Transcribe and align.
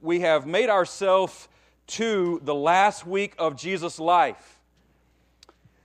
we 0.00 0.20
have 0.20 0.46
made 0.46 0.68
ourselves 0.68 1.48
to 1.86 2.40
the 2.44 2.54
last 2.54 3.06
week 3.06 3.34
of 3.38 3.56
Jesus' 3.56 3.98
life. 3.98 4.60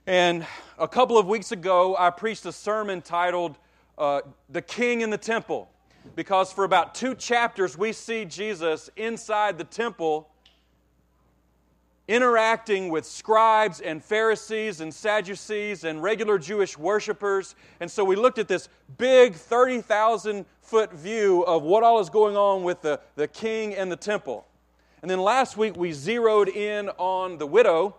And 0.06 0.46
a 0.78 0.86
couple 0.86 1.18
of 1.18 1.26
weeks 1.26 1.50
ago, 1.50 1.96
I 1.98 2.10
preached 2.10 2.44
a 2.46 2.52
sermon 2.52 3.00
titled 3.00 3.56
uh, 3.96 4.20
The 4.50 4.62
King 4.62 5.00
in 5.00 5.10
the 5.10 5.18
Temple, 5.18 5.68
because 6.14 6.52
for 6.52 6.64
about 6.64 6.94
two 6.94 7.14
chapters, 7.14 7.78
we 7.78 7.92
see 7.92 8.24
Jesus 8.24 8.90
inside 8.96 9.56
the 9.56 9.64
temple 9.64 10.28
interacting 12.06 12.90
with 12.90 13.06
scribes 13.06 13.80
and 13.80 14.04
Pharisees 14.04 14.80
and 14.80 14.92
Sadducees 14.92 15.84
and 15.84 16.02
regular 16.02 16.38
Jewish 16.38 16.76
worshipers. 16.76 17.54
And 17.80 17.90
so 17.90 18.04
we 18.04 18.16
looked 18.16 18.38
at 18.38 18.48
this 18.48 18.68
big 18.98 19.34
30,000 19.34 20.44
foot 20.60 20.92
view 20.92 21.42
of 21.42 21.62
what 21.62 21.82
all 21.82 22.00
is 22.00 22.10
going 22.10 22.36
on 22.36 22.62
with 22.62 22.82
the, 22.82 23.00
the 23.16 23.28
king 23.28 23.74
and 23.74 23.90
the 23.90 23.96
temple. 23.96 24.46
And 25.00 25.10
then 25.10 25.20
last 25.20 25.56
week 25.56 25.76
we 25.76 25.92
zeroed 25.92 26.48
in 26.48 26.90
on 26.98 27.38
the 27.38 27.46
widow, 27.46 27.96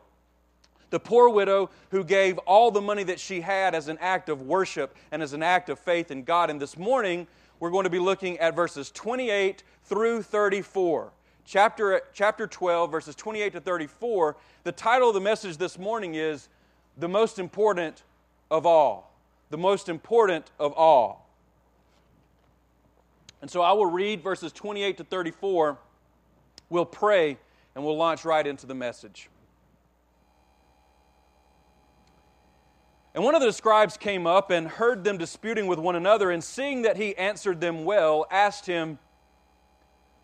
the 0.91 0.99
poor 0.99 1.29
widow 1.29 1.71
who 1.89 2.03
gave 2.03 2.37
all 2.39 2.69
the 2.69 2.81
money 2.81 3.03
that 3.03 3.19
she 3.19 3.41
had 3.41 3.73
as 3.73 3.87
an 3.87 3.97
act 3.99 4.29
of 4.29 4.43
worship 4.43 4.95
and 5.11 5.23
as 5.23 5.33
an 5.33 5.41
act 5.41 5.69
of 5.69 5.79
faith 5.79 6.11
in 6.11 6.23
God. 6.23 6.51
And 6.51 6.61
this 6.61 6.77
morning 6.77 7.27
we're 7.59 7.71
going 7.71 7.85
to 7.85 7.89
be 7.89 7.99
looking 7.99 8.37
at 8.37 8.55
verses 8.55 8.91
28 8.91 9.63
through 9.83 10.21
34 10.21 11.11
chapter, 11.45 12.01
chapter 12.13 12.47
12, 12.47 12.91
verses 12.91 13.15
28 13.15 13.53
to 13.53 13.61
34, 13.61 14.35
the 14.63 14.71
title 14.71 15.09
of 15.09 15.13
the 15.13 15.21
message 15.21 15.57
this 15.57 15.77
morning 15.77 16.15
is 16.15 16.49
The 16.97 17.07
Most 17.07 17.39
Important 17.39 18.03
of 18.51 18.65
All. 18.65 19.15
The 19.51 19.57
Most 19.57 19.87
Important 19.87 20.51
of 20.59 20.73
All. 20.73 21.29
And 23.41 23.49
so 23.49 23.61
I 23.61 23.73
will 23.73 23.85
read 23.85 24.21
verses 24.21 24.51
28 24.51 24.97
to 24.97 25.03
34. 25.03 25.77
We'll 26.69 26.85
pray 26.85 27.37
and 27.75 27.85
we'll 27.85 27.97
launch 27.97 28.25
right 28.25 28.45
into 28.45 28.65
the 28.65 28.73
message. 28.73 29.29
And 33.13 33.23
one 33.23 33.33
of 33.33 33.41
the 33.41 33.53
scribes 33.53 33.95
came 33.95 34.27
up 34.27 34.51
and 34.51 34.67
heard 34.67 35.03
them 35.03 35.17
disputing 35.17 35.67
with 35.67 35.79
one 35.79 35.95
another, 35.95 36.31
and 36.31 36.43
seeing 36.43 36.81
that 36.81 36.97
he 36.97 37.15
answered 37.15 37.61
them 37.61 37.85
well, 37.85 38.25
asked 38.29 38.65
him, 38.65 38.99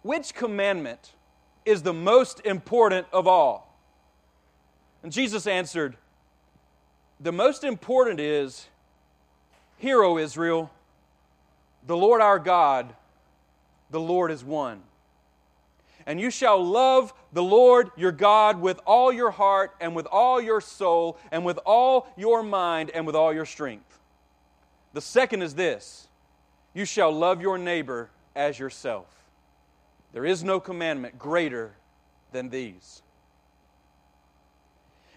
which 0.03 0.33
commandment 0.33 1.13
is 1.65 1.83
the 1.83 1.93
most 1.93 2.41
important 2.45 3.07
of 3.13 3.27
all? 3.27 3.77
And 5.03 5.11
Jesus 5.11 5.47
answered, 5.47 5.95
The 7.19 7.31
most 7.31 7.63
important 7.63 8.19
is, 8.19 8.67
Hear, 9.77 10.03
O 10.03 10.17
Israel, 10.17 10.69
the 11.85 11.97
Lord 11.97 12.21
our 12.21 12.39
God, 12.39 12.93
the 13.89 13.99
Lord 13.99 14.31
is 14.31 14.43
one. 14.43 14.81
And 16.05 16.19
you 16.19 16.31
shall 16.31 16.63
love 16.63 17.13
the 17.31 17.43
Lord 17.43 17.91
your 17.95 18.11
God 18.11 18.59
with 18.59 18.79
all 18.85 19.11
your 19.11 19.31
heart, 19.31 19.75
and 19.79 19.95
with 19.95 20.07
all 20.07 20.41
your 20.41 20.61
soul, 20.61 21.17
and 21.31 21.45
with 21.45 21.59
all 21.65 22.07
your 22.17 22.43
mind, 22.43 22.91
and 22.93 23.05
with 23.05 23.15
all 23.15 23.33
your 23.33 23.45
strength. 23.45 23.99
The 24.93 25.01
second 25.01 25.41
is 25.41 25.55
this 25.55 26.07
you 26.73 26.85
shall 26.85 27.11
love 27.11 27.41
your 27.41 27.57
neighbor 27.57 28.09
as 28.35 28.57
yourself. 28.57 29.20
There 30.13 30.25
is 30.25 30.43
no 30.43 30.59
commandment 30.59 31.17
greater 31.17 31.75
than 32.31 32.49
these. 32.49 33.01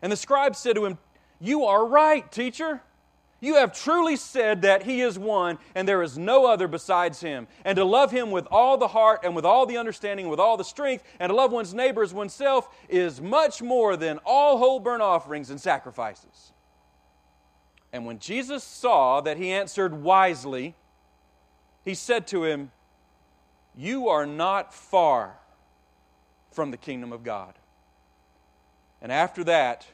And 0.02 0.12
the 0.12 0.16
scribe 0.16 0.54
said 0.56 0.76
to 0.76 0.84
him, 0.84 0.98
You 1.40 1.64
are 1.64 1.86
right, 1.86 2.30
teacher. 2.30 2.82
You 3.44 3.56
have 3.56 3.74
truly 3.74 4.16
said 4.16 4.62
that 4.62 4.84
He 4.84 5.02
is 5.02 5.18
one, 5.18 5.58
and 5.74 5.86
there 5.86 6.02
is 6.02 6.16
no 6.16 6.46
other 6.46 6.66
besides 6.66 7.20
Him. 7.20 7.46
And 7.62 7.76
to 7.76 7.84
love 7.84 8.10
Him 8.10 8.30
with 8.30 8.46
all 8.50 8.78
the 8.78 8.88
heart, 8.88 9.20
and 9.22 9.36
with 9.36 9.44
all 9.44 9.66
the 9.66 9.76
understanding, 9.76 10.24
and 10.24 10.30
with 10.30 10.40
all 10.40 10.56
the 10.56 10.64
strength, 10.64 11.04
and 11.20 11.28
to 11.28 11.36
love 11.36 11.52
one's 11.52 11.74
neighbor 11.74 12.02
as 12.02 12.14
oneself 12.14 12.74
is 12.88 13.20
much 13.20 13.60
more 13.60 13.98
than 13.98 14.18
all 14.24 14.56
whole 14.56 14.80
burnt 14.80 15.02
offerings 15.02 15.50
and 15.50 15.60
sacrifices. 15.60 16.54
And 17.92 18.06
when 18.06 18.18
Jesus 18.18 18.64
saw 18.64 19.20
that 19.20 19.36
he 19.36 19.52
answered 19.52 19.92
wisely, 19.92 20.74
he 21.84 21.94
said 21.94 22.26
to 22.28 22.44
him, 22.44 22.70
you 23.76 24.08
are 24.08 24.26
not 24.26 24.72
far 24.72 25.38
from 26.52 26.70
the 26.70 26.76
kingdom 26.76 27.12
of 27.12 27.24
God. 27.24 27.54
And 29.02 29.10
after 29.10 29.44
that, 29.44 29.86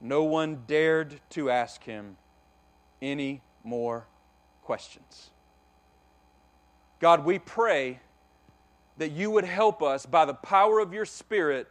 no 0.00 0.24
one 0.24 0.62
dared 0.66 1.20
to 1.30 1.50
ask 1.50 1.82
him 1.84 2.16
any 3.00 3.42
more 3.62 4.06
questions. 4.62 5.30
God, 6.98 7.24
we 7.24 7.38
pray 7.38 8.00
that 8.96 9.12
you 9.12 9.30
would 9.30 9.44
help 9.44 9.82
us 9.82 10.06
by 10.06 10.24
the 10.24 10.34
power 10.34 10.80
of 10.80 10.92
your 10.92 11.04
Spirit 11.04 11.68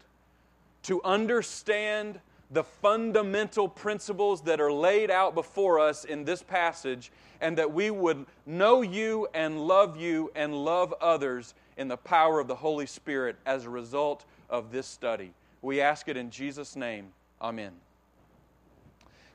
to 0.84 1.02
understand 1.04 2.20
the 2.52 2.64
fundamental 2.64 3.68
principles 3.68 4.42
that 4.42 4.62
are 4.62 4.72
laid 4.72 5.10
out 5.10 5.34
before 5.34 5.80
us 5.80 6.06
in 6.06 6.26
this 6.26 6.44
passage, 6.44 7.12
and 7.42 7.58
that 7.58 7.72
we 7.72 7.90
would 7.90 8.26
know 8.46 8.82
you 8.82 9.28
and 9.34 9.68
love 9.68 9.98
you 9.98 10.32
and 10.36 10.54
love 10.54 10.94
others 11.02 11.54
in 11.78 11.88
the 11.88 11.98
power 11.98 12.40
of 12.40 12.48
the 12.48 12.56
Holy 12.56 12.86
Spirit 12.86 13.36
as 13.46 13.66
a 13.66 13.70
result 13.70 14.26
of 14.50 14.72
this 14.72 14.88
study. 14.88 15.34
We 15.62 15.82
ask 15.82 16.08
it 16.08 16.18
in 16.18 16.30
Jesus' 16.30 16.76
name. 16.76 17.08
Amen. 17.42 17.72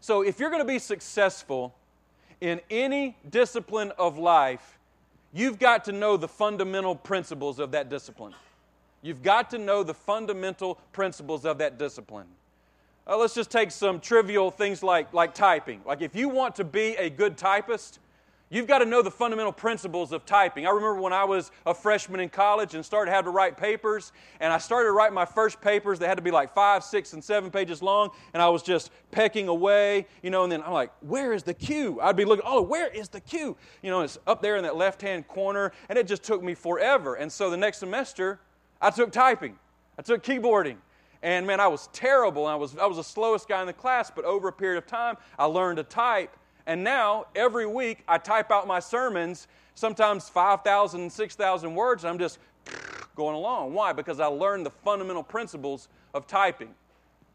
So, 0.01 0.23
if 0.23 0.41
you're 0.41 0.51
going 0.51 0.63
to 0.63 0.73
be 0.73 0.79
successful 0.79 1.75
in 2.41 2.61
any 2.71 3.17
discipline 3.29 3.93
of 3.99 4.17
life, 4.17 4.79
you've 5.33 5.59
got 5.59 5.85
to 5.85 5.93
know 5.93 6.17
the 6.17 6.29
fundamental 6.29 6.95
principles 6.95 7.59
of 7.59 7.73
that 7.73 7.91
discipline. 7.91 8.35
You've 9.03 9.23
got 9.23 9.51
to 9.51 9.59
know 9.59 9.83
the 9.83 9.95
fundamental 9.95 10.77
principles 10.93 11.45
of 11.45 11.59
that 11.59 11.79
discipline. 11.79 12.27
Uh, 13.11 13.17
let's 13.17 13.35
just 13.35 13.51
take 13.51 13.73
some 13.73 13.99
trivial 13.99 14.53
things 14.53 14.85
like, 14.85 15.13
like 15.13 15.35
typing. 15.35 15.81
Like, 15.85 16.01
if 16.01 16.15
you 16.15 16.29
want 16.29 16.55
to 16.55 16.65
be 16.65 16.95
a 16.95 17.11
good 17.11 17.37
typist, 17.37 17.99
you've 18.51 18.69
got 18.69 18.79
to 18.79 18.85
know 18.85 19.03
the 19.03 19.11
fundamental 19.11 19.51
principles 19.51 20.13
of 20.13 20.25
typing. 20.25 20.65
I 20.65 20.71
remember 20.71 21.01
when 21.01 21.13
I 21.13 21.25
was 21.25 21.51
a 21.67 21.75
freshman 21.75 22.21
in 22.21 22.29
college 22.29 22.77
and 22.77 22.87
started 22.87 23.11
having 23.11 23.25
to 23.25 23.31
write 23.33 23.57
papers, 23.57 24.13
and 24.39 24.53
I 24.53 24.59
started 24.59 24.87
to 24.87 24.93
write 24.93 25.13
my 25.13 25.25
first 25.25 25.61
papers. 25.61 25.99
They 25.99 26.07
had 26.07 26.19
to 26.19 26.23
be 26.23 26.31
like 26.31 26.55
five, 26.55 26.85
six, 26.85 27.13
and 27.13 27.25
seven 27.25 27.51
pages 27.51 27.83
long, 27.83 28.11
and 28.33 28.41
I 28.41 28.49
was 28.49 28.63
just 28.63 28.93
pecking 29.11 29.49
away, 29.49 30.07
you 30.23 30.31
know, 30.31 30.45
and 30.45 30.53
then 30.53 30.63
I'm 30.63 30.73
like, 30.73 30.93
where 31.01 31.33
is 31.33 31.43
the 31.43 31.55
Q? 31.55 32.01
I'd 32.01 32.15
be 32.15 32.25
looking, 32.25 32.47
oh, 32.47 32.63
where 32.63 32.91
is 32.91 33.09
the 33.09 33.21
Q? 33.21 33.57
You 33.83 33.91
know, 33.91 34.03
it's 34.03 34.19
up 34.29 34.41
there 34.41 34.55
in 34.55 34.63
that 34.63 34.77
left 34.77 35.03
hand 35.03 35.27
corner, 35.27 35.73
and 35.89 35.99
it 35.99 36.07
just 36.07 36.23
took 36.23 36.45
me 36.45 36.55
forever. 36.55 37.17
And 37.17 37.33
so 37.33 37.51
the 37.51 37.57
next 37.57 37.79
semester, 37.79 38.39
I 38.81 38.91
took 38.91 39.11
typing, 39.11 39.59
I 39.99 40.03
took 40.03 40.23
keyboarding. 40.23 40.77
And 41.23 41.47
man, 41.47 41.61
I 41.61 41.69
was 41.69 41.89
terrible. 41.93 42.47
I 42.47 42.55
was, 42.55 42.77
I 42.77 42.87
was 42.87 42.97
the 42.97 43.05
slowest 43.05 43.49
guy 43.49 43.61
in 43.61 43.67
the 43.67 43.73
class, 43.73 44.11
but 44.11 44.25
over 44.25 44.49
a 44.49 44.53
period 44.53 44.79
of 44.79 44.87
time, 44.87 45.17
I 45.39 45.45
learned 45.45 45.77
to 45.77 45.85
type. 45.85 46.35
And 46.67 46.83
now, 46.83 47.27
every 47.35 47.67
week, 47.67 48.03
I 48.09 48.19
type 48.19 48.51
out 48.51 48.67
my 48.67 48.81
sermons, 48.81 49.49
sometimes 49.75 50.29
5,000, 50.29 51.13
6,000 51.13 51.75
words, 51.75 52.05
and 52.05 52.11
I'm 52.11 52.19
just 52.19 52.39
going 53.17 53.35
along. 53.35 53.75
Why? 53.75 53.93
Because 53.93 54.21
I 54.21 54.27
learned 54.27 54.65
the 54.65 54.71
fundamental 54.71 55.23
principles 55.23 55.89
of 56.15 56.27
typing. 56.27 56.75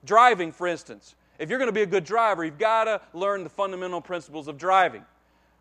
Driving, 0.03 0.51
for 0.51 0.68
instance. 0.68 1.16
If 1.38 1.50
you're 1.50 1.59
going 1.59 1.69
to 1.69 1.74
be 1.74 1.81
a 1.81 1.88
good 1.88 2.06
driver, 2.06 2.45
you've 2.45 2.57
got 2.57 2.85
to 2.85 3.01
learn 3.13 3.44
the 3.44 3.50
fundamental 3.50 4.01
principles 4.01 4.47
of 4.47 4.57
driving. 4.57 5.03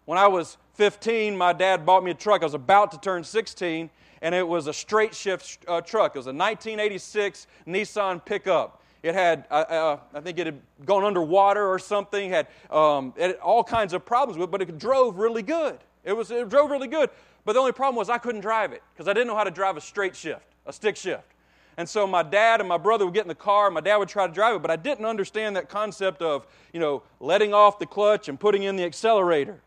When 0.05 0.19
I 0.19 0.29
was 0.29 0.57
15, 0.75 1.37
my 1.37 1.53
dad 1.53 1.87
bought 1.87 2.05
me 2.05 2.11
a 2.11 2.15
truck. 2.15 2.43
I 2.43 2.47
was 2.47 2.55
about 2.55 2.91
to 2.93 2.99
turn 2.99 3.23
16, 3.23 3.89
and 4.23 4.35
it 4.35 4.47
was 4.47 4.67
a 4.67 4.73
straight 4.73 5.15
shift 5.15 5.59
uh, 5.69 5.81
truck. 5.81 6.17
It 6.17 6.19
was 6.19 6.27
a 6.27 6.35
1986 6.35 7.47
Nissan 7.67 8.25
pickup. 8.25 8.83
It 9.03 9.15
had, 9.15 9.47
uh, 9.51 9.55
uh, 9.55 9.99
I 10.15 10.21
think 10.21 10.39
it 10.39 10.47
had 10.47 10.61
gone 10.84 11.05
underwater 11.05 11.69
or 11.69 11.79
something, 11.79 12.31
had, 12.31 12.49
um, 12.71 13.13
had 13.19 13.37
all 13.37 13.63
kinds 13.63 13.93
of 13.93 14.05
problems 14.05 14.39
with 14.39 14.49
it, 14.49 14.51
but 14.51 14.63
it 14.63 14.79
drove 14.79 15.19
really 15.19 15.43
good. 15.43 15.79
It, 16.05 16.15
was, 16.15 16.31
it 16.31 16.49
drove 16.49 16.71
really 16.71 16.89
good. 16.89 17.11
But 17.45 17.53
the 17.53 17.61
only 17.61 17.73
problem 17.73 17.97
was 17.97 18.09
I 18.09 18.19
couldn't 18.19 18.41
drive 18.41 18.73
it 18.73 18.83
because 18.95 19.07
I 19.07 19.13
didn't 19.13 19.27
know 19.27 19.37
how 19.37 19.45
to 19.45 19.51
drive 19.51 19.77
a 19.77 19.81
straight 19.81 20.17
shift, 20.17 20.47
a 20.67 20.73
stick 20.73 20.97
shift. 20.97 21.34
And 21.77 21.89
so 21.89 22.07
my 22.07 22.22
dad 22.22 22.60
and 22.60 22.69
my 22.69 22.78
brother 22.78 23.04
would 23.04 23.15
get 23.15 23.22
in 23.22 23.28
the 23.28 23.34
car, 23.34 23.71
my 23.71 23.81
dad 23.81 23.97
would 23.97 24.09
try 24.09 24.27
to 24.27 24.33
drive 24.33 24.57
it, 24.57 24.63
but 24.63 24.71
I 24.71 24.77
didn't 24.77 25.04
understand 25.04 25.57
that 25.57 25.69
concept 25.69 26.22
of, 26.22 26.47
you 26.72 26.81
know, 26.81 27.03
letting 27.21 27.53
off 27.53 27.78
the 27.78 27.87
clutch 27.87 28.28
and 28.28 28.41
putting 28.41 28.63
in 28.63 28.77
the 28.77 28.84
accelerator. 28.84 29.60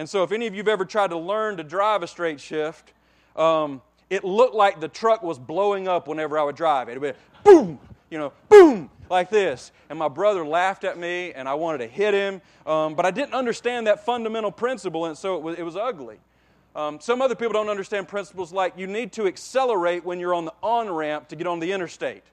And 0.00 0.08
so 0.08 0.22
if 0.22 0.32
any 0.32 0.46
of 0.46 0.54
you 0.54 0.60
have 0.60 0.68
ever 0.68 0.86
tried 0.86 1.10
to 1.10 1.18
learn 1.18 1.58
to 1.58 1.62
drive 1.62 2.02
a 2.02 2.06
straight 2.06 2.40
shift, 2.40 2.94
um, 3.36 3.82
it 4.08 4.24
looked 4.24 4.54
like 4.54 4.80
the 4.80 4.88
truck 4.88 5.22
was 5.22 5.38
blowing 5.38 5.88
up 5.88 6.08
whenever 6.08 6.38
I 6.38 6.42
would 6.42 6.56
drive 6.56 6.88
it. 6.88 6.98
Would 6.98 7.14
be 7.14 7.20
boom, 7.44 7.78
you 8.08 8.16
know, 8.16 8.32
boom, 8.48 8.88
like 9.10 9.28
this. 9.28 9.72
And 9.90 9.98
my 9.98 10.08
brother 10.08 10.42
laughed 10.42 10.84
at 10.84 10.96
me, 10.96 11.34
and 11.34 11.46
I 11.46 11.52
wanted 11.52 11.78
to 11.78 11.86
hit 11.86 12.14
him, 12.14 12.40
um, 12.64 12.94
but 12.94 13.04
I 13.04 13.10
didn't 13.10 13.34
understand 13.34 13.88
that 13.88 14.06
fundamental 14.06 14.50
principle, 14.50 15.04
and 15.04 15.18
so 15.18 15.36
it 15.36 15.42
was, 15.42 15.58
it 15.58 15.64
was 15.64 15.76
ugly. 15.76 16.16
Um, 16.74 16.98
some 16.98 17.20
other 17.20 17.34
people 17.34 17.52
don't 17.52 17.68
understand 17.68 18.08
principles 18.08 18.54
like 18.54 18.78
you 18.78 18.86
need 18.86 19.12
to 19.12 19.26
accelerate 19.26 20.02
when 20.02 20.18
you're 20.18 20.32
on 20.32 20.46
the 20.46 20.54
on 20.62 20.88
ramp 20.88 21.28
to 21.28 21.36
get 21.36 21.46
on 21.46 21.60
the 21.60 21.72
interstate, 21.72 22.24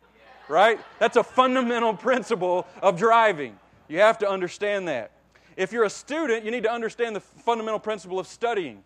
right? 0.48 0.80
That's 1.00 1.18
a 1.18 1.24
fundamental 1.24 1.94
principle 1.98 2.66
of 2.81 2.98
driving. 2.98 3.60
You 3.90 4.00
have 4.00 4.20
to 4.20 4.30
understand 4.30 4.88
that. 4.88 5.12
If 5.57 5.74
you're 5.74 5.83
a 5.83 5.89
student, 5.89 6.45
you 6.45 6.51
need 6.51 6.63
to 6.63 6.71
understand 6.71 7.18
the 7.18 7.19
fundamental 7.19 7.80
principle 7.80 8.19
of 8.19 8.27
studying 8.27 8.86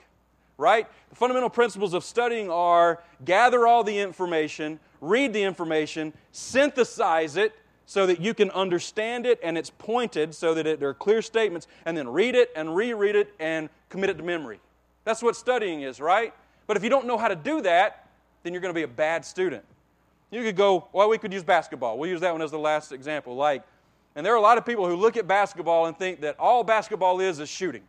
right? 0.62 0.88
The 1.10 1.16
fundamental 1.16 1.50
principles 1.50 1.96
of 1.96 2.04
studying 2.04 2.52
are 2.52 3.02
gather 3.26 3.66
all 3.66 3.84
the 3.84 3.98
information, 3.98 4.80
read 5.02 5.34
the 5.34 5.42
information, 5.42 6.14
synthesize 6.32 7.36
it 7.36 7.54
so 7.88 8.06
that 8.06 8.22
you 8.22 8.36
can 8.36 8.52
understand 8.52 9.26
it 9.26 9.40
and 9.44 9.58
it's 9.58 9.72
pointed 9.72 10.36
so 10.36 10.54
that 10.54 10.68
it, 10.68 10.80
there 10.80 10.90
are 10.90 10.94
clear 10.94 11.22
statements, 11.24 11.68
and 11.86 11.98
then 11.98 12.08
read 12.08 12.36
it 12.36 12.52
and 12.56 12.76
reread 12.76 13.16
it 13.16 13.34
and 13.40 13.70
commit 13.90 14.12
it 14.12 14.18
to 14.18 14.24
memory. 14.24 14.60
That's 15.04 15.24
what 15.24 15.36
studying 15.36 15.82
is, 15.82 16.00
right? 16.00 16.32
But 16.68 16.78
if 16.78 16.84
you 16.84 16.92
don't 16.92 17.08
know 17.08 17.18
how 17.18 17.28
to 17.28 17.36
do 17.36 17.62
that, 17.62 18.08
then 18.44 18.54
you're 18.54 18.62
going 18.62 18.74
to 18.74 18.78
be 18.78 18.84
a 18.84 18.88
bad 18.88 19.26
student. 19.26 19.66
You 20.30 20.44
could 20.44 20.56
go, 20.56 20.88
well, 20.94 21.10
we 21.10 21.18
could 21.18 21.34
use 21.34 21.44
basketball. 21.44 21.98
We'll 21.98 22.10
use 22.10 22.22
that 22.22 22.32
one 22.32 22.42
as 22.42 22.52
the 22.52 22.60
last 22.60 22.92
example. 22.92 23.36
Like, 23.36 23.64
and 24.16 24.26
there 24.26 24.34
are 24.34 24.38
a 24.38 24.42
lot 24.42 24.58
of 24.58 24.66
people 24.66 24.88
who 24.88 24.96
look 24.96 25.18
at 25.18 25.28
basketball 25.28 25.86
and 25.86 25.98
think 25.98 26.22
that 26.22 26.40
all 26.40 26.64
basketball 26.64 27.20
is 27.20 27.40
is 27.40 27.50
shooting. 27.50 27.84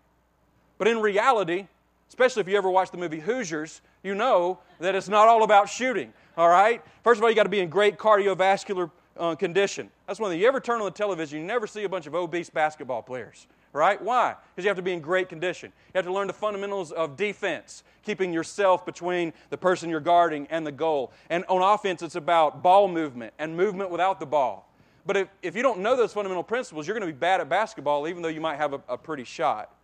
But 0.79 0.89
in 0.89 1.01
reality, 1.01 1.67
especially 2.09 2.41
if 2.41 2.49
you 2.49 2.57
ever 2.57 2.71
watch 2.71 2.91
the 2.91 2.99
movie 2.99 3.21
Hoosiers, 3.21 3.81
you 4.03 4.15
know 4.15 4.59
that 4.79 4.95
it's 4.95 5.09
not 5.09 5.29
all 5.29 5.43
about 5.43 5.69
shooting. 5.69 6.13
All 6.37 6.49
right? 6.49 6.83
First 7.05 7.19
of 7.19 7.25
all, 7.25 7.31
you 7.31 7.37
got 7.37 7.45
to 7.45 7.49
be 7.49 7.61
in 7.61 7.69
great 7.69 7.99
cardiovascular 7.99 8.91
uh, 9.17 9.35
condition. 9.35 9.91
That's 10.07 10.19
one 10.19 10.31
thing. 10.31 10.41
You 10.41 10.49
ever 10.49 10.61
turn 10.61 10.81
on 10.81 10.87
the 10.87 10.91
television, 10.91 11.41
you 11.41 11.47
never 11.47 11.67
see 11.67 11.85
a 11.85 11.89
bunch 11.89 12.07
of 12.07 12.15
obese 12.15 12.51
basketball 12.51 13.03
players 13.03 13.47
right? 13.73 14.01
Why? 14.01 14.37
Because 14.55 14.65
you 14.65 14.69
have 14.69 14.77
to 14.77 14.83
be 14.83 14.93
in 14.93 15.01
great 15.01 15.29
condition. 15.29 15.73
You 15.87 15.99
have 15.99 16.05
to 16.05 16.13
learn 16.13 16.27
the 16.27 16.33
fundamentals 16.33 16.93
of 16.93 17.17
defense, 17.17 17.83
keeping 18.03 18.33
yourself 18.33 18.85
between 18.85 19.33
the 19.51 19.57
person 19.57 19.89
you're 19.89 20.01
guarding 20.01 20.47
and 20.51 20.67
the 20.67 20.73
goal. 20.73 21.13
And 21.31 21.45
on 21.49 21.63
offense, 21.63 22.03
it's 22.03 22.15
about 22.15 22.63
ball 22.63 22.89
movement 22.89 23.33
and 23.39 23.57
movement 23.57 23.91
without 23.91 24.21
the 24.21 24.27
ball. 24.27 24.69
But 25.04 25.16
if, 25.16 25.28
if 25.43 25.56
you 25.56 25.62
don't 25.62 25.81
know 25.81 25.96
those 25.96 26.12
fundamental 26.12 26.44
principles, 26.44 26.87
you're 26.87 26.96
going 26.96 27.06
to 27.06 27.12
be 27.12 27.19
bad 27.19 27.40
at 27.40 27.49
basketball, 27.49 28.06
even 28.06 28.22
though 28.22 28.28
you 28.28 28.40
might 28.40 28.56
have 28.56 28.72
a, 28.72 28.81
a 28.88 28.96
pretty 28.96 29.25
shot. 29.25 29.75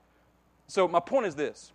So, 0.68 0.86
my 0.86 1.00
point 1.00 1.26
is 1.26 1.34
this 1.34 1.72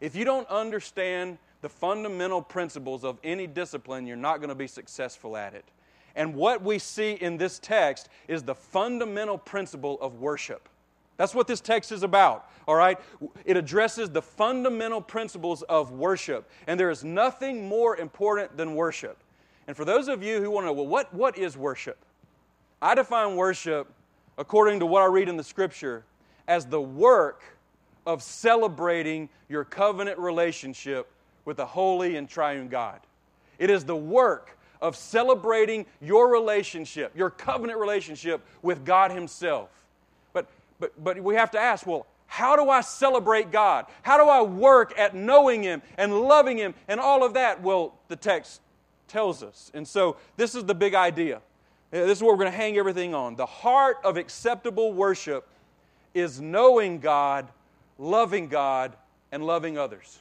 if 0.00 0.14
you 0.14 0.24
don't 0.24 0.48
understand 0.48 1.38
the 1.62 1.68
fundamental 1.68 2.42
principles 2.42 3.02
of 3.02 3.18
any 3.24 3.46
discipline, 3.46 4.06
you're 4.06 4.16
not 4.16 4.38
going 4.38 4.50
to 4.50 4.54
be 4.54 4.66
successful 4.66 5.36
at 5.36 5.54
it. 5.54 5.64
And 6.14 6.34
what 6.34 6.62
we 6.62 6.78
see 6.78 7.12
in 7.12 7.36
this 7.36 7.58
text 7.58 8.08
is 8.28 8.42
the 8.42 8.54
fundamental 8.54 9.36
principle 9.36 9.98
of 10.00 10.20
worship. 10.20 10.68
That's 11.16 11.34
what 11.34 11.46
this 11.46 11.60
text 11.60 11.92
is 11.92 12.02
about, 12.02 12.50
all 12.68 12.74
right? 12.74 12.98
It 13.44 13.56
addresses 13.56 14.10
the 14.10 14.22
fundamental 14.22 15.00
principles 15.00 15.62
of 15.62 15.92
worship. 15.92 16.48
And 16.66 16.78
there 16.78 16.90
is 16.90 17.04
nothing 17.04 17.68
more 17.68 17.96
important 17.96 18.56
than 18.56 18.74
worship. 18.74 19.16
And 19.66 19.76
for 19.76 19.84
those 19.84 20.08
of 20.08 20.22
you 20.22 20.40
who 20.40 20.50
want 20.50 20.64
to 20.64 20.68
know, 20.68 20.72
well, 20.72 20.86
what, 20.86 21.12
what 21.12 21.36
is 21.38 21.56
worship? 21.56 21.98
I 22.80 22.94
define 22.94 23.36
worship, 23.36 23.92
according 24.38 24.80
to 24.80 24.86
what 24.86 25.02
I 25.02 25.06
read 25.06 25.28
in 25.28 25.36
the 25.36 25.44
scripture, 25.44 26.04
as 26.46 26.66
the 26.66 26.80
work 26.80 27.42
of 28.06 28.22
celebrating 28.22 29.28
your 29.48 29.64
covenant 29.64 30.18
relationship 30.18 31.10
with 31.44 31.56
the 31.56 31.66
holy 31.66 32.16
and 32.16 32.28
triune 32.28 32.68
God. 32.68 33.00
It 33.58 33.70
is 33.70 33.84
the 33.84 33.96
work 33.96 34.56
of 34.80 34.94
celebrating 34.94 35.86
your 36.00 36.30
relationship, 36.30 37.16
your 37.16 37.30
covenant 37.30 37.78
relationship 37.78 38.42
with 38.62 38.84
God 38.84 39.10
Himself. 39.10 39.70
But, 40.32 40.46
but, 40.78 40.92
but 41.02 41.20
we 41.20 41.34
have 41.34 41.50
to 41.52 41.58
ask 41.58 41.86
well, 41.86 42.06
how 42.28 42.56
do 42.56 42.68
I 42.68 42.80
celebrate 42.82 43.50
God? 43.50 43.86
How 44.02 44.22
do 44.22 44.28
I 44.28 44.42
work 44.42 44.98
at 44.98 45.14
knowing 45.14 45.62
Him 45.62 45.82
and 45.96 46.20
loving 46.20 46.58
Him 46.58 46.74
and 46.88 47.00
all 47.00 47.24
of 47.24 47.34
that? 47.34 47.62
Well, 47.62 47.94
the 48.08 48.16
text 48.16 48.60
tells 49.08 49.42
us. 49.42 49.70
And 49.74 49.86
so 49.86 50.16
this 50.36 50.54
is 50.54 50.64
the 50.64 50.74
big 50.74 50.94
idea. 50.94 51.40
This 51.90 52.18
is 52.18 52.22
what 52.22 52.32
we're 52.32 52.44
going 52.44 52.52
to 52.52 52.56
hang 52.56 52.76
everything 52.76 53.14
on. 53.14 53.36
The 53.36 53.46
heart 53.46 53.98
of 54.04 54.16
acceptable 54.16 54.92
worship 54.92 55.46
is 56.14 56.40
knowing 56.40 56.98
God, 56.98 57.48
loving 57.98 58.48
God, 58.48 58.94
and 59.32 59.44
loving 59.44 59.78
others. 59.78 60.18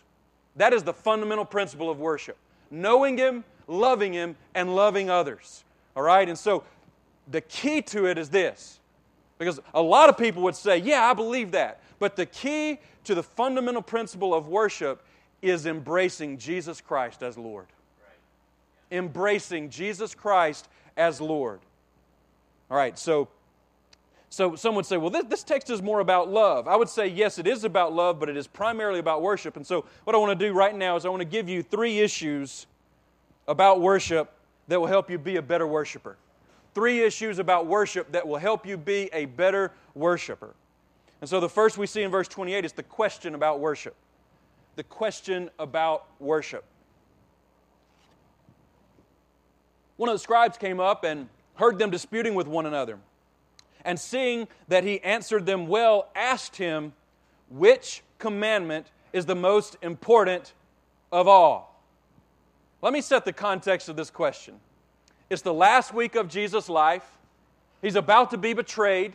That 0.55 0.73
is 0.73 0.83
the 0.83 0.93
fundamental 0.93 1.45
principle 1.45 1.89
of 1.89 1.99
worship. 1.99 2.37
Knowing 2.71 3.17
Him 3.17 3.43
loving 3.67 4.13
Him, 4.13 4.35
and 4.53 4.75
loving 4.75 5.09
others. 5.09 5.63
All 5.95 6.03
right? 6.03 6.27
And 6.27 6.37
so 6.37 6.63
the 7.29 7.41
key 7.41 7.81
to 7.83 8.05
it 8.05 8.17
is 8.17 8.29
this. 8.29 8.79
Because 9.37 9.59
a 9.73 9.81
lot 9.81 10.09
of 10.09 10.17
people 10.17 10.43
would 10.43 10.55
say, 10.55 10.77
yeah, 10.77 11.09
I 11.09 11.13
believe 11.13 11.51
that. 11.51 11.81
But 11.99 12.15
the 12.15 12.25
key 12.25 12.79
to 13.03 13.15
the 13.15 13.23
fundamental 13.23 13.81
principle 13.81 14.33
of 14.33 14.47
worship 14.47 15.03
is 15.41 15.65
embracing 15.65 16.37
Jesus 16.37 16.79
Christ 16.81 17.21
as 17.21 17.37
Lord. 17.37 17.67
Embracing 18.95 19.69
Jesus 19.69 20.15
Christ 20.15 20.67
as 20.97 21.19
Lord. 21.21 21.59
All 22.69 22.77
right, 22.77 22.97
so 22.97 23.27
so 24.35 24.53
some 24.53 24.75
would 24.75 24.85
say, 24.85 24.97
well, 24.97 25.09
this, 25.09 25.23
this, 25.25 25.43
text 25.43 25.69
is 25.69 25.81
more 25.81 26.01
about 26.01 26.29
love. 26.29 26.67
I 26.67 26.75
would 26.75 26.89
say, 26.89 27.07
yes, 27.07 27.39
it 27.39 27.47
is 27.47 27.63
about 27.63 27.93
love, 27.93 28.19
but 28.19 28.27
it 28.27 28.35
is 28.35 28.47
primarily 28.47 28.99
about 28.99 29.21
worship. 29.21 29.55
And 29.55 29.65
so, 29.65 29.85
what 30.03 30.13
I 30.13 30.19
want 30.19 30.37
to 30.37 30.45
do 30.47 30.51
right 30.51 30.75
now 30.75 30.97
is 30.97 31.05
I 31.05 31.09
want 31.09 31.21
to 31.21 31.25
give 31.25 31.47
you 31.47 31.63
three 31.63 31.99
issues 31.99 32.67
about 33.47 33.79
worship 33.79 34.29
that 34.67 34.77
will 34.77 34.87
help 34.87 35.09
you 35.09 35.17
be 35.17 35.37
a 35.37 35.41
better 35.41 35.65
worshiper. 35.65 36.17
Three 36.73 37.01
issues 37.01 37.39
about 37.39 37.67
worship 37.67 38.11
that 38.11 38.27
will 38.27 38.37
help 38.37 38.65
you 38.65 38.75
be 38.75 39.09
a 39.13 39.23
better 39.23 39.71
worshiper. 39.93 40.53
And 41.21 41.29
so 41.29 41.39
the 41.39 41.47
first 41.47 41.77
we 41.77 41.87
see 41.87 42.03
in 42.03 42.11
verse 42.11 42.27
28 42.27 42.65
is 42.65 42.73
the 42.73 42.83
question 42.83 43.35
about 43.35 43.61
worship. 43.61 43.95
The 44.75 44.83
question 44.83 45.49
about 45.57 46.07
worship. 46.19 46.65
One 49.97 50.09
of 50.09 50.15
the 50.15 50.19
scribes 50.19 50.57
came 50.57 50.79
up 50.79 51.03
and 51.03 51.29
heard 51.55 51.79
them 51.79 51.89
disputing 51.89 52.35
with 52.35 52.47
one 52.47 52.65
another. 52.65 52.99
And 53.83 53.99
seeing 53.99 54.47
that 54.67 54.83
he 54.83 55.01
answered 55.01 55.45
them 55.45 55.67
well, 55.67 56.09
asked 56.15 56.57
him, 56.57 56.93
Which 57.49 58.01
commandment 58.19 58.87
is 59.13 59.25
the 59.25 59.35
most 59.35 59.77
important 59.81 60.53
of 61.11 61.27
all? 61.27 61.81
Let 62.81 62.93
me 62.93 63.01
set 63.01 63.25
the 63.25 63.33
context 63.33 63.89
of 63.89 63.95
this 63.95 64.09
question. 64.09 64.55
It's 65.29 65.41
the 65.41 65.53
last 65.53 65.93
week 65.93 66.15
of 66.15 66.27
Jesus' 66.27 66.69
life. 66.69 67.05
He's 67.81 67.95
about 67.95 68.31
to 68.31 68.37
be 68.37 68.53
betrayed. 68.53 69.13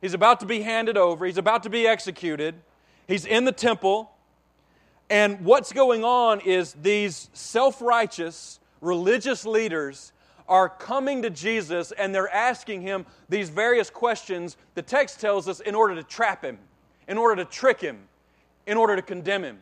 He's 0.00 0.14
about 0.14 0.40
to 0.40 0.46
be 0.46 0.62
handed 0.62 0.96
over. 0.96 1.26
He's 1.26 1.38
about 1.38 1.62
to 1.62 1.70
be 1.70 1.86
executed. 1.86 2.54
He's 3.06 3.24
in 3.24 3.44
the 3.44 3.52
temple. 3.52 4.10
And 5.08 5.44
what's 5.44 5.72
going 5.72 6.04
on 6.04 6.40
is 6.40 6.74
these 6.74 7.30
self 7.32 7.80
righteous 7.80 8.58
religious 8.86 9.44
leaders 9.44 10.12
are 10.48 10.68
coming 10.68 11.22
to 11.22 11.30
Jesus 11.30 11.92
and 11.92 12.14
they're 12.14 12.32
asking 12.32 12.82
him 12.82 13.04
these 13.28 13.50
various 13.50 13.90
questions, 13.90 14.56
the 14.74 14.82
text 14.82 15.20
tells 15.20 15.48
us, 15.48 15.60
in 15.60 15.74
order 15.74 15.94
to 15.96 16.02
trap 16.02 16.44
him, 16.44 16.58
in 17.08 17.18
order 17.18 17.44
to 17.44 17.50
trick 17.50 17.80
him, 17.80 17.98
in 18.66 18.76
order 18.76 18.96
to 18.96 19.02
condemn 19.02 19.42
him. 19.42 19.58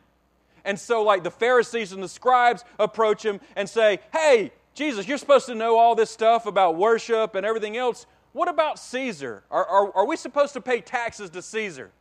And 0.65 0.79
so, 0.79 1.03
like, 1.03 1.25
the 1.25 1.31
Pharisees 1.31 1.93
and 1.93 2.03
the 2.03 2.09
scribes 2.09 2.65
approach 2.79 3.25
him 3.25 3.41
and 3.56 3.69
say, 3.69 4.00
Hey, 4.12 4.53
Jesus, 4.75 5.06
you're 5.06 5.19
supposed 5.19 5.47
to 5.47 5.55
know 5.55 5.78
all 5.78 5.95
this 5.95 6.11
stuff 6.11 6.47
about 6.47 6.76
worship 6.76 7.35
and 7.35 7.47
everything 7.47 7.76
else. 7.76 8.07
What 8.33 8.49
about 8.49 8.78
Caesar? 8.78 9.45
Are, 9.50 9.64
are, 9.64 9.97
are 9.97 10.07
we 10.07 10.16
supposed 10.16 10.54
to 10.54 10.61
pay 10.61 10.81
taxes 10.81 11.31
to 11.31 11.43
Caesar? 11.43 11.93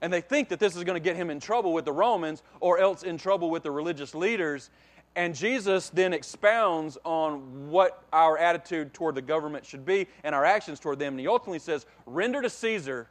And 0.00 0.12
they 0.12 0.20
think 0.20 0.48
that 0.48 0.58
this 0.58 0.76
is 0.76 0.84
going 0.84 1.00
to 1.00 1.04
get 1.04 1.16
him 1.16 1.30
in 1.30 1.40
trouble 1.40 1.72
with 1.72 1.84
the 1.84 1.92
Romans 1.92 2.42
or 2.60 2.78
else 2.78 3.02
in 3.02 3.18
trouble 3.18 3.50
with 3.50 3.62
the 3.62 3.70
religious 3.70 4.14
leaders. 4.14 4.68
And 5.14 5.34
Jesus 5.34 5.90
then 5.90 6.12
expounds 6.14 6.96
on 7.04 7.68
what 7.70 8.02
our 8.12 8.38
attitude 8.38 8.94
toward 8.94 9.14
the 9.14 9.22
government 9.22 9.66
should 9.66 9.84
be 9.84 10.06
and 10.24 10.34
our 10.34 10.44
actions 10.44 10.80
toward 10.80 10.98
them. 10.98 11.12
And 11.14 11.20
he 11.20 11.28
ultimately 11.28 11.58
says, 11.58 11.84
Render 12.06 12.40
to 12.40 12.48
Caesar 12.48 13.08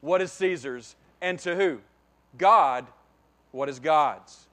what 0.00 0.22
is 0.22 0.30
Caesar's, 0.32 0.94
and 1.20 1.38
to 1.40 1.56
who? 1.56 1.80
God 2.38 2.86
what 3.50 3.68
is 3.68 3.78
God's? 3.78 4.46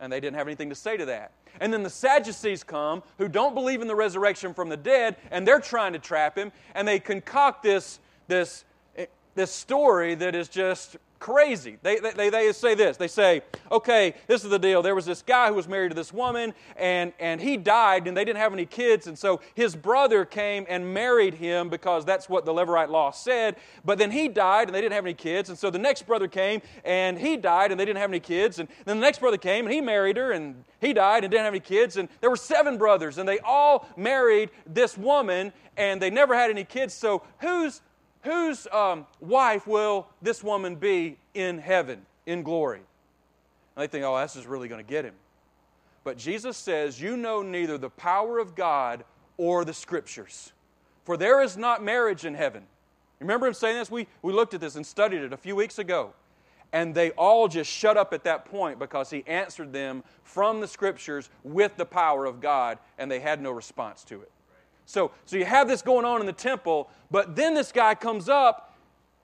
And 0.00 0.12
they 0.12 0.18
didn't 0.18 0.36
have 0.36 0.48
anything 0.48 0.70
to 0.70 0.74
say 0.74 0.96
to 0.96 1.04
that. 1.06 1.32
And 1.60 1.72
then 1.72 1.82
the 1.82 1.90
Sadducees 1.90 2.64
come 2.64 3.02
who 3.18 3.28
don't 3.28 3.54
believe 3.54 3.82
in 3.82 3.88
the 3.88 3.94
resurrection 3.94 4.52
from 4.52 4.68
the 4.68 4.76
dead, 4.76 5.16
and 5.30 5.46
they're 5.46 5.60
trying 5.60 5.92
to 5.92 5.98
trap 5.98 6.36
him, 6.36 6.52
and 6.74 6.86
they 6.88 6.98
concoct 6.98 7.62
this, 7.62 7.98
this, 8.28 8.64
eh, 8.96 9.06
this 9.34 9.50
story 9.50 10.14
that 10.16 10.34
is 10.34 10.48
just 10.48 10.96
crazy. 11.18 11.78
They, 11.82 11.98
they, 11.98 12.30
they 12.30 12.52
say 12.52 12.74
this. 12.74 12.96
They 12.96 13.08
say, 13.08 13.42
okay, 13.70 14.14
this 14.26 14.44
is 14.44 14.50
the 14.50 14.58
deal. 14.58 14.82
There 14.82 14.94
was 14.94 15.06
this 15.06 15.22
guy 15.22 15.48
who 15.48 15.54
was 15.54 15.68
married 15.68 15.90
to 15.90 15.94
this 15.94 16.12
woman, 16.12 16.54
and, 16.76 17.12
and 17.18 17.40
he 17.40 17.56
died, 17.56 18.06
and 18.06 18.16
they 18.16 18.24
didn't 18.24 18.38
have 18.38 18.52
any 18.52 18.66
kids. 18.66 19.06
And 19.06 19.18
so 19.18 19.40
his 19.54 19.74
brother 19.74 20.24
came 20.24 20.66
and 20.68 20.92
married 20.92 21.34
him 21.34 21.68
because 21.68 22.04
that's 22.04 22.28
what 22.28 22.44
the 22.44 22.52
Levirate 22.52 22.88
law 22.88 23.10
said. 23.10 23.56
But 23.84 23.98
then 23.98 24.10
he 24.10 24.28
died, 24.28 24.68
and 24.68 24.74
they 24.74 24.80
didn't 24.80 24.94
have 24.94 25.04
any 25.04 25.14
kids. 25.14 25.48
And 25.48 25.58
so 25.58 25.70
the 25.70 25.78
next 25.78 26.06
brother 26.06 26.28
came, 26.28 26.62
and 26.84 27.18
he 27.18 27.36
died, 27.36 27.70
and 27.70 27.80
they 27.80 27.84
didn't 27.84 27.98
have 27.98 28.10
any 28.10 28.20
kids. 28.20 28.58
And 28.58 28.68
then 28.84 28.98
the 28.98 29.06
next 29.06 29.18
brother 29.18 29.38
came, 29.38 29.66
and 29.66 29.74
he 29.74 29.80
married 29.80 30.16
her, 30.16 30.32
and 30.32 30.64
he 30.80 30.92
died, 30.92 31.24
and 31.24 31.30
didn't 31.30 31.44
have 31.44 31.54
any 31.54 31.60
kids. 31.60 31.96
And 31.96 32.08
there 32.20 32.30
were 32.30 32.36
seven 32.36 32.78
brothers, 32.78 33.18
and 33.18 33.28
they 33.28 33.38
all 33.40 33.88
married 33.96 34.50
this 34.66 34.96
woman, 34.96 35.52
and 35.76 36.00
they 36.00 36.10
never 36.10 36.34
had 36.34 36.50
any 36.50 36.64
kids. 36.64 36.94
So 36.94 37.22
who's 37.40 37.80
whose 38.26 38.66
um, 38.72 39.06
wife 39.20 39.66
will 39.66 40.06
this 40.20 40.44
woman 40.44 40.74
be 40.74 41.16
in 41.34 41.58
heaven, 41.58 42.04
in 42.26 42.42
glory? 42.42 42.80
And 43.74 43.82
they 43.82 43.86
think, 43.86 44.04
oh, 44.04 44.16
that's 44.16 44.34
just 44.34 44.46
really 44.46 44.68
going 44.68 44.84
to 44.84 44.88
get 44.88 45.04
him. 45.04 45.14
But 46.04 46.18
Jesus 46.18 46.56
says, 46.56 47.00
You 47.00 47.16
know 47.16 47.42
neither 47.42 47.78
the 47.78 47.90
power 47.90 48.38
of 48.38 48.54
God 48.54 49.04
or 49.36 49.64
the 49.64 49.74
scriptures. 49.74 50.52
For 51.04 51.16
there 51.16 51.42
is 51.42 51.56
not 51.56 51.82
marriage 51.82 52.24
in 52.24 52.34
heaven. 52.34 52.64
Remember 53.20 53.46
him 53.46 53.54
saying 53.54 53.76
this? 53.76 53.90
We, 53.90 54.06
we 54.22 54.32
looked 54.32 54.54
at 54.54 54.60
this 54.60 54.76
and 54.76 54.86
studied 54.86 55.22
it 55.22 55.32
a 55.32 55.36
few 55.36 55.56
weeks 55.56 55.78
ago. 55.78 56.12
And 56.72 56.94
they 56.94 57.10
all 57.12 57.48
just 57.48 57.70
shut 57.70 57.96
up 57.96 58.12
at 58.12 58.24
that 58.24 58.44
point 58.44 58.78
because 58.78 59.08
he 59.08 59.24
answered 59.26 59.72
them 59.72 60.02
from 60.22 60.60
the 60.60 60.68
scriptures 60.68 61.30
with 61.42 61.76
the 61.76 61.86
power 61.86 62.26
of 62.26 62.40
God, 62.40 62.78
and 62.98 63.10
they 63.10 63.20
had 63.20 63.40
no 63.40 63.50
response 63.50 64.04
to 64.04 64.20
it. 64.20 64.30
So, 64.86 65.10
so 65.24 65.36
you 65.36 65.44
have 65.44 65.68
this 65.68 65.82
going 65.82 66.04
on 66.04 66.20
in 66.20 66.26
the 66.26 66.32
temple, 66.32 66.88
but 67.10 67.36
then 67.36 67.54
this 67.54 67.72
guy 67.72 67.94
comes 67.94 68.28
up, 68.28 68.74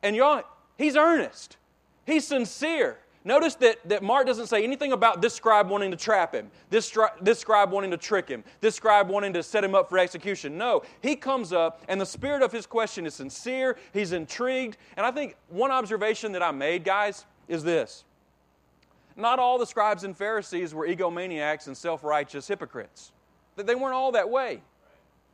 and 0.02 0.14
y'all, 0.14 0.42
he's 0.76 0.96
earnest. 0.96 1.56
He's 2.04 2.26
sincere. 2.26 2.98
Notice 3.24 3.54
that, 3.56 3.88
that 3.88 4.02
Mark 4.02 4.26
doesn't 4.26 4.48
say 4.48 4.64
anything 4.64 4.90
about 4.90 5.22
this 5.22 5.32
scribe 5.32 5.70
wanting 5.70 5.92
to 5.92 5.96
trap 5.96 6.34
him, 6.34 6.50
this, 6.70 6.90
stri- 6.90 7.12
this 7.20 7.38
scribe 7.38 7.70
wanting 7.70 7.92
to 7.92 7.96
trick 7.96 8.28
him, 8.28 8.42
this 8.60 8.74
scribe 8.74 9.08
wanting 9.08 9.32
to 9.34 9.44
set 9.44 9.62
him 9.62 9.76
up 9.76 9.88
for 9.88 9.98
execution. 9.98 10.58
No, 10.58 10.82
he 11.00 11.14
comes 11.14 11.52
up, 11.52 11.82
and 11.86 12.00
the 12.00 12.06
spirit 12.06 12.42
of 12.42 12.50
his 12.50 12.66
question 12.66 13.06
is 13.06 13.14
sincere. 13.14 13.76
He's 13.92 14.10
intrigued. 14.10 14.76
And 14.96 15.06
I 15.06 15.12
think 15.12 15.36
one 15.48 15.70
observation 15.70 16.32
that 16.32 16.42
I 16.42 16.50
made, 16.50 16.82
guys, 16.82 17.24
is 17.46 17.62
this 17.62 18.02
not 19.14 19.38
all 19.38 19.58
the 19.58 19.66
scribes 19.66 20.02
and 20.02 20.16
Pharisees 20.16 20.74
were 20.74 20.88
egomaniacs 20.88 21.68
and 21.68 21.76
self 21.76 22.02
righteous 22.02 22.48
hypocrites, 22.48 23.12
they 23.54 23.76
weren't 23.76 23.94
all 23.94 24.10
that 24.12 24.28
way. 24.28 24.62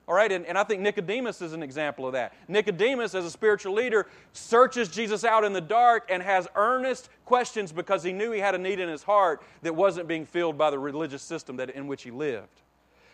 All 0.08 0.14
right, 0.14 0.32
and, 0.32 0.46
and 0.46 0.56
I 0.56 0.64
think 0.64 0.80
Nicodemus 0.80 1.42
is 1.42 1.52
an 1.52 1.62
example 1.62 2.06
of 2.06 2.14
that. 2.14 2.32
Nicodemus, 2.48 3.14
as 3.14 3.26
a 3.26 3.30
spiritual 3.30 3.74
leader, 3.74 4.06
searches 4.32 4.88
Jesus 4.88 5.22
out 5.22 5.44
in 5.44 5.52
the 5.52 5.60
dark 5.60 6.08
and 6.08 6.22
has 6.22 6.48
earnest 6.54 7.10
questions 7.26 7.72
because 7.72 8.02
he 8.02 8.14
knew 8.14 8.32
he 8.32 8.40
had 8.40 8.54
a 8.54 8.58
need 8.58 8.80
in 8.80 8.88
his 8.88 9.02
heart 9.02 9.42
that 9.60 9.76
wasn't 9.76 10.08
being 10.08 10.24
filled 10.24 10.56
by 10.56 10.70
the 10.70 10.78
religious 10.78 11.20
system 11.20 11.56
that, 11.58 11.68
in 11.70 11.86
which 11.86 12.04
he 12.04 12.10
lived. 12.10 12.62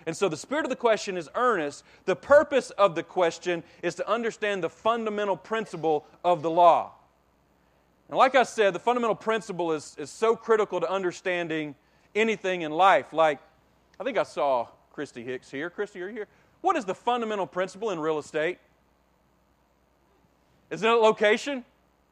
And 0.07 0.17
so 0.17 0.29
the 0.29 0.37
spirit 0.37 0.65
of 0.65 0.71
the 0.71 0.77
question 0.77 1.17
is 1.17 1.29
earnest. 1.35 1.83
The 2.05 2.15
purpose 2.15 2.71
of 2.71 2.95
the 2.95 3.03
question 3.03 3.65
is 3.83 3.97
to 3.97 4.09
understand 4.09 4.63
the 4.63 4.71
fundamental 4.71 5.37
principle 5.37 6.07
of 6.23 6.43
the 6.43 6.51
law. 6.51 6.93
And 8.09 8.17
like 8.17 8.37
I 8.37 8.45
said, 8.45 8.73
the 8.73 8.79
fundamental 8.79 9.17
principle 9.17 9.73
is, 9.73 9.97
is 9.99 10.11
so 10.11 10.37
critical 10.37 10.79
to 10.79 10.89
understanding 10.89 11.75
anything 12.15 12.63
in 12.63 12.71
life. 12.71 13.13
Like, 13.13 13.41
I 13.99 14.05
think 14.05 14.17
I 14.17 14.23
saw 14.23 14.69
Christy 14.93 15.25
Hicks 15.25 15.51
here. 15.51 15.71
Christy, 15.71 16.01
are 16.01 16.09
you 16.09 16.15
here? 16.15 16.29
What 16.65 16.77
is 16.77 16.87
the 16.87 16.95
fundamental 16.95 17.47
principle 17.47 17.91
in 17.91 18.01
real 18.01 18.19
estate? 18.19 18.57
Isn't 20.71 20.89
it 20.89 20.95
location? 20.95 21.63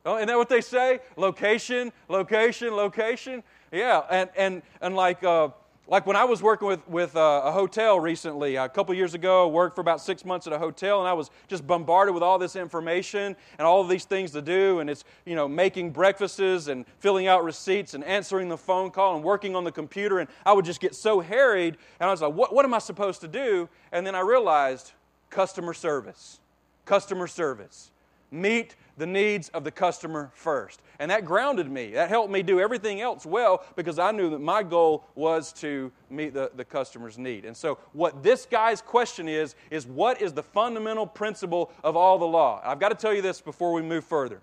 Oh, 0.04 0.16
isn't 0.16 0.28
that 0.28 0.36
what 0.36 0.50
they 0.50 0.60
say? 0.60 1.00
Location, 1.16 1.90
location, 2.10 2.76
location. 2.76 3.42
Yeah, 3.72 4.02
and 4.10 4.28
and 4.36 4.60
and 4.82 4.94
like 4.94 5.24
uh, 5.24 5.48
like 5.88 6.06
when 6.06 6.16
I 6.16 6.24
was 6.24 6.42
working 6.42 6.68
with, 6.68 6.88
with 6.88 7.16
uh, 7.16 7.42
a 7.44 7.52
hotel 7.52 8.00
recently, 8.00 8.56
a 8.56 8.68
couple 8.68 8.94
years 8.94 9.14
ago, 9.14 9.48
I 9.48 9.50
worked 9.50 9.74
for 9.74 9.80
about 9.82 10.00
six 10.00 10.24
months 10.24 10.46
at 10.46 10.52
a 10.52 10.58
hotel, 10.58 11.00
and 11.00 11.08
I 11.08 11.12
was 11.12 11.30
just 11.48 11.66
bombarded 11.66 12.14
with 12.14 12.22
all 12.22 12.38
this 12.38 12.56
information 12.56 13.36
and 13.58 13.66
all 13.66 13.80
of 13.80 13.88
these 13.88 14.04
things 14.04 14.30
to 14.30 14.42
do. 14.42 14.80
And 14.80 14.88
it's, 14.88 15.04
you 15.26 15.34
know, 15.34 15.46
making 15.46 15.90
breakfasts 15.90 16.68
and 16.68 16.86
filling 16.98 17.26
out 17.26 17.44
receipts 17.44 17.94
and 17.94 18.02
answering 18.04 18.48
the 18.48 18.56
phone 18.56 18.90
call 18.90 19.16
and 19.16 19.24
working 19.24 19.54
on 19.54 19.64
the 19.64 19.72
computer. 19.72 20.18
And 20.18 20.30
I 20.46 20.52
would 20.52 20.64
just 20.64 20.80
get 20.80 20.94
so 20.94 21.20
harried, 21.20 21.76
and 22.00 22.08
I 22.08 22.10
was 22.10 22.22
like, 22.22 22.32
what, 22.32 22.54
what 22.54 22.64
am 22.64 22.74
I 22.74 22.78
supposed 22.78 23.20
to 23.20 23.28
do? 23.28 23.68
And 23.92 24.06
then 24.06 24.14
I 24.14 24.20
realized 24.20 24.92
customer 25.30 25.74
service. 25.74 26.40
Customer 26.84 27.28
service. 27.28 27.91
Meet 28.32 28.76
the 28.96 29.06
needs 29.06 29.50
of 29.50 29.62
the 29.62 29.70
customer 29.70 30.30
first. 30.34 30.80
And 30.98 31.10
that 31.10 31.24
grounded 31.26 31.70
me. 31.70 31.92
That 31.92 32.08
helped 32.08 32.32
me 32.32 32.42
do 32.42 32.60
everything 32.60 33.00
else 33.00 33.26
well 33.26 33.62
because 33.76 33.98
I 33.98 34.10
knew 34.10 34.30
that 34.30 34.40
my 34.40 34.62
goal 34.62 35.04
was 35.14 35.52
to 35.54 35.92
meet 36.08 36.32
the, 36.32 36.50
the 36.56 36.64
customer's 36.64 37.18
need. 37.18 37.44
And 37.44 37.54
so, 37.54 37.78
what 37.92 38.22
this 38.22 38.46
guy's 38.46 38.80
question 38.80 39.28
is, 39.28 39.54
is 39.70 39.86
what 39.86 40.22
is 40.22 40.32
the 40.32 40.42
fundamental 40.42 41.06
principle 41.06 41.70
of 41.84 41.94
all 41.94 42.18
the 42.18 42.26
law? 42.26 42.62
I've 42.64 42.80
got 42.80 42.88
to 42.88 42.94
tell 42.94 43.14
you 43.14 43.22
this 43.22 43.40
before 43.42 43.72
we 43.72 43.82
move 43.82 44.04
further. 44.04 44.40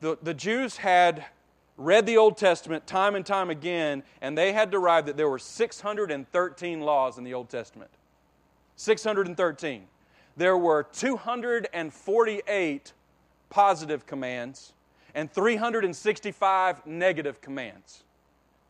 The, 0.00 0.16
the 0.22 0.34
Jews 0.34 0.78
had 0.78 1.26
read 1.76 2.06
the 2.06 2.16
Old 2.16 2.38
Testament 2.38 2.86
time 2.86 3.14
and 3.16 3.26
time 3.26 3.50
again, 3.50 4.02
and 4.20 4.36
they 4.36 4.52
had 4.52 4.70
derived 4.70 5.08
that 5.08 5.18
there 5.18 5.28
were 5.28 5.38
613 5.38 6.80
laws 6.80 7.18
in 7.18 7.24
the 7.24 7.34
Old 7.34 7.50
Testament. 7.50 7.90
613 8.76 9.84
there 10.38 10.56
were 10.56 10.84
248 10.84 12.92
positive 13.50 14.06
commands 14.06 14.72
and 15.14 15.30
365 15.32 16.86
negative 16.86 17.40
commands. 17.40 18.04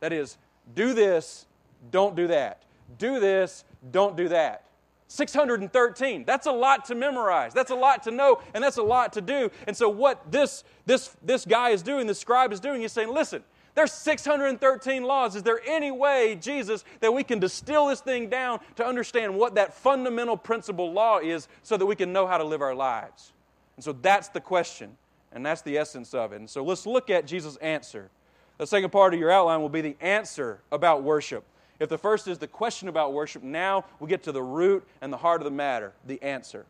That 0.01 0.13
is, 0.13 0.37
do 0.75 0.93
this, 0.95 1.47
don't 1.91 2.17
do 2.17 2.27
that. 2.29 2.63
Do 2.97 3.21
this, 3.21 3.65
don't 3.91 4.17
do 4.17 4.29
that. 4.29 4.65
613. 5.09 6.25
That's 6.25 6.47
a 6.47 6.53
lot 6.53 6.87
to 6.87 6.95
memorize. 6.95 7.53
That's 7.55 7.71
a 7.71 7.75
lot 7.75 8.03
to 8.05 8.11
know, 8.11 8.41
and 8.55 8.65
that's 8.65 8.79
a 8.79 8.83
lot 8.83 9.13
to 9.15 9.21
do. 9.21 9.51
And 9.67 9.77
so, 9.77 9.89
what 9.89 10.31
this, 10.31 10.65
this, 10.87 11.17
this 11.23 11.45
guy 11.45 11.71
is 11.71 11.83
doing, 11.83 12.07
this 12.07 12.19
scribe 12.19 12.53
is 12.53 12.61
doing, 12.61 12.81
he's 12.81 12.93
saying, 12.93 13.13
listen, 13.13 13.43
there's 13.75 13.93
613 13.93 15.03
laws. 15.05 15.37
Is 15.37 15.43
there 15.43 15.61
any 15.67 15.91
way, 15.91 16.37
Jesus, 16.41 16.85
that 17.01 17.13
we 17.13 17.23
can 17.23 17.39
distill 17.39 17.87
this 17.87 18.01
thing 18.01 18.29
down 18.29 18.61
to 18.77 18.85
understand 18.85 19.37
what 19.37 19.55
that 19.55 19.75
fundamental 19.75 20.37
principle 20.37 20.93
law 20.93 21.19
is 21.19 21.49
so 21.63 21.77
that 21.77 21.87
we 21.87 21.95
can 21.95 22.13
know 22.13 22.27
how 22.27 22.39
to 22.39 22.45
live 22.45 22.61
our 22.61 22.75
lives? 22.75 23.33
And 23.77 23.85
so 23.85 23.93
that's 23.93 24.29
the 24.29 24.41
question, 24.41 24.97
and 25.33 25.47
that's 25.47 25.63
the 25.63 25.79
essence 25.79 26.13
of 26.13 26.33
it. 26.33 26.37
And 26.37 26.51
so 26.51 26.65
let's 26.65 26.87
look 26.87 27.11
at 27.11 27.27
Jesus' 27.27 27.57
answer. 27.57 28.11
The 28.57 28.67
second 28.67 28.91
part 28.91 29.15
of 29.15 29.21
your 29.21 29.31
outline 29.31 29.61
will 29.61 29.69
be 29.69 29.81
the 29.81 29.97
answer 30.01 30.61
about 30.73 31.05
worship. 31.05 31.45
If 31.79 31.89
the 31.89 31.99
first 31.99 32.27
is 32.27 32.39
the 32.39 32.49
question 32.49 32.89
about 32.89 33.13
worship, 33.13 33.45
now 33.45 33.85
we 34.01 34.09
get 34.09 34.25
to 34.25 34.33
the 34.33 34.43
root 34.43 34.85
and 35.01 35.13
the 35.13 35.17
heart 35.17 35.41
of 35.41 35.45
the 35.45 35.53
matter, 35.53 35.93
the 36.05 36.21
answer. 36.23 36.67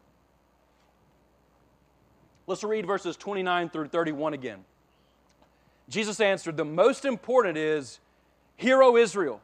Let's 2.46 2.62
read 2.62 2.86
verses 2.86 3.16
29 3.16 3.70
through 3.70 3.88
31 3.88 4.34
again. 4.34 4.64
Jesus 5.88 6.20
answered, 6.20 6.56
The 6.56 6.64
most 6.64 7.04
important 7.04 7.56
is, 7.56 8.00
Hear, 8.56 8.82
O 8.82 8.96
Israel, 8.96 9.40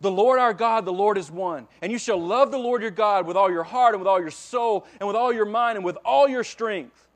the 0.00 0.10
Lord 0.10 0.38
our 0.38 0.54
God, 0.54 0.84
the 0.84 0.92
Lord 0.92 1.18
is 1.18 1.30
one. 1.30 1.66
And 1.82 1.90
you 1.90 1.98
shall 1.98 2.20
love 2.20 2.50
the 2.50 2.58
Lord 2.58 2.82
your 2.82 2.90
God 2.90 3.26
with 3.26 3.36
all 3.36 3.50
your 3.50 3.64
heart 3.64 3.94
and 3.94 4.00
with 4.00 4.08
all 4.08 4.20
your 4.20 4.30
soul 4.30 4.86
and 5.00 5.06
with 5.06 5.16
all 5.16 5.32
your 5.32 5.44
mind 5.44 5.76
and 5.76 5.84
with 5.84 5.98
all 6.04 6.28
your 6.28 6.44
strength. 6.44 7.08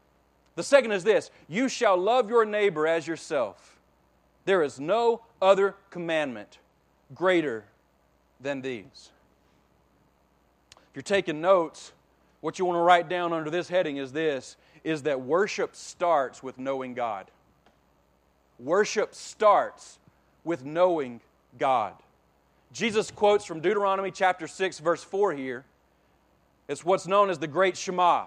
The 0.57 0.63
second 0.63 0.93
is 0.93 1.05
this 1.05 1.31
you 1.49 1.69
shall 1.69 1.97
love 1.97 2.29
your 2.29 2.45
neighbor 2.45 2.87
as 2.87 3.07
yourself. 3.07 3.79
There 4.45 4.63
is 4.63 4.81
no 4.81 5.23
other 5.41 5.77
commandment 5.91 6.59
greater 7.15 7.65
than 8.41 8.63
these. 8.63 9.11
If 10.73 10.97
you're 10.97 11.03
taking 11.03 11.41
notes, 11.41 11.93
what 12.41 12.59
you 12.59 12.65
want 12.65 12.77
to 12.77 12.83
write 12.83 13.09
down 13.09 13.33
under 13.33 13.51
this 13.51 13.69
heading 13.69 13.99
is 13.99 14.13
this 14.13 14.57
is 14.83 15.03
that 15.03 15.21
worship 15.21 15.77
starts 15.77 16.43
with 16.43 16.59
knowing 16.59 16.93
God. 16.93 17.31
Worship 18.63 19.13
starts 19.13 19.99
with 20.45 20.65
knowing 20.65 21.21
God. 21.59 21.95
Jesus 22.73 23.11
quotes 23.11 23.45
from 23.45 23.61
Deuteronomy 23.61 24.13
chapter 24.13 24.47
6, 24.47 24.79
verse 24.79 25.03
4 25.03 25.33
here. 25.33 25.65
It's 26.69 26.85
what's 26.85 27.09
known 27.09 27.29
as 27.29 27.39
the 27.39 27.49
Great 27.49 27.77
Shema. 27.77 28.27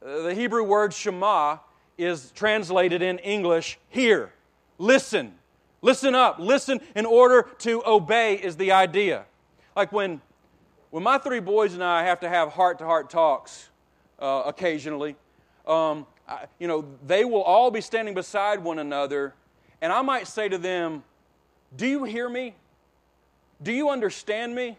Uh, 0.00 0.22
the 0.22 0.34
Hebrew 0.34 0.62
word 0.62 0.94
Shema 0.94 1.58
is 1.98 2.30
translated 2.36 3.02
in 3.02 3.18
English 3.18 3.80
hear, 3.88 4.32
listen, 4.78 5.34
listen 5.82 6.14
up, 6.14 6.38
listen 6.38 6.80
in 6.94 7.04
order 7.04 7.48
to 7.58 7.82
obey 7.84 8.34
is 8.34 8.56
the 8.56 8.70
idea. 8.70 9.24
Like 9.74 9.90
when, 9.90 10.20
when 10.90 11.02
my 11.02 11.18
three 11.18 11.40
boys 11.40 11.74
and 11.74 11.82
I 11.82 12.04
have 12.04 12.20
to 12.20 12.28
have 12.28 12.50
heart 12.50 12.78
to 12.78 12.84
heart 12.84 13.10
talks 13.10 13.70
uh, 14.20 14.44
occasionally, 14.46 15.16
um, 15.66 16.06
I, 16.28 16.44
you 16.60 16.68
know, 16.68 16.84
they 17.04 17.24
will 17.24 17.42
all 17.42 17.72
be 17.72 17.80
standing 17.80 18.14
beside 18.14 18.62
one 18.62 18.78
another 18.78 19.34
and 19.80 19.92
I 19.92 20.02
might 20.02 20.26
say 20.26 20.48
to 20.48 20.58
them, 20.58 21.02
Do 21.76 21.86
you 21.86 22.04
hear 22.04 22.28
me? 22.28 22.54
Do 23.62 23.72
you 23.72 23.90
understand 23.90 24.54
me? 24.54 24.76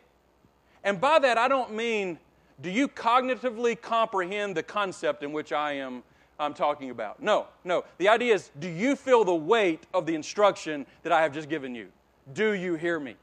And 0.84 1.02
by 1.02 1.20
that, 1.20 1.38
I 1.38 1.48
don't 1.48 1.74
mean, 1.74 2.18
do 2.62 2.70
you 2.70 2.88
cognitively 2.88 3.80
comprehend 3.80 4.56
the 4.56 4.64
concept 4.64 5.24
in 5.24 5.32
which 5.32 5.52
I 5.52 5.74
am 5.74 6.04
I'm 6.40 6.54
talking 6.54 6.90
about? 6.90 7.22
No, 7.22 7.48
no. 7.66 7.84
The 7.98 8.08
idea 8.08 8.34
is, 8.34 8.50
do 8.60 8.70
you 8.70 8.96
feel 8.96 9.26
the 9.26 9.36
weight 9.36 9.86
of 9.94 10.06
the 10.06 10.16
instruction 10.16 10.86
that 11.04 11.12
I 11.12 11.22
have 11.22 11.34
just 11.34 11.50
given 11.50 11.76
you? 11.76 11.88
Do 12.34 12.54
you 12.54 12.76
hear 12.76 13.00
me? 13.00 13.16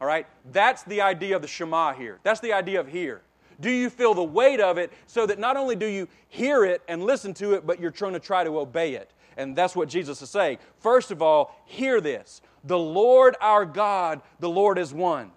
All 0.00 0.06
right? 0.06 0.26
That's 0.50 0.82
the 0.84 1.02
idea 1.02 1.36
of 1.36 1.42
the 1.42 1.48
Shema 1.48 1.92
here. 1.92 2.18
That's 2.22 2.40
the 2.40 2.54
idea 2.54 2.80
of 2.80 2.88
hear. 2.88 3.20
Do 3.60 3.70
you 3.70 3.90
feel 3.90 4.14
the 4.14 4.24
weight 4.24 4.58
of 4.58 4.78
it 4.78 4.90
so 5.06 5.26
that 5.26 5.38
not 5.38 5.58
only 5.58 5.76
do 5.76 5.86
you 5.86 6.08
hear 6.28 6.64
it 6.64 6.80
and 6.88 7.02
listen 7.02 7.34
to 7.34 7.52
it, 7.52 7.66
but 7.66 7.78
you're 7.78 7.90
trying 7.90 8.14
to 8.14 8.20
try 8.20 8.42
to 8.42 8.58
obey 8.58 8.94
it? 8.94 9.10
And 9.40 9.56
that's 9.56 9.74
what 9.74 9.88
Jesus 9.88 10.20
is 10.20 10.28
saying. 10.28 10.58
First 10.80 11.10
of 11.10 11.22
all, 11.22 11.56
hear 11.64 12.00
this 12.00 12.42
the 12.62 12.78
Lord 12.78 13.36
our 13.40 13.64
God, 13.64 14.20
the 14.38 14.50
Lord 14.50 14.78
is 14.78 14.92
one. 14.92 15.30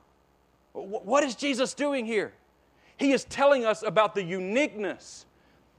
What 0.73 1.23
is 1.23 1.35
Jesus 1.35 1.73
doing 1.73 2.05
here? 2.05 2.33
He 2.97 3.11
is 3.11 3.23
telling 3.25 3.63
us 3.65 3.81
about 3.83 4.13
the 4.15 4.23
uniqueness 4.23 5.25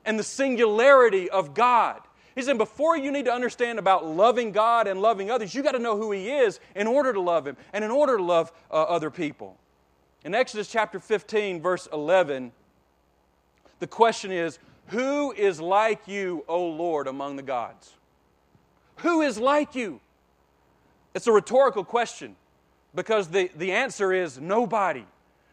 and 0.05 0.19
the 0.19 0.23
singularity 0.23 1.29
of 1.29 1.53
God. 1.53 2.01
He 2.35 2.43
said, 2.43 2.59
before 2.59 2.97
you 2.97 3.13
need 3.13 3.27
to 3.27 3.33
understand 3.33 3.79
about 3.79 4.07
loving 4.07 4.51
God 4.51 4.89
and 4.89 5.01
loving 5.01 5.31
others, 5.31 5.55
you 5.55 5.63
got 5.63 5.73
to 5.73 5.79
know 5.79 5.97
who 5.97 6.11
He 6.11 6.31
is 6.31 6.59
in 6.75 6.87
order 6.87 7.13
to 7.13 7.21
love 7.21 7.47
Him 7.47 7.57
and 7.73 7.85
in 7.85 7.91
order 7.91 8.17
to 8.17 8.23
love 8.23 8.53
uh, 8.71 8.83
other 8.83 9.11
people. 9.11 9.57
In 10.25 10.35
Exodus 10.35 10.69
chapter 10.69 10.99
15, 10.99 11.61
verse 11.61 11.87
11, 11.93 12.51
the 13.79 13.87
question 13.87 14.33
is, 14.33 14.59
Who 14.89 15.33
is 15.33 15.61
like 15.61 16.09
you, 16.09 16.45
O 16.49 16.67
Lord, 16.67 17.07
among 17.07 17.37
the 17.37 17.43
gods? 17.43 17.95
Who 18.97 19.23
is 19.23 19.39
like 19.39 19.75
you? 19.75 20.01
It's 21.15 21.27
a 21.27 21.33
rhetorical 21.33 21.85
question 21.85 22.37
because 22.95 23.29
the, 23.29 23.51
the 23.57 23.73
answer 23.73 24.13
is 24.13 24.41
nobody. 24.41 25.05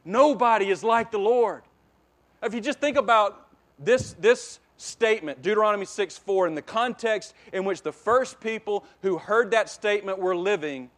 Nobody 0.03 0.69
is 0.69 0.83
like 0.83 1.11
the 1.11 1.19
Lord. 1.19 1.63
If 2.41 2.53
you 2.53 2.61
just 2.61 2.79
think 2.79 2.97
about 2.97 3.47
this, 3.77 4.13
this 4.13 4.59
statement, 4.77 5.41
Deuteronomy 5.41 5.85
6 5.85 6.17
4, 6.17 6.47
in 6.47 6.55
the 6.55 6.61
context 6.61 7.33
in 7.53 7.65
which 7.65 7.83
the 7.83 7.91
first 7.91 8.39
people 8.39 8.83
who 9.01 9.17
heard 9.17 9.51
that 9.51 9.69
statement 9.69 10.17
were 10.17 10.35
living, 10.35 10.89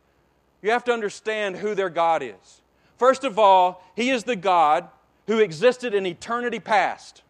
you 0.61 0.71
have 0.71 0.85
to 0.85 0.93
understand 0.93 1.57
who 1.57 1.75
their 1.75 1.89
God 1.89 2.23
is. 2.23 2.61
First 2.97 3.25
of 3.25 3.37
all, 3.37 3.83
He 3.95 4.09
is 4.09 4.23
the 4.23 4.37
God 4.37 4.87
who 5.27 5.39
existed 5.39 5.93
in 5.93 6.05
eternity 6.05 6.59
past. 6.59 7.22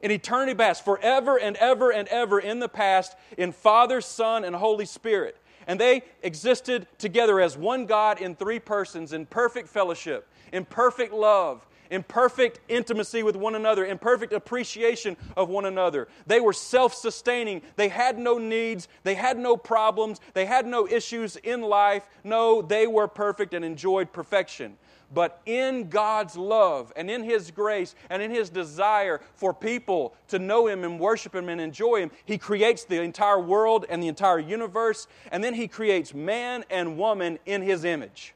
In 0.00 0.10
eternity 0.10 0.54
past, 0.54 0.84
forever 0.84 1.38
and 1.38 1.56
ever 1.56 1.92
and 1.92 2.08
ever 2.08 2.40
in 2.40 2.58
the 2.58 2.68
past, 2.68 3.16
in 3.36 3.52
Father, 3.52 4.00
Son, 4.00 4.44
and 4.44 4.56
Holy 4.56 4.86
Spirit. 4.86 5.36
And 5.66 5.78
they 5.78 6.02
existed 6.22 6.86
together 6.98 7.40
as 7.40 7.56
one 7.56 7.86
God 7.86 8.20
in 8.20 8.34
three 8.34 8.58
persons 8.58 9.12
in 9.12 9.26
perfect 9.26 9.68
fellowship, 9.68 10.26
in 10.52 10.64
perfect 10.64 11.12
love, 11.12 11.66
in 11.90 12.02
perfect 12.02 12.60
intimacy 12.68 13.22
with 13.22 13.36
one 13.36 13.54
another, 13.54 13.84
in 13.84 13.98
perfect 13.98 14.32
appreciation 14.32 15.16
of 15.36 15.48
one 15.48 15.66
another. 15.66 16.08
They 16.26 16.40
were 16.40 16.52
self 16.52 16.94
sustaining. 16.94 17.62
They 17.76 17.88
had 17.88 18.18
no 18.18 18.38
needs. 18.38 18.88
They 19.02 19.14
had 19.14 19.38
no 19.38 19.56
problems. 19.56 20.20
They 20.32 20.46
had 20.46 20.66
no 20.66 20.86
issues 20.88 21.36
in 21.36 21.62
life. 21.62 22.08
No, 22.24 22.62
they 22.62 22.86
were 22.86 23.08
perfect 23.08 23.54
and 23.54 23.64
enjoyed 23.64 24.12
perfection. 24.12 24.78
But 25.12 25.40
in 25.44 25.88
God's 25.88 26.36
love 26.36 26.92
and 26.94 27.10
in 27.10 27.24
His 27.24 27.50
grace 27.50 27.94
and 28.08 28.22
in 28.22 28.30
His 28.30 28.48
desire 28.48 29.20
for 29.34 29.52
people 29.52 30.14
to 30.28 30.38
know 30.38 30.66
Him 30.66 30.84
and 30.84 31.00
worship 31.00 31.34
Him 31.34 31.48
and 31.48 31.60
enjoy 31.60 32.00
Him, 32.00 32.10
He 32.24 32.38
creates 32.38 32.84
the 32.84 33.02
entire 33.02 33.40
world 33.40 33.86
and 33.88 34.02
the 34.02 34.08
entire 34.08 34.38
universe, 34.38 35.08
and 35.32 35.42
then 35.42 35.54
He 35.54 35.66
creates 35.66 36.14
man 36.14 36.64
and 36.70 36.96
woman 36.96 37.38
in 37.46 37.62
His 37.62 37.84
image. 37.84 38.34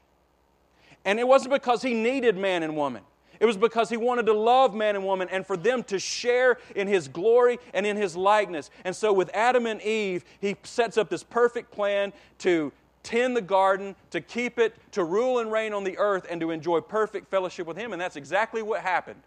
And 1.05 1.19
it 1.19 1.27
wasn't 1.27 1.53
because 1.53 1.81
He 1.81 1.93
needed 1.93 2.35
man 2.35 2.63
and 2.63 2.75
woman. 2.75 3.03
It 3.39 3.45
was 3.45 3.57
because 3.57 3.89
he 3.89 3.97
wanted 3.97 4.25
to 4.27 4.33
love 4.33 4.73
man 4.73 4.95
and 4.95 5.05
woman 5.05 5.27
and 5.31 5.45
for 5.45 5.57
them 5.57 5.83
to 5.83 5.99
share 5.99 6.57
in 6.75 6.87
his 6.87 7.07
glory 7.07 7.59
and 7.73 7.85
in 7.85 7.97
his 7.97 8.15
likeness. 8.15 8.69
And 8.83 8.95
so, 8.95 9.11
with 9.11 9.29
Adam 9.33 9.65
and 9.65 9.81
Eve, 9.81 10.23
he 10.39 10.55
sets 10.63 10.97
up 10.97 11.09
this 11.09 11.23
perfect 11.23 11.71
plan 11.71 12.13
to 12.39 12.71
tend 13.05 13.37
the 13.37 13.41
garden, 13.41 13.95
to 14.09 14.19
keep 14.19 14.59
it, 14.59 14.75
to 14.91 15.03
rule 15.03 15.39
and 15.39 15.51
reign 15.51 15.71
on 15.71 15.83
the 15.83 15.97
earth, 15.97 16.25
and 16.29 16.41
to 16.41 16.51
enjoy 16.51 16.81
perfect 16.81 17.29
fellowship 17.29 17.67
with 17.67 17.77
him. 17.77 17.93
And 17.93 18.01
that's 18.01 18.17
exactly 18.17 18.61
what 18.61 18.81
happened 18.81 19.21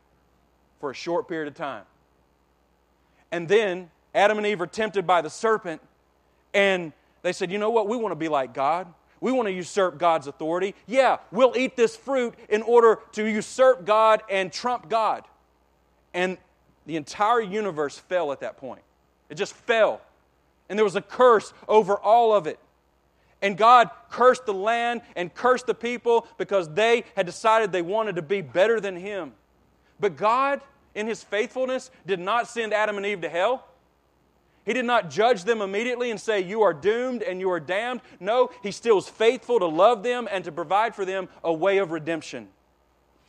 for 0.80 0.90
a 0.90 0.94
short 0.94 1.28
period 1.28 1.49
of 1.49 1.54
time. 1.54 1.85
And 3.30 3.49
then 3.49 3.90
Adam 4.14 4.37
and 4.37 4.47
Eve 4.47 4.61
are 4.61 4.66
tempted 4.66 5.06
by 5.06 5.23
the 5.23 5.30
serpent, 5.30 5.80
and 6.52 6.92
they 7.23 7.32
said, 7.32 7.50
You 7.50 7.58
know 7.58 7.70
what? 7.70 7.88
We 7.88 7.97
want 7.97 8.12
to 8.12 8.16
be 8.16 8.28
like 8.28 8.52
God. 8.52 8.92
We 9.20 9.32
want 9.32 9.49
to 9.49 9.52
usurp 9.52 9.99
God's 9.99 10.26
authority. 10.26 10.75
Yeah, 10.87 11.18
we'll 11.32 11.56
eat 11.56 11.76
this 11.76 11.97
fruit 11.97 12.35
in 12.49 12.62
order 12.62 13.00
to 13.12 13.25
usurp 13.25 13.85
God 13.85 14.23
and 14.30 14.52
trump 14.52 14.88
God. 14.88 15.25
And 16.14 16.38
the 16.87 16.97
entire 16.97 17.40
universe 17.40 17.99
fell 17.99 18.32
at 18.32 18.40
that 18.40 18.56
point. 18.56 18.82
It 19.28 19.35
just 19.35 19.54
fell. 19.54 20.00
And 20.68 20.78
there 20.78 20.85
was 20.85 20.97
a 20.97 21.02
curse 21.02 21.52
over 21.66 21.97
all 21.97 22.32
of 22.35 22.47
it. 22.47 22.58
And 23.40 23.57
God 23.57 23.90
cursed 24.11 24.47
the 24.47 24.54
land 24.54 25.02
and 25.14 25.33
cursed 25.33 25.66
the 25.66 25.75
people 25.75 26.26
because 26.38 26.68
they 26.68 27.04
had 27.16 27.26
decided 27.26 27.71
they 27.71 27.83
wanted 27.83 28.16
to 28.16 28.23
be 28.23 28.40
better 28.40 28.80
than 28.80 28.97
Him. 28.97 29.33
But 30.00 30.16
God, 30.16 30.61
in 30.95 31.07
His 31.07 31.23
faithfulness, 31.23 31.90
did 32.07 32.18
not 32.18 32.49
send 32.49 32.75
Adam 32.75 32.97
and 32.97 33.07
Eve 33.07 33.21
to 33.21 33.28
hell. 33.28 33.64
He 34.64 34.75
did 34.75 34.85
not 34.85 35.09
judge 35.09 35.45
them 35.45 35.62
immediately 35.62 36.11
and 36.11 36.21
say, 36.21 36.40
You 36.40 36.62
are 36.62 36.75
doomed 36.75 37.23
and 37.23 37.40
you 37.40 37.50
are 37.50 37.61
damned. 37.61 38.00
No, 38.21 38.50
He 38.62 38.71
still 38.71 38.99
is 38.99 39.09
faithful 39.09 39.59
to 39.61 39.66
love 39.66 40.02
them 40.02 40.28
and 40.30 40.45
to 40.45 40.52
provide 40.52 40.95
for 40.95 41.04
them 41.04 41.28
a 41.45 41.52
way 41.52 41.78
of 41.78 41.90
redemption. 41.90 42.49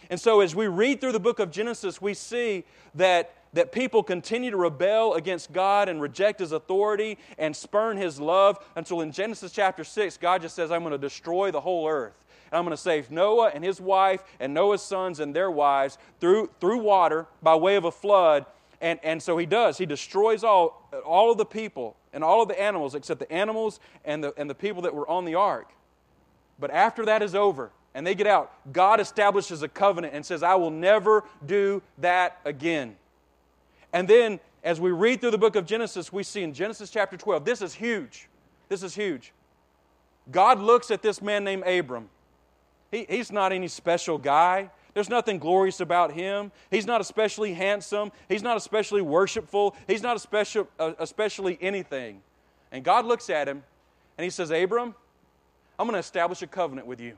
And 0.09 0.19
so, 0.19 0.41
as 0.41 0.55
we 0.55 0.67
read 0.67 0.99
through 0.99 1.11
the 1.11 1.19
book 1.19 1.39
of 1.39 1.51
Genesis, 1.51 2.01
we 2.01 2.13
see 2.13 2.65
that, 2.95 3.33
that 3.53 3.71
people 3.71 4.03
continue 4.03 4.51
to 4.51 4.57
rebel 4.57 5.13
against 5.15 5.51
God 5.51 5.89
and 5.89 6.01
reject 6.01 6.39
His 6.39 6.51
authority 6.51 7.17
and 7.37 7.55
spurn 7.55 7.97
His 7.97 8.19
love 8.19 8.57
until 8.75 9.01
in 9.01 9.11
Genesis 9.11 9.51
chapter 9.51 9.83
6, 9.83 10.17
God 10.17 10.41
just 10.41 10.55
says, 10.55 10.71
I'm 10.71 10.81
going 10.81 10.91
to 10.91 10.97
destroy 10.97 11.51
the 11.51 11.61
whole 11.61 11.87
earth. 11.87 12.13
And 12.51 12.57
I'm 12.57 12.65
going 12.65 12.75
to 12.75 12.81
save 12.81 13.11
Noah 13.11 13.51
and 13.53 13.63
his 13.63 13.79
wife 13.79 14.23
and 14.39 14.55
Noah's 14.55 14.81
sons 14.81 15.19
and 15.19 15.35
their 15.35 15.51
wives 15.51 15.99
through, 16.19 16.49
through 16.59 16.79
water 16.79 17.27
by 17.43 17.55
way 17.55 17.75
of 17.75 17.85
a 17.85 17.91
flood 17.91 18.47
and, 18.81 18.99
and 19.03 19.21
so 19.21 19.37
he 19.37 19.45
does. 19.45 19.77
He 19.77 19.85
destroys 19.85 20.43
all, 20.43 20.89
all 21.05 21.31
of 21.31 21.37
the 21.37 21.45
people 21.45 21.95
and 22.13 22.23
all 22.23 22.41
of 22.41 22.47
the 22.47 22.59
animals 22.59 22.95
except 22.95 23.19
the 23.19 23.31
animals 23.31 23.79
and 24.05 24.23
the, 24.23 24.33
and 24.37 24.49
the 24.49 24.55
people 24.55 24.81
that 24.83 24.93
were 24.93 25.07
on 25.09 25.25
the 25.25 25.35
ark. 25.35 25.69
But 26.59 26.71
after 26.71 27.05
that 27.05 27.21
is 27.21 27.35
over 27.35 27.71
and 27.93 28.05
they 28.05 28.15
get 28.15 28.27
out, 28.27 28.53
God 28.71 28.99
establishes 28.99 29.63
a 29.63 29.67
covenant 29.67 30.13
and 30.13 30.25
says, 30.25 30.43
I 30.43 30.55
will 30.55 30.71
never 30.71 31.25
do 31.45 31.81
that 31.97 32.39
again. 32.45 32.95
And 33.93 34.07
then 34.07 34.39
as 34.63 34.79
we 34.79 34.91
read 34.91 35.21
through 35.21 35.31
the 35.31 35.37
book 35.37 35.55
of 35.55 35.65
Genesis, 35.65 36.11
we 36.11 36.23
see 36.23 36.43
in 36.43 36.53
Genesis 36.53 36.89
chapter 36.89 37.17
12, 37.17 37.45
this 37.45 37.61
is 37.61 37.73
huge. 37.73 38.27
This 38.67 38.83
is 38.83 38.93
huge. 38.93 39.33
God 40.31 40.59
looks 40.59 40.91
at 40.91 41.01
this 41.01 41.21
man 41.21 41.43
named 41.43 41.63
Abram. 41.63 42.09
He, 42.91 43.05
he's 43.09 43.31
not 43.31 43.51
any 43.51 43.67
special 43.67 44.17
guy. 44.17 44.69
There's 44.93 45.09
nothing 45.09 45.39
glorious 45.39 45.79
about 45.79 46.11
him. 46.11 46.51
He's 46.71 46.85
not 46.85 47.01
especially 47.01 47.53
handsome. 47.53 48.11
He's 48.27 48.43
not 48.43 48.57
especially 48.57 49.01
worshipful. 49.01 49.75
He's 49.87 50.01
not 50.01 50.15
especially, 50.15 50.65
uh, 50.79 50.93
especially 50.99 51.57
anything. 51.61 52.21
And 52.71 52.83
God 52.83 53.05
looks 53.05 53.29
at 53.29 53.47
him 53.47 53.63
and 54.17 54.23
he 54.23 54.29
says, 54.29 54.51
Abram, 54.51 54.93
I'm 55.77 55.87
going 55.87 55.93
to 55.93 55.99
establish 55.99 56.41
a 56.41 56.47
covenant 56.47 56.87
with 56.87 56.99
you. 56.99 57.17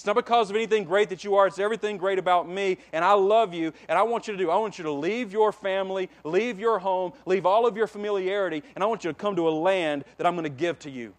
It's 0.00 0.06
not 0.06 0.16
because 0.16 0.48
of 0.48 0.56
anything 0.56 0.84
great 0.84 1.10
that 1.10 1.24
you 1.24 1.34
are, 1.36 1.46
it's 1.46 1.58
everything 1.58 1.98
great 1.98 2.18
about 2.18 2.48
me, 2.48 2.78
and 2.92 3.04
I 3.04 3.12
love 3.12 3.52
you, 3.52 3.72
and 3.86 3.98
I 3.98 4.02
want 4.02 4.26
you 4.26 4.32
to 4.32 4.38
do, 4.38 4.50
I 4.50 4.56
want 4.56 4.78
you 4.78 4.84
to 4.84 4.92
leave 4.92 5.30
your 5.30 5.52
family, 5.52 6.08
leave 6.24 6.58
your 6.58 6.78
home, 6.78 7.12
leave 7.26 7.44
all 7.44 7.66
of 7.66 7.76
your 7.76 7.86
familiarity, 7.86 8.62
and 8.74 8.82
I 8.82 8.86
want 8.86 9.04
you 9.04 9.10
to 9.10 9.14
come 9.14 9.36
to 9.36 9.46
a 9.46 9.50
land 9.50 10.04
that 10.16 10.26
I'm 10.26 10.34
going 10.34 10.44
to 10.44 10.48
give 10.48 10.78
to 10.80 10.90
you. 10.90 11.12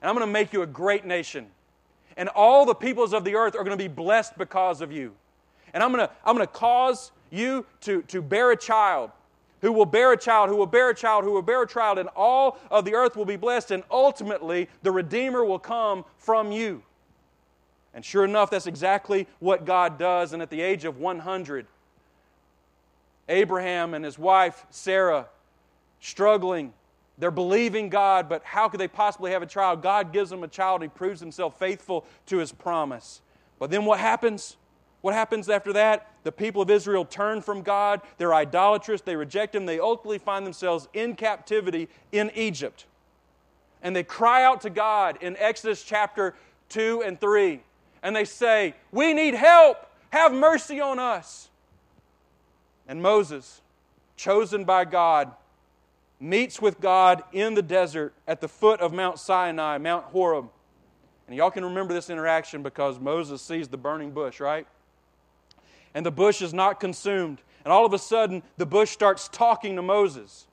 And 0.00 0.08
I'm 0.08 0.16
going 0.16 0.26
to 0.26 0.32
make 0.32 0.52
you 0.52 0.62
a 0.62 0.66
great 0.66 1.04
nation 1.04 1.46
and 2.16 2.28
all 2.30 2.64
the 2.64 2.74
peoples 2.74 3.12
of 3.12 3.24
the 3.24 3.34
earth 3.34 3.54
are 3.54 3.64
going 3.64 3.76
to 3.76 3.82
be 3.82 3.88
blessed 3.88 4.36
because 4.36 4.80
of 4.80 4.92
you. 4.92 5.12
And 5.74 5.82
I'm 5.82 5.92
going 5.92 6.06
to, 6.06 6.12
I'm 6.24 6.36
going 6.36 6.46
to 6.46 6.52
cause 6.52 7.12
you 7.30 7.64
to, 7.82 8.02
to 8.02 8.20
bear 8.20 8.50
a 8.50 8.56
child 8.56 9.10
who 9.60 9.72
will 9.72 9.86
bear 9.86 10.12
a 10.12 10.16
child, 10.16 10.48
who 10.48 10.56
will 10.56 10.66
bear 10.66 10.90
a 10.90 10.94
child, 10.94 11.24
who 11.24 11.30
will 11.30 11.42
bear 11.42 11.62
a 11.62 11.68
child, 11.68 11.98
and 11.98 12.08
all 12.16 12.58
of 12.70 12.84
the 12.84 12.94
earth 12.94 13.16
will 13.16 13.24
be 13.24 13.36
blessed, 13.36 13.70
and 13.70 13.84
ultimately 13.90 14.68
the 14.82 14.90
Redeemer 14.90 15.44
will 15.44 15.58
come 15.58 16.04
from 16.18 16.50
you. 16.50 16.82
And 17.94 18.04
sure 18.04 18.24
enough, 18.24 18.50
that's 18.50 18.66
exactly 18.66 19.26
what 19.38 19.64
God 19.64 19.98
does. 19.98 20.32
And 20.32 20.42
at 20.42 20.50
the 20.50 20.60
age 20.60 20.84
of 20.84 20.98
100, 20.98 21.66
Abraham 23.28 23.94
and 23.94 24.04
his 24.04 24.18
wife 24.18 24.64
Sarah, 24.70 25.28
struggling 26.00 26.72
they're 27.18 27.30
believing 27.30 27.88
God, 27.88 28.28
but 28.28 28.42
how 28.42 28.68
could 28.68 28.80
they 28.80 28.88
possibly 28.88 29.32
have 29.32 29.42
a 29.42 29.46
child? 29.46 29.82
God 29.82 30.12
gives 30.12 30.30
them 30.30 30.42
a 30.42 30.48
child. 30.48 30.82
He 30.82 30.88
proves 30.88 31.20
himself 31.20 31.58
faithful 31.58 32.04
to 32.26 32.38
his 32.38 32.52
promise. 32.52 33.20
But 33.58 33.70
then 33.70 33.84
what 33.84 34.00
happens? 34.00 34.56
What 35.02 35.14
happens 35.14 35.48
after 35.48 35.72
that? 35.74 36.10
The 36.24 36.32
people 36.32 36.62
of 36.62 36.70
Israel 36.70 37.04
turn 37.04 37.42
from 37.42 37.62
God. 37.62 38.00
They're 38.16 38.34
idolatrous. 38.34 39.02
They 39.02 39.16
reject 39.16 39.54
Him. 39.54 39.66
They 39.66 39.80
ultimately 39.80 40.18
find 40.18 40.46
themselves 40.46 40.88
in 40.94 41.14
captivity 41.16 41.88
in 42.12 42.30
Egypt. 42.34 42.86
And 43.82 43.94
they 43.94 44.04
cry 44.04 44.44
out 44.44 44.60
to 44.62 44.70
God 44.70 45.18
in 45.20 45.36
Exodus 45.36 45.82
chapter 45.82 46.34
2 46.70 47.02
and 47.04 47.20
3. 47.20 47.60
And 48.02 48.14
they 48.14 48.24
say, 48.24 48.74
We 48.90 49.12
need 49.12 49.34
help. 49.34 49.86
Have 50.10 50.32
mercy 50.32 50.80
on 50.80 50.98
us. 50.98 51.48
And 52.86 53.00
Moses, 53.00 53.62
chosen 54.16 54.64
by 54.64 54.84
God, 54.84 55.32
meets 56.20 56.60
with 56.60 56.80
God 56.80 57.22
in 57.32 57.54
the 57.54 57.62
desert 57.62 58.12
at 58.28 58.40
the 58.40 58.48
foot 58.48 58.80
of 58.80 58.92
Mount 58.92 59.18
Sinai, 59.18 59.78
Mount 59.78 60.04
Horeb. 60.06 60.48
And 61.26 61.36
y'all 61.36 61.50
can 61.50 61.64
remember 61.64 61.94
this 61.94 62.10
interaction 62.10 62.62
because 62.62 62.98
Moses 62.98 63.40
sees 63.40 63.68
the 63.68 63.76
burning 63.76 64.10
bush, 64.10 64.38
right? 64.40 64.66
And 65.94 66.04
the 66.04 66.10
bush 66.10 66.42
is 66.42 66.52
not 66.52 66.80
consumed. 66.80 67.40
And 67.64 67.72
all 67.72 67.86
of 67.86 67.92
a 67.92 67.98
sudden, 67.98 68.42
the 68.56 68.66
bush 68.66 68.90
starts 68.90 69.28
talking 69.28 69.76
to 69.76 69.82
Moses. 69.82 70.46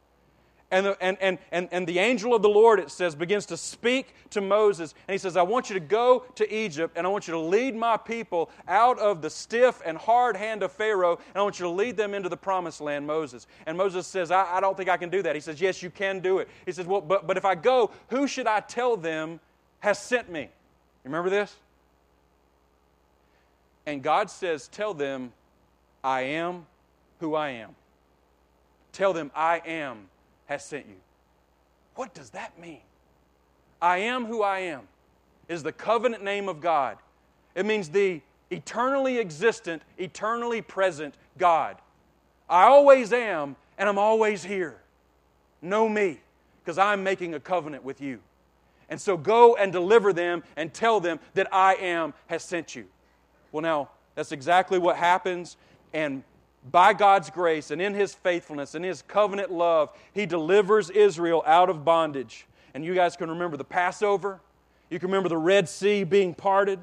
And 0.72 0.86
the, 0.86 0.98
and, 1.02 1.18
and, 1.20 1.40
and, 1.52 1.68
and 1.72 1.88
the 1.88 1.98
angel 1.98 2.36
of 2.36 2.44
the 2.44 2.50
Lord, 2.50 2.80
it 2.80 2.92
says, 2.92 3.16
begins 3.16 3.48
to 3.48 3.58
speak 3.58 4.14
to 4.30 4.42
Moses. 4.42 4.94
And 5.08 5.14
he 5.14 5.18
says, 5.18 5.36
I 5.36 5.42
want 5.42 5.70
you 5.70 5.74
to 5.74 5.80
go 5.80 6.26
to 6.36 6.54
Egypt 6.54 6.96
and 6.96 7.08
I 7.08 7.10
want 7.10 7.28
you 7.28 7.34
to 7.34 7.40
lead 7.40 7.76
my 7.76 7.98
people 7.98 8.52
out 8.68 9.00
of 9.00 9.24
the 9.24 9.32
stiff 9.32 9.82
and 9.84 9.98
hard 9.98 10.38
hand 10.38 10.62
of 10.62 10.72
Pharaoh. 10.72 11.18
And 11.30 11.38
I 11.38 11.42
want 11.42 11.60
you 11.60 11.64
to 11.64 11.72
lead 11.72 11.98
them 11.98 12.14
into 12.14 12.30
the 12.30 12.38
promised 12.38 12.82
land, 12.82 13.08
Moses. 13.08 13.48
And 13.66 13.78
Moses 13.78 14.06
says, 14.06 14.30
I, 14.30 14.58
I 14.58 14.60
don't 14.60 14.78
think 14.78 14.90
I 14.90 14.98
can 14.98 15.10
do 15.10 15.24
that. 15.24 15.34
He 15.34 15.42
says, 15.42 15.60
Yes, 15.60 15.82
you 15.82 15.90
can 15.90 16.20
do 16.20 16.38
it. 16.38 16.48
He 16.68 16.72
says, 16.72 16.86
Well, 16.86 17.02
but, 17.02 17.26
but 17.26 17.36
if 17.36 17.46
I 17.46 17.56
go, 17.56 17.90
who 18.10 18.28
should 18.28 18.46
I 18.46 18.60
tell 18.60 18.96
them 18.96 19.40
has 19.80 19.98
sent 19.98 20.32
me? 20.32 20.42
You 20.42 20.50
remember 21.06 21.32
this? 21.32 21.56
And 23.88 24.04
God 24.04 24.30
says, 24.30 24.68
Tell 24.68 24.94
them, 24.94 25.34
I 26.04 26.22
am 26.22 26.68
who 27.20 27.34
I 27.34 27.50
am. 27.50 27.76
Tell 28.92 29.14
them, 29.14 29.32
I 29.36 29.62
am 29.66 30.10
has 30.50 30.66
sent 30.66 30.88
you. 30.88 30.96
What 31.94 32.16
does 32.16 32.32
that 32.32 32.60
mean? 32.60 32.82
I 33.80 34.00
am 34.00 34.26
who 34.26 34.42
I 34.42 34.60
am 34.60 34.82
is 35.48 35.62
the 35.62 35.72
covenant 35.72 36.24
name 36.24 36.50
of 36.50 36.60
God. 36.60 36.98
It 37.54 37.68
means 37.68 37.90
the 37.90 38.22
eternally 38.50 39.20
existent, 39.20 39.84
eternally 40.00 40.62
present 40.62 41.14
God. 41.38 41.78
I 42.50 42.64
always 42.64 43.14
am, 43.14 43.56
and 43.78 43.88
I'm 43.88 44.00
always 44.00 44.44
here. 44.44 44.82
Know 45.62 45.88
me, 45.88 46.20
because 46.64 46.80
I'm 46.80 47.04
making 47.04 47.36
a 47.36 47.40
covenant 47.40 47.84
with 47.84 48.02
you. 48.02 48.20
And 48.90 49.00
so 49.00 49.18
go 49.18 49.56
and 49.56 49.72
deliver 49.72 50.14
them 50.14 50.42
and 50.58 50.74
tell 50.74 51.00
them 51.00 51.20
that 51.36 51.48
I 51.54 51.76
am 51.76 52.16
has 52.26 52.44
sent 52.44 52.76
you. 52.76 52.86
Well, 53.52 53.62
now, 53.62 53.90
that's 54.16 54.32
exactly 54.32 54.80
what 54.80 54.96
happens. 54.96 55.58
And 55.94 56.24
by 56.72 56.94
God's 56.94 57.30
grace 57.30 57.72
and 57.72 57.82
in 57.82 57.94
His 57.94 58.14
faithfulness 58.14 58.76
and 58.76 58.84
His 58.84 59.02
covenant 59.02 59.52
love, 59.52 59.90
He 60.14 60.26
delivers 60.26 60.90
Israel 60.90 61.44
out 61.46 61.70
of 61.70 61.86
bondage. 61.86 62.46
And 62.74 62.84
you 62.86 62.94
guys 62.94 63.16
can 63.16 63.30
remember 63.30 63.58
the 63.58 63.64
Passover. 63.64 64.40
You 64.90 65.00
can 65.00 65.10
remember 65.10 65.30
the 65.30 65.38
Red 65.38 65.70
Sea 65.70 66.04
being 66.04 66.34
parted. 66.34 66.80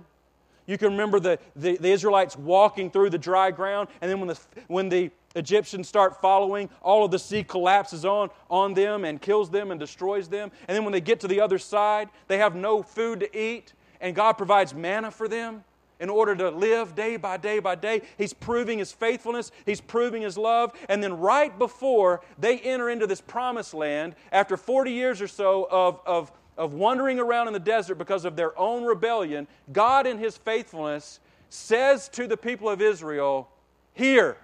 You 0.67 0.79
can 0.79 0.93
remember 0.93 1.21
the, 1.21 1.39
the, 1.55 1.77
the, 1.77 1.91
Israelites 1.91 2.37
walking 2.37 2.91
through 2.91 3.11
the 3.11 3.19
dry 3.19 3.53
ground, 3.53 3.89
and 4.01 4.11
then 4.11 4.19
when 4.19 4.29
the, 4.29 4.39
when 4.67 4.89
the 4.89 5.11
Egyptians 5.37 5.87
start 5.87 6.21
following, 6.21 6.69
all 6.83 7.05
of 7.05 7.13
the 7.13 7.19
sea 7.21 7.45
collapses 7.45 8.05
on, 8.05 8.31
on 8.51 8.75
them 8.75 9.05
and 9.05 9.23
kills 9.23 9.49
them 9.49 9.71
and 9.71 9.79
destroys 9.79 10.29
them. 10.29 10.51
And 10.67 10.75
then 10.75 10.83
when 10.83 10.93
they 10.93 11.01
get 11.01 11.21
to 11.21 11.29
the 11.29 11.41
other 11.41 11.59
side, 11.59 12.09
they 12.27 12.39
have 12.39 12.57
no 12.57 12.83
food 12.83 13.21
to 13.21 13.39
eat, 13.39 13.75
and 14.01 14.15
God 14.17 14.33
provides 14.33 14.75
manna 14.75 15.13
for 15.13 15.29
them 15.29 15.63
in 15.99 16.11
order 16.11 16.35
to 16.37 16.51
live 16.51 16.95
day 16.95 17.17
by 17.17 17.37
day 17.37 17.59
by 17.59 17.75
day. 17.75 18.03
He's 18.19 18.33
proving 18.33 18.79
His 18.79 18.93
faithfulness, 18.93 19.51
He's 19.65 19.81
proving 19.81 20.23
His 20.23 20.37
love. 20.37 20.73
And 20.89 21.03
then, 21.03 21.19
right 21.19 21.57
before 21.59 22.21
they 22.39 22.59
enter 22.59 22.91
into 22.91 23.07
this 23.07 23.21
promised 23.21 23.75
land, 23.75 24.15
after 24.33 24.57
40 24.57 24.93
years 24.93 25.23
or 25.23 25.29
so 25.29 25.67
of, 25.71 26.01
of, 26.07 26.33
of 26.57 26.75
wandering 26.75 27.19
around 27.19 27.47
in 27.47 27.53
the 27.53 27.61
desert 27.61 27.97
because 27.97 28.25
of 28.25 28.37
their 28.37 28.59
own 28.59 28.85
rebellion, 28.85 29.47
God, 29.73 30.07
in 30.07 30.19
His 30.19 30.37
faithfulness, 30.37 31.21
says 31.49 32.09
to 32.11 32.27
the 32.27 32.37
people 32.37 32.69
of 32.69 32.83
Israel, 32.83 33.49
Hear, 33.95 34.37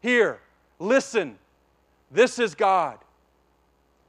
hear, 0.00 0.38
listen, 0.78 1.38
this 2.10 2.38
is 2.38 2.54
God. 2.54 2.98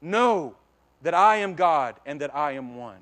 Know 0.00 0.54
that 1.02 1.14
I 1.14 1.36
am 1.36 1.54
God 1.54 1.96
and 2.06 2.20
that 2.20 2.34
I 2.34 2.52
am 2.52 2.76
one. 2.76 2.98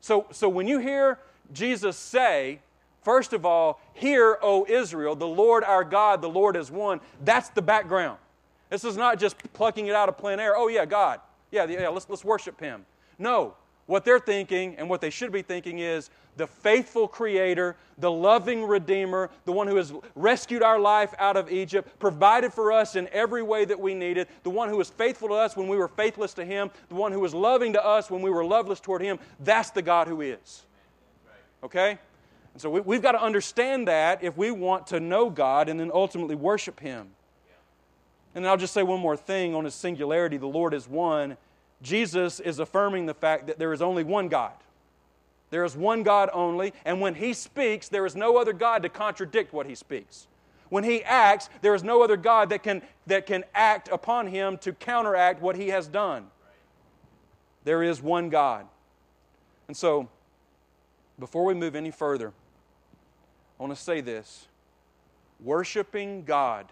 So, 0.00 0.26
so 0.30 0.48
when 0.48 0.66
you 0.66 0.78
hear 0.78 1.18
Jesus 1.52 1.96
say, 1.96 2.60
First 3.06 3.32
of 3.32 3.46
all, 3.46 3.80
hear, 3.94 4.36
O 4.42 4.66
Israel, 4.68 5.14
the 5.14 5.28
Lord 5.28 5.62
our 5.62 5.84
God, 5.84 6.20
the 6.20 6.28
Lord 6.28 6.56
is 6.56 6.72
one. 6.72 7.00
That's 7.22 7.50
the 7.50 7.62
background. 7.62 8.18
This 8.68 8.82
is 8.82 8.96
not 8.96 9.20
just 9.20 9.36
plucking 9.52 9.86
it 9.86 9.94
out 9.94 10.08
of 10.08 10.18
plain 10.18 10.40
air. 10.40 10.56
Oh, 10.56 10.66
yeah, 10.66 10.84
God. 10.86 11.20
Yeah, 11.52 11.66
yeah 11.66 11.86
let's, 11.86 12.10
let's 12.10 12.24
worship 12.24 12.58
Him. 12.58 12.84
No. 13.16 13.54
What 13.86 14.04
they're 14.04 14.18
thinking 14.18 14.74
and 14.74 14.90
what 14.90 15.00
they 15.00 15.10
should 15.10 15.30
be 15.30 15.42
thinking 15.42 15.78
is 15.78 16.10
the 16.36 16.48
faithful 16.48 17.06
Creator, 17.06 17.76
the 17.98 18.10
loving 18.10 18.64
Redeemer, 18.64 19.30
the 19.44 19.52
one 19.52 19.68
who 19.68 19.76
has 19.76 19.92
rescued 20.16 20.64
our 20.64 20.80
life 20.80 21.14
out 21.20 21.36
of 21.36 21.48
Egypt, 21.48 21.88
provided 22.00 22.52
for 22.52 22.72
us 22.72 22.96
in 22.96 23.06
every 23.12 23.44
way 23.44 23.64
that 23.66 23.78
we 23.78 23.94
needed, 23.94 24.26
the 24.42 24.50
one 24.50 24.68
who 24.68 24.78
was 24.78 24.90
faithful 24.90 25.28
to 25.28 25.34
us 25.34 25.56
when 25.56 25.68
we 25.68 25.76
were 25.76 25.86
faithless 25.86 26.34
to 26.34 26.44
Him, 26.44 26.72
the 26.88 26.96
one 26.96 27.12
who 27.12 27.20
was 27.20 27.34
loving 27.34 27.72
to 27.74 27.86
us 27.86 28.10
when 28.10 28.20
we 28.20 28.30
were 28.30 28.44
loveless 28.44 28.80
toward 28.80 29.00
Him. 29.00 29.20
That's 29.38 29.70
the 29.70 29.82
God 29.82 30.08
who 30.08 30.22
is. 30.22 30.64
Okay? 31.62 32.00
And 32.56 32.60
so 32.62 32.70
we, 32.70 32.96
have 32.96 33.02
got 33.02 33.12
to 33.12 33.22
understand 33.22 33.86
that 33.86 34.24
if 34.24 34.34
we 34.38 34.50
want 34.50 34.86
to 34.86 34.98
know 34.98 35.28
God 35.28 35.68
and 35.68 35.78
then 35.78 35.90
ultimately 35.92 36.34
worship 36.34 36.80
Him. 36.80 37.08
And 38.34 38.42
then 38.42 38.50
I'll 38.50 38.56
just 38.56 38.72
say 38.72 38.82
one 38.82 38.98
more 38.98 39.14
thing 39.14 39.54
on 39.54 39.66
His 39.66 39.74
singularity 39.74 40.38
the 40.38 40.46
Lord 40.46 40.72
is 40.72 40.88
one. 40.88 41.36
Jesus 41.82 42.40
is 42.40 42.58
affirming 42.58 43.04
the 43.04 43.12
fact 43.12 43.48
that 43.48 43.58
there 43.58 43.74
is 43.74 43.82
only 43.82 44.04
one 44.04 44.28
God. 44.28 44.54
There 45.50 45.64
is 45.64 45.76
one 45.76 46.02
God 46.02 46.30
only, 46.32 46.72
and 46.86 46.98
when 46.98 47.16
He 47.16 47.34
speaks, 47.34 47.90
there 47.90 48.06
is 48.06 48.16
no 48.16 48.38
other 48.38 48.54
God 48.54 48.82
to 48.84 48.88
contradict 48.88 49.52
what 49.52 49.66
He 49.66 49.74
speaks. 49.74 50.26
When 50.70 50.82
He 50.82 51.04
acts, 51.04 51.50
there 51.60 51.74
is 51.74 51.84
no 51.84 52.02
other 52.02 52.16
God 52.16 52.48
that 52.48 52.62
can, 52.62 52.80
that 53.06 53.26
can 53.26 53.44
act 53.54 53.90
upon 53.92 54.28
Him 54.28 54.56
to 54.62 54.72
counteract 54.72 55.42
what 55.42 55.56
He 55.56 55.68
has 55.68 55.88
done. 55.88 56.28
There 57.64 57.82
is 57.82 58.00
one 58.00 58.30
God. 58.30 58.66
And 59.68 59.76
so, 59.76 60.08
before 61.18 61.44
we 61.44 61.52
move 61.52 61.76
any 61.76 61.90
further, 61.90 62.32
I 63.58 63.62
want 63.62 63.74
to 63.74 63.80
say 63.80 64.00
this 64.00 64.46
worshiping 65.40 66.24
God 66.24 66.66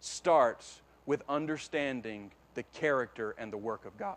starts 0.00 0.80
with 1.06 1.22
understanding 1.28 2.30
the 2.54 2.62
character 2.74 3.34
and 3.38 3.52
the 3.52 3.56
work 3.56 3.84
of 3.84 3.96
God. 3.98 4.16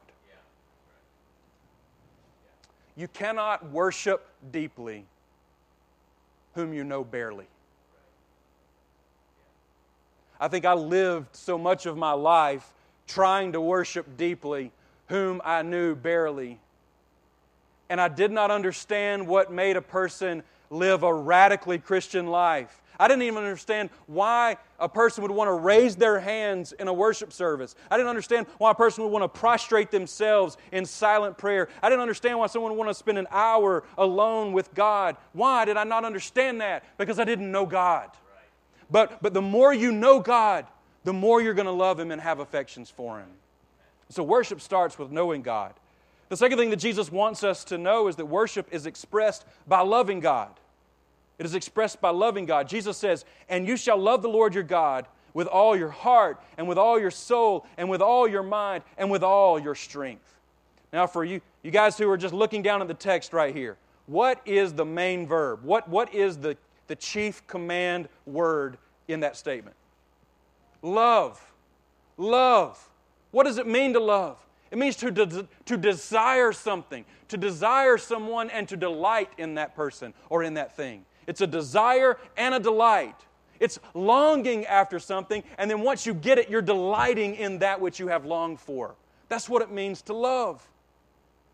You 2.97 3.07
cannot 3.09 3.71
worship 3.71 4.25
deeply 4.51 5.05
whom 6.53 6.73
you 6.73 6.83
know 6.83 7.03
barely. 7.03 7.47
I 10.39 10.47
think 10.47 10.65
I 10.65 10.73
lived 10.73 11.35
so 11.35 11.57
much 11.57 11.85
of 11.85 11.97
my 11.97 12.13
life 12.13 12.71
trying 13.07 13.51
to 13.53 13.61
worship 13.61 14.17
deeply 14.17 14.71
whom 15.07 15.41
I 15.43 15.61
knew 15.61 15.95
barely. 15.95 16.59
And 17.89 18.01
I 18.01 18.07
did 18.07 18.31
not 18.31 18.49
understand 18.49 19.27
what 19.27 19.51
made 19.51 19.77
a 19.77 19.81
person 19.81 20.43
live 20.75 21.03
a 21.03 21.13
radically 21.13 21.79
Christian 21.79 22.27
life. 22.27 22.81
I 22.99 23.07
didn't 23.07 23.23
even 23.23 23.43
understand 23.43 23.89
why 24.07 24.57
a 24.79 24.87
person 24.87 25.21
would 25.23 25.31
want 25.31 25.49
to 25.49 25.53
raise 25.53 25.95
their 25.95 26.19
hands 26.19 26.71
in 26.73 26.87
a 26.87 26.93
worship 26.93 27.33
service. 27.33 27.75
I 27.91 27.97
didn't 27.97 28.09
understand 28.09 28.47
why 28.57 28.71
a 28.71 28.75
person 28.75 29.03
would 29.03 29.11
want 29.11 29.23
to 29.23 29.39
prostrate 29.39 29.91
themselves 29.91 30.57
in 30.71 30.85
silent 30.85 31.37
prayer. 31.37 31.67
I 31.81 31.89
didn't 31.89 32.01
understand 32.01 32.39
why 32.39 32.47
someone 32.47 32.71
would 32.71 32.77
want 32.77 32.89
to 32.89 32.93
spend 32.93 33.17
an 33.17 33.27
hour 33.31 33.83
alone 33.97 34.53
with 34.53 34.73
God. 34.73 35.17
Why 35.33 35.65
did 35.65 35.77
I 35.77 35.83
not 35.83 36.05
understand 36.05 36.61
that? 36.61 36.85
Because 36.97 37.19
I 37.19 37.25
didn't 37.25 37.51
know 37.51 37.65
God. 37.65 38.09
But, 38.89 39.21
but 39.21 39.33
the 39.33 39.41
more 39.41 39.73
you 39.73 39.91
know 39.91 40.19
God, 40.19 40.65
the 41.03 41.13
more 41.13 41.41
you're 41.41 41.53
going 41.53 41.65
to 41.65 41.71
love 41.71 41.99
Him 41.99 42.11
and 42.11 42.21
have 42.21 42.39
affections 42.39 42.89
for 42.89 43.19
Him. 43.19 43.29
So 44.09 44.23
worship 44.23 44.61
starts 44.61 44.99
with 44.99 45.11
knowing 45.11 45.41
God. 45.41 45.73
The 46.29 46.37
second 46.37 46.57
thing 46.57 46.69
that 46.69 46.77
Jesus 46.77 47.11
wants 47.11 47.43
us 47.43 47.63
to 47.65 47.77
know 47.77 48.07
is 48.07 48.15
that 48.15 48.25
worship 48.25 48.67
is 48.71 48.85
expressed 48.85 49.45
by 49.67 49.81
loving 49.81 50.19
God. 50.19 50.51
It 51.37 51.45
is 51.45 51.55
expressed 51.55 52.01
by 52.01 52.09
loving 52.09 52.45
God. 52.45 52.67
Jesus 52.67 52.97
says, 52.97 53.25
And 53.49 53.67
you 53.67 53.77
shall 53.77 53.97
love 53.97 54.21
the 54.21 54.29
Lord 54.29 54.53
your 54.53 54.63
God 54.63 55.07
with 55.33 55.47
all 55.47 55.75
your 55.75 55.89
heart, 55.89 56.41
and 56.57 56.65
with 56.65 56.77
all 56.77 56.97
your 56.97 57.11
soul, 57.11 57.65
and 57.77 57.89
with 57.89 58.01
all 58.01 58.25
your 58.25 58.41
mind, 58.41 58.83
and 58.97 59.11
with 59.11 59.21
all 59.21 59.59
your 59.59 59.75
strength. 59.75 60.33
Now, 60.93 61.07
for 61.07 61.25
you, 61.25 61.41
you 61.61 61.71
guys 61.71 61.97
who 61.97 62.09
are 62.09 62.15
just 62.15 62.33
looking 62.33 62.61
down 62.61 62.81
at 62.81 62.87
the 62.87 62.93
text 62.93 63.33
right 63.33 63.53
here, 63.53 63.75
what 64.05 64.39
is 64.45 64.71
the 64.71 64.85
main 64.85 65.27
verb? 65.27 65.63
What, 65.63 65.89
what 65.89 66.13
is 66.13 66.37
the, 66.37 66.55
the 66.87 66.95
chief 66.95 67.45
command 67.47 68.07
word 68.25 68.77
in 69.09 69.19
that 69.19 69.35
statement? 69.35 69.75
Love. 70.81 71.41
Love. 72.17 72.89
What 73.31 73.43
does 73.43 73.57
it 73.57 73.67
mean 73.67 73.91
to 73.91 73.99
love? 73.99 74.37
It 74.71 74.77
means 74.77 74.95
to, 74.97 75.11
de- 75.11 75.47
to 75.65 75.77
desire 75.77 76.53
something, 76.53 77.03
to 77.27 77.37
desire 77.37 77.97
someone 77.97 78.49
and 78.49 78.67
to 78.69 78.77
delight 78.77 79.29
in 79.37 79.55
that 79.55 79.75
person 79.75 80.13
or 80.29 80.43
in 80.43 80.53
that 80.53 80.75
thing. 80.75 81.05
It's 81.27 81.41
a 81.41 81.47
desire 81.47 82.17
and 82.37 82.53
a 82.53 82.59
delight. 82.59 83.15
It's 83.59 83.79
longing 83.93 84.65
after 84.65 84.99
something, 84.99 85.43
and 85.57 85.71
then 85.71 85.81
once 85.81 86.05
you 86.05 86.13
get 86.13 86.37
it, 86.37 86.49
you're 86.49 86.61
delighting 86.61 87.35
in 87.35 87.59
that 87.59 87.79
which 87.79 87.99
you 87.99 88.07
have 88.07 88.25
longed 88.25 88.59
for. 88.59 88.95
That's 89.29 89.47
what 89.47 89.61
it 89.61 89.71
means 89.71 90.01
to 90.03 90.13
love. 90.13 90.67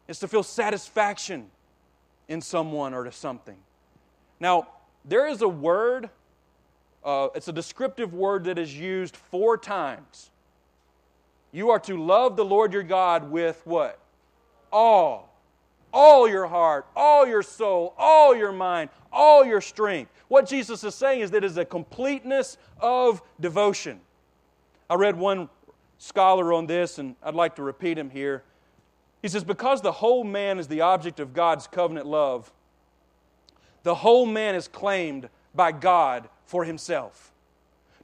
It's 0.08 0.20
to 0.20 0.28
feel 0.28 0.44
satisfaction 0.44 1.50
in 2.28 2.42
someone 2.42 2.94
or 2.94 3.04
to 3.04 3.12
something. 3.12 3.58
Now, 4.40 4.68
there 5.06 5.28
is 5.28 5.42
a 5.42 5.48
word, 5.48 6.10
uh, 7.04 7.30
it's 7.36 7.48
a 7.48 7.54
descriptive 7.54 8.14
word 8.14 8.46
that 8.46 8.58
is 8.58 8.76
used 8.76 9.16
four 9.16 9.58
times 9.58 10.32
you 11.52 11.70
are 11.70 11.80
to 11.80 12.02
love 12.02 12.36
the 12.36 12.46
Lord 12.46 12.74
your 12.74 12.84
God 12.84 13.30
with 13.30 13.62
what? 13.66 14.00
All. 14.72 15.31
All 15.94 16.28
your 16.28 16.48
heart, 16.48 16.86
all 16.96 17.28
your 17.28 17.44
soul, 17.44 17.94
all 17.98 18.36
your 18.36 18.52
mind, 18.52 18.90
all 19.12 19.46
your 19.46 19.62
strength. 19.62 20.12
What 20.28 20.48
Jesus 20.48 20.84
is 20.84 20.96
saying 20.96 21.22
is 21.22 21.32
that 21.32 21.38
it 21.38 21.44
is 21.44 21.58
a 21.58 21.66
completeness 21.66 22.58
of 22.80 23.22
devotion. 23.40 24.00
I 24.90 24.96
read 24.96 25.18
one 25.18 25.50
scholar 25.98 26.54
on 26.54 26.68
this, 26.68 26.98
and 26.98 27.16
I'd 27.22 27.36
like 27.36 27.56
to 27.56 27.64
repeat 27.64 27.98
him 27.98 28.10
here. 28.10 28.44
He 29.22 29.28
says, 29.28 29.44
Because 29.44 29.82
the 29.82 29.92
whole 29.92 30.24
man 30.24 30.60
is 30.60 30.68
the 30.68 30.82
object 30.82 31.20
of 31.20 31.34
God's 31.34 31.68
covenant 31.68 32.08
love, 32.08 32.52
the 33.84 33.96
whole 33.96 34.26
man 34.26 34.56
is 34.56 34.68
claimed 34.68 35.30
by 35.54 35.72
God 35.72 36.30
for 36.46 36.64
himself. 36.64 37.32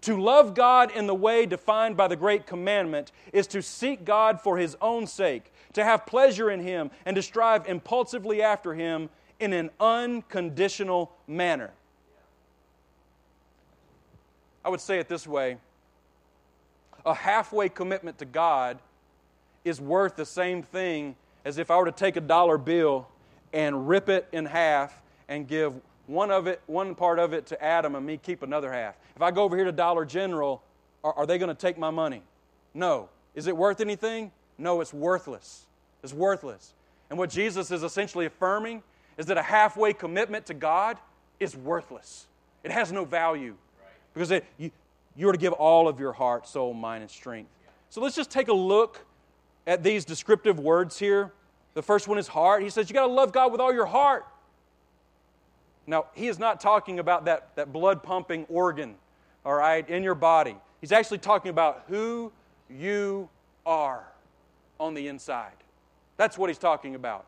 To 0.01 0.21
love 0.21 0.53
God 0.53 0.91
in 0.91 1.07
the 1.07 1.15
way 1.15 1.45
defined 1.45 1.97
by 1.97 2.07
the 2.07 2.15
great 2.15 2.45
commandment 2.45 3.11
is 3.33 3.47
to 3.47 3.61
seek 3.61 4.05
God 4.05 4.39
for 4.39 4.57
His 4.57 4.77
own 4.79 5.07
sake, 5.07 5.51
to 5.73 5.83
have 5.83 6.05
pleasure 6.05 6.49
in 6.49 6.59
Him, 6.59 6.91
and 7.05 7.15
to 7.15 7.21
strive 7.21 7.67
impulsively 7.67 8.41
after 8.41 8.73
Him 8.73 9.09
in 9.39 9.53
an 9.53 9.69
unconditional 9.79 11.11
manner. 11.27 11.71
I 14.65 14.69
would 14.69 14.81
say 14.81 14.99
it 14.99 15.07
this 15.07 15.25
way 15.25 15.57
a 17.05 17.13
halfway 17.13 17.69
commitment 17.69 18.17
to 18.17 18.25
God 18.25 18.79
is 19.63 19.79
worth 19.79 20.15
the 20.15 20.25
same 20.25 20.61
thing 20.61 21.15
as 21.45 21.57
if 21.57 21.71
I 21.71 21.77
were 21.77 21.85
to 21.85 21.91
take 21.91 22.17
a 22.17 22.21
dollar 22.21 22.57
bill 22.57 23.07
and 23.53 23.87
rip 23.87 24.09
it 24.09 24.27
in 24.33 24.45
half 24.45 25.01
and 25.29 25.47
give 25.47 25.73
one 26.07 26.31
of 26.31 26.47
it, 26.47 26.61
one 26.67 26.95
part 26.95 27.19
of 27.19 27.33
it 27.33 27.45
to 27.47 27.63
Adam 27.63 27.95
and 27.95 28.05
me 28.05 28.17
keep 28.17 28.43
another 28.43 28.71
half. 28.71 28.95
If 29.15 29.21
I 29.21 29.31
go 29.31 29.43
over 29.43 29.55
here 29.55 29.65
to 29.65 29.71
Dollar 29.71 30.05
General, 30.05 30.61
are, 31.03 31.13
are 31.13 31.25
they 31.25 31.37
going 31.37 31.49
to 31.49 31.55
take 31.55 31.77
my 31.77 31.89
money? 31.89 32.21
No. 32.73 33.09
Is 33.35 33.47
it 33.47 33.55
worth 33.55 33.81
anything? 33.81 34.31
No, 34.57 34.81
it's 34.81 34.93
worthless. 34.93 35.65
It's 36.03 36.13
worthless. 36.13 36.73
And 37.09 37.17
what 37.17 37.29
Jesus 37.29 37.71
is 37.71 37.83
essentially 37.83 38.25
affirming 38.25 38.83
is 39.17 39.25
that 39.27 39.37
a 39.37 39.41
halfway 39.41 39.93
commitment 39.93 40.45
to 40.47 40.53
God 40.53 40.97
is 41.39 41.55
worthless. 41.55 42.27
It 42.63 42.71
has 42.71 42.91
no 42.91 43.05
value 43.05 43.55
because 44.13 44.31
it, 44.31 44.45
you, 44.57 44.71
you 45.15 45.29
are 45.29 45.31
to 45.31 45.37
give 45.37 45.53
all 45.53 45.87
of 45.87 45.99
your 45.99 46.13
heart, 46.13 46.47
soul, 46.47 46.73
mind, 46.73 47.03
and 47.03 47.11
strength. 47.11 47.49
So 47.89 48.01
let's 48.01 48.15
just 48.15 48.31
take 48.31 48.47
a 48.47 48.53
look 48.53 49.05
at 49.65 49.83
these 49.83 50.05
descriptive 50.05 50.59
words 50.59 50.99
here. 50.99 51.31
The 51.73 51.81
first 51.81 52.07
one 52.07 52.17
is 52.17 52.27
heart. 52.27 52.63
He 52.63 52.69
says 52.69 52.89
you 52.89 52.93
got 52.93 53.07
to 53.07 53.13
love 53.13 53.31
God 53.31 53.51
with 53.51 53.61
all 53.61 53.73
your 53.73 53.85
heart. 53.85 54.25
Now, 55.85 56.07
he 56.15 56.27
is 56.27 56.37
not 56.37 56.59
talking 56.59 56.99
about 56.99 57.25
that, 57.25 57.55
that 57.55 57.71
blood 57.71 58.03
pumping 58.03 58.45
organ, 58.49 58.95
all 59.45 59.53
right, 59.53 59.87
in 59.87 60.03
your 60.03 60.15
body. 60.15 60.57
He's 60.81 60.91
actually 60.91 61.19
talking 61.19 61.49
about 61.49 61.85
who 61.87 62.31
you 62.69 63.29
are 63.65 64.03
on 64.79 64.93
the 64.93 65.07
inside. 65.07 65.51
That's 66.17 66.37
what 66.37 66.49
he's 66.49 66.57
talking 66.57 66.95
about. 66.95 67.25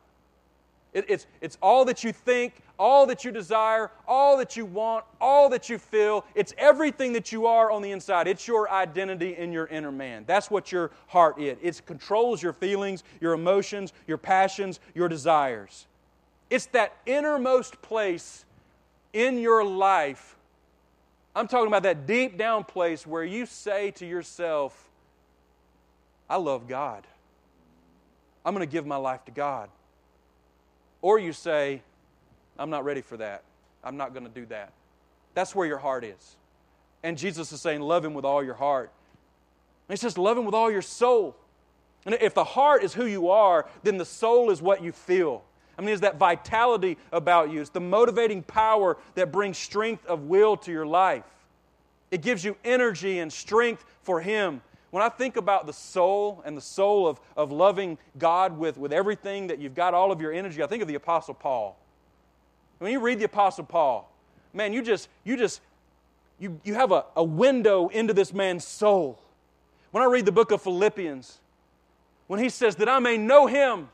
It, 0.94 1.06
it's, 1.08 1.28
it's 1.42 1.58
all 1.62 1.86
that 1.86 2.04
you 2.04 2.12
think, 2.12 2.62
all 2.80 3.06
that 3.08 3.24
you 3.24 3.32
desire, 3.32 3.92
all 4.08 4.38
that 4.38 4.58
you 4.58 4.66
want, 4.66 5.06
all 5.22 5.50
that 5.50 5.70
you 5.70 5.78
feel. 5.78 6.26
It's 6.34 6.54
everything 6.58 7.14
that 7.14 7.32
you 7.32 7.46
are 7.46 7.70
on 7.70 7.82
the 7.82 7.92
inside. 7.92 8.28
It's 8.28 8.48
your 8.48 8.72
identity 8.72 9.38
in 9.38 9.52
your 9.52 9.68
inner 9.68 9.92
man. 9.92 10.24
That's 10.26 10.50
what 10.50 10.72
your 10.72 10.92
heart 11.08 11.40
is. 11.40 11.58
It 11.62 11.86
controls 11.86 12.42
your 12.42 12.54
feelings, 12.54 13.04
your 13.22 13.34
emotions, 13.34 13.94
your 14.08 14.18
passions, 14.18 14.80
your 14.96 15.08
desires. 15.08 15.86
It's 16.50 16.66
that 16.68 16.96
innermost 17.06 17.82
place 17.84 18.46
in 19.14 19.38
your 19.38 19.64
life. 19.64 20.36
I'm 21.36 21.48
talking 21.48 21.68
about 21.68 21.84
that 21.84 22.08
deep 22.08 22.38
down 22.38 22.64
place 22.64 23.06
where 23.06 23.24
you 23.24 23.46
say 23.46 23.92
to 23.92 24.06
yourself, 24.06 24.90
I 26.28 26.38
love 26.38 26.68
God. 26.68 27.06
I'm 28.50 28.56
going 28.56 28.68
to 28.68 28.72
give 28.72 28.88
my 28.88 28.96
life 28.96 29.24
to 29.26 29.32
God. 29.32 29.70
Or 31.04 31.20
you 31.20 31.34
say, 31.34 31.84
I'm 32.58 32.72
not 32.72 32.84
ready 32.84 33.02
for 33.02 33.16
that. 33.18 33.44
I'm 33.84 33.96
not 33.96 34.12
going 34.12 34.26
to 34.26 34.32
do 34.32 34.48
that. 34.48 34.74
That's 35.36 35.54
where 35.54 35.68
your 35.68 35.78
heart 35.78 36.04
is. 36.04 36.36
And 37.04 37.16
Jesus 37.16 37.52
is 37.52 37.62
saying, 37.62 37.82
Love 37.82 38.04
Him 38.04 38.16
with 38.16 38.26
all 38.26 38.44
your 38.44 38.56
heart. 38.56 38.92
And 39.88 39.96
He 39.96 40.02
says, 40.02 40.18
Love 40.18 40.36
Him 40.36 40.46
with 40.46 40.56
all 40.56 40.72
your 40.72 40.82
soul. 40.82 41.36
And 42.08 42.18
if 42.20 42.34
the 42.34 42.44
heart 42.44 42.82
is 42.82 42.92
who 42.92 43.06
you 43.06 43.30
are, 43.30 43.68
then 43.84 44.00
the 44.00 44.06
soul 44.06 44.50
is 44.50 44.64
what 44.64 44.82
you 44.82 44.94
feel. 44.94 45.44
I 45.78 45.82
mean, 45.82 45.92
it's 45.92 46.02
that 46.02 46.18
vitality 46.18 46.98
about 47.12 47.52
you. 47.52 47.62
It's 47.62 47.70
the 47.70 47.80
motivating 47.80 48.42
power 48.42 48.98
that 49.14 49.32
brings 49.32 49.60
strength 49.60 50.08
of 50.08 50.24
will 50.24 50.58
to 50.58 50.72
your 50.72 50.88
life. 50.88 51.24
It 52.10 52.24
gives 52.24 52.44
you 52.44 52.58
energy 52.66 53.20
and 53.20 53.32
strength 53.32 53.86
for 54.02 54.22
Him. 54.22 54.64
When 54.92 55.04
I 55.04 55.10
think 55.10 55.38
about 55.38 55.68
the 55.68 55.74
soul 55.74 56.42
and 56.46 56.58
the 56.58 56.62
soul 56.62 57.08
of, 57.08 57.20
of 57.38 57.52
loving 57.52 57.98
God 58.18 58.58
with, 58.58 58.78
with 58.78 58.92
everything 58.92 59.48
that 59.48 59.60
you've 59.60 59.76
got, 59.76 59.94
all 59.94 60.12
of 60.12 60.20
your 60.20 60.34
energy, 60.34 60.64
I 60.64 60.68
think 60.68 60.82
of 60.82 60.88
the 60.88 60.96
Apostle 60.96 61.36
Paul. 61.36 61.78
When 62.80 62.92
you 62.92 63.00
read 63.00 63.20
the 63.20 63.26
Apostle 63.26 63.66
Paul, 63.66 64.12
man, 64.54 64.74
you 64.74 64.82
just, 64.82 65.10
you 65.24 65.38
just, 65.38 65.62
you, 66.40 66.60
you 66.64 66.74
have 66.74 66.92
a, 66.92 67.06
a 67.16 67.24
window 67.24 67.90
into 67.90 68.14
this 68.14 68.34
man's 68.34 68.66
soul. 68.66 69.20
When 69.92 70.04
I 70.04 70.08
read 70.08 70.26
the 70.26 70.32
book 70.32 70.52
of 70.52 70.62
Philippians, 70.62 71.40
when 72.28 72.40
he 72.40 72.50
says 72.50 72.76
that 72.78 72.90
I 72.90 73.00
may 73.00 73.18
know 73.18 73.48
him 73.48 73.90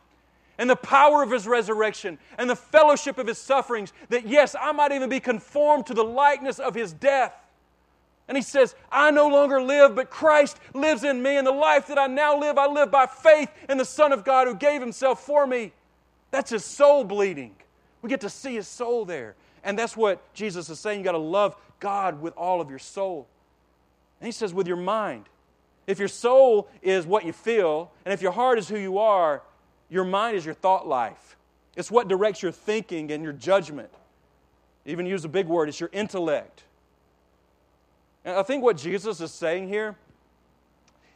and 0.57 0.69
the 0.69 0.75
power 0.75 1.23
of 1.23 1.31
his 1.31 1.45
resurrection 1.45 2.17
and 2.37 2.49
the 2.49 2.55
fellowship 2.55 3.17
of 3.17 3.27
his 3.27 3.37
sufferings, 3.37 3.91
that 4.09 4.27
yes, 4.27 4.55
I 4.59 4.71
might 4.71 4.93
even 4.93 5.09
be 5.09 5.19
conformed 5.19 5.87
to 5.87 5.93
the 5.93 6.03
likeness 6.03 6.59
of 6.59 6.75
his 6.75 6.93
death 6.93 7.33
and 8.27 8.35
he 8.35 8.41
says, 8.41 8.75
I 8.91 9.11
no 9.11 9.27
longer 9.27 9.61
live, 9.61 9.95
but 9.95 10.09
Christ 10.09 10.57
lives 10.73 11.03
in 11.03 11.21
me. 11.21 11.37
And 11.37 11.45
the 11.45 11.51
life 11.51 11.87
that 11.87 11.99
I 11.99 12.07
now 12.07 12.39
live, 12.39 12.57
I 12.57 12.65
live 12.67 12.89
by 12.89 13.05
faith 13.05 13.49
in 13.69 13.77
the 13.77 13.85
Son 13.85 14.11
of 14.11 14.23
God 14.23 14.47
who 14.47 14.55
gave 14.55 14.81
himself 14.81 15.23
for 15.23 15.45
me. 15.45 15.73
That's 16.31 16.49
his 16.49 16.65
soul 16.65 17.03
bleeding. 17.03 17.55
We 18.01 18.09
get 18.09 18.21
to 18.21 18.29
see 18.29 18.55
his 18.55 18.67
soul 18.67 19.05
there. 19.05 19.35
And 19.63 19.77
that's 19.77 19.95
what 19.95 20.33
Jesus 20.33 20.69
is 20.69 20.79
saying. 20.79 20.99
You 20.99 21.03
got 21.03 21.11
to 21.11 21.17
love 21.19 21.55
God 21.79 22.21
with 22.21 22.35
all 22.35 22.61
of 22.61 22.69
your 22.69 22.79
soul. 22.79 23.27
And 24.19 24.27
he 24.27 24.31
says, 24.31 24.53
with 24.53 24.67
your 24.67 24.77
mind. 24.77 25.25
If 25.85 25.99
your 25.99 26.07
soul 26.07 26.67
is 26.81 27.05
what 27.05 27.25
you 27.25 27.33
feel, 27.33 27.91
and 28.05 28.13
if 28.13 28.21
your 28.23 28.31
heart 28.31 28.57
is 28.57 28.67
who 28.67 28.77
you 28.77 28.97
are, 28.97 29.43
your 29.89 30.03
mind 30.03 30.35
is 30.35 30.43
your 30.43 30.55
thought 30.55 30.87
life. 30.87 31.37
It's 31.75 31.91
what 31.91 32.07
directs 32.07 32.41
your 32.41 32.51
thinking 32.51 33.11
and 33.11 33.23
your 33.23 33.33
judgment. 33.33 33.89
Even 34.85 35.05
use 35.05 35.25
a 35.25 35.29
big 35.29 35.47
word, 35.47 35.69
it's 35.69 35.79
your 35.79 35.89
intellect. 35.93 36.63
And 38.25 38.35
I 38.35 38.43
think 38.43 38.63
what 38.63 38.77
Jesus 38.77 39.21
is 39.21 39.31
saying 39.31 39.69
here 39.69 39.95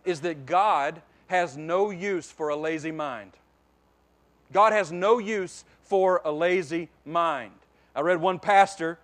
is 0.05 0.21
that 0.21 0.45
God 0.45 1.01
has 1.27 1.57
no 1.57 1.89
use 1.89 2.31
for 2.31 2.49
a 2.49 2.55
lazy 2.55 2.91
mind. 2.91 3.31
God 4.53 4.73
has 4.73 4.91
no 4.91 5.17
use 5.17 5.65
for 5.83 6.21
a 6.23 6.31
lazy 6.31 6.89
mind. 7.05 7.51
I 7.95 8.01
read 8.01 8.21
one 8.21 8.39
pastor 8.39 8.99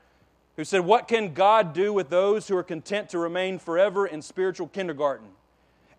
who 0.56 0.64
said, 0.64 0.82
What 0.82 1.08
can 1.08 1.34
God 1.34 1.74
do 1.74 1.92
with 1.92 2.10
those 2.10 2.48
who 2.48 2.56
are 2.56 2.64
content 2.64 3.10
to 3.10 3.20
remain 3.20 3.60
forever 3.60 4.06
in 4.06 4.22
spiritual 4.22 4.68
kindergarten 4.68 5.28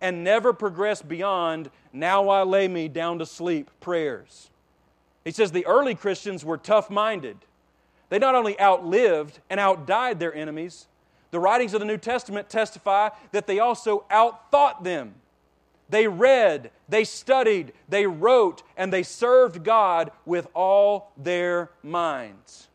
and 0.01 0.23
never 0.25 0.53
progress 0.53 1.03
beyond, 1.03 1.71
now 1.93 2.29
I 2.29 2.43
lay 2.43 2.69
me 2.69 2.89
down 2.89 3.19
to 3.19 3.27
sleep 3.27 3.71
prayers? 3.81 4.51
He 5.25 5.33
says 5.33 5.51
the 5.51 5.67
early 5.67 5.97
Christians 5.97 6.45
were 6.45 6.57
tough 6.57 6.89
minded. 6.89 7.37
They 8.09 8.19
not 8.21 8.37
only 8.37 8.59
outlived 8.61 9.41
and 9.51 9.59
outdied 9.59 10.21
their 10.21 10.33
enemies, 10.33 10.87
the 11.37 11.41
writings 11.41 11.75
of 11.75 11.81
the 11.81 11.87
New 11.87 11.99
Testament 11.99 12.49
testify 12.49 13.11
that 13.33 13.47
they 13.47 13.59
also 13.59 14.07
outthought 14.11 14.83
them. 14.83 15.17
They 15.91 16.09
read, 16.09 16.71
they 16.89 17.05
studied, 17.05 17.75
they 17.91 18.07
wrote, 18.07 18.63
and 18.75 18.91
they 18.91 19.03
served 19.03 19.63
God 19.63 20.13
with 20.25 20.47
all 20.55 21.13
their 21.15 21.69
minds. 21.83 22.69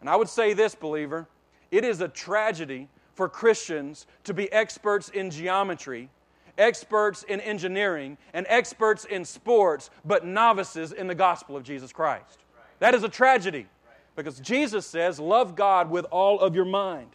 And 0.00 0.08
I 0.08 0.16
would 0.16 0.30
say 0.30 0.54
this, 0.54 0.74
believer 0.74 1.28
it 1.70 1.84
is 1.84 2.00
a 2.00 2.08
tragedy 2.08 2.88
for 3.16 3.28
Christians 3.28 4.06
to 4.24 4.32
be 4.32 4.50
experts 4.50 5.10
in 5.10 5.30
geometry, 5.30 6.08
experts 6.56 7.22
in 7.24 7.38
engineering, 7.42 8.16
and 8.32 8.46
experts 8.48 9.04
in 9.04 9.26
sports, 9.26 9.90
but 10.06 10.24
novices 10.24 10.92
in 10.92 11.06
the 11.06 11.14
gospel 11.14 11.54
of 11.54 11.64
Jesus 11.64 11.92
Christ. 11.92 12.38
That 12.78 12.94
is 12.94 13.04
a 13.04 13.10
tragedy 13.10 13.66
because 14.16 14.40
Jesus 14.40 14.86
says, 14.86 15.20
Love 15.20 15.54
God 15.54 15.90
with 15.90 16.06
all 16.10 16.40
of 16.40 16.54
your 16.54 16.64
mind. 16.64 17.10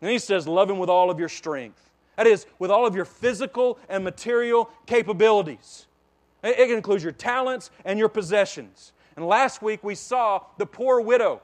And 0.00 0.10
he 0.10 0.18
says, 0.18 0.46
Love 0.46 0.70
him 0.70 0.78
with 0.78 0.90
all 0.90 1.10
of 1.10 1.18
your 1.18 1.28
strength. 1.28 1.90
That 2.16 2.26
is, 2.26 2.46
with 2.58 2.70
all 2.70 2.86
of 2.86 2.94
your 2.94 3.04
physical 3.04 3.78
and 3.88 4.04
material 4.04 4.70
capabilities. 4.86 5.86
It 6.42 6.70
includes 6.70 7.02
your 7.02 7.12
talents 7.12 7.70
and 7.84 7.98
your 7.98 8.08
possessions. 8.08 8.92
And 9.16 9.26
last 9.26 9.62
week 9.62 9.82
we 9.82 9.94
saw 9.94 10.42
the 10.58 10.66
poor 10.66 11.00
widow. 11.00 11.40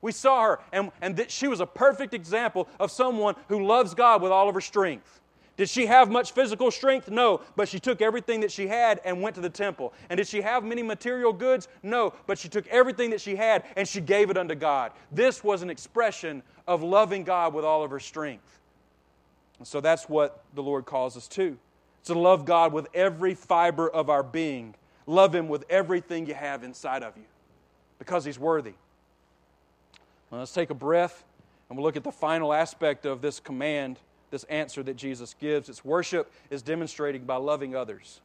We 0.00 0.12
saw 0.12 0.42
her, 0.42 0.60
and, 0.72 0.92
and 1.00 1.16
that 1.16 1.30
she 1.30 1.48
was 1.48 1.60
a 1.60 1.66
perfect 1.66 2.14
example 2.14 2.68
of 2.78 2.90
someone 2.90 3.34
who 3.48 3.66
loves 3.66 3.94
God 3.94 4.22
with 4.22 4.30
all 4.30 4.48
of 4.48 4.54
her 4.54 4.60
strength. 4.60 5.20
Did 5.56 5.68
she 5.68 5.86
have 5.86 6.10
much 6.10 6.32
physical 6.32 6.70
strength? 6.70 7.08
No, 7.08 7.40
but 7.54 7.68
she 7.68 7.78
took 7.78 8.02
everything 8.02 8.40
that 8.40 8.50
she 8.50 8.66
had 8.66 9.00
and 9.04 9.22
went 9.22 9.36
to 9.36 9.40
the 9.40 9.50
temple. 9.50 9.92
And 10.10 10.18
did 10.18 10.26
she 10.26 10.40
have 10.40 10.64
many 10.64 10.82
material 10.82 11.32
goods? 11.32 11.68
No, 11.82 12.12
but 12.26 12.38
she 12.38 12.48
took 12.48 12.66
everything 12.68 13.10
that 13.10 13.20
she 13.20 13.36
had 13.36 13.64
and 13.76 13.86
she 13.86 14.00
gave 14.00 14.30
it 14.30 14.36
unto 14.36 14.56
God. 14.56 14.92
This 15.12 15.44
was 15.44 15.62
an 15.62 15.70
expression 15.70 16.42
of 16.66 16.82
loving 16.82 17.22
God 17.22 17.54
with 17.54 17.64
all 17.64 17.84
of 17.84 17.90
her 17.90 18.00
strength. 18.00 18.60
And 19.58 19.66
so 19.66 19.80
that's 19.80 20.08
what 20.08 20.42
the 20.54 20.62
Lord 20.62 20.86
calls 20.86 21.16
us 21.16 21.28
to. 21.28 21.56
To 22.06 22.18
love 22.18 22.44
God 22.44 22.72
with 22.72 22.88
every 22.92 23.34
fiber 23.34 23.88
of 23.88 24.10
our 24.10 24.24
being. 24.24 24.74
Love 25.06 25.34
Him 25.34 25.48
with 25.48 25.64
everything 25.70 26.26
you 26.26 26.34
have 26.34 26.64
inside 26.64 27.04
of 27.04 27.16
you 27.16 27.24
because 28.00 28.24
He's 28.24 28.38
worthy. 28.38 28.74
Well, 30.30 30.40
let's 30.40 30.52
take 30.52 30.70
a 30.70 30.74
breath 30.74 31.24
and 31.68 31.78
we'll 31.78 31.84
look 31.84 31.96
at 31.96 32.02
the 32.02 32.12
final 32.12 32.52
aspect 32.52 33.06
of 33.06 33.20
this 33.20 33.38
command 33.38 34.00
this 34.34 34.44
answer 34.44 34.82
that 34.82 34.96
Jesus 34.96 35.32
gives. 35.40 35.68
Its 35.68 35.84
worship 35.84 36.32
is 36.50 36.60
demonstrated 36.60 37.24
by 37.24 37.36
loving 37.36 37.76
others. 37.76 38.20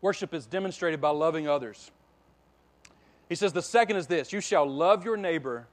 Worship 0.00 0.32
is 0.32 0.46
demonstrated 0.46 1.00
by 1.00 1.10
loving 1.10 1.48
others. 1.48 1.90
He 3.28 3.34
says, 3.34 3.52
The 3.52 3.62
second 3.62 3.96
is 3.96 4.06
this 4.06 4.32
you 4.32 4.40
shall 4.40 4.64
love 4.64 5.04
your 5.04 5.16
neighbor 5.16 5.66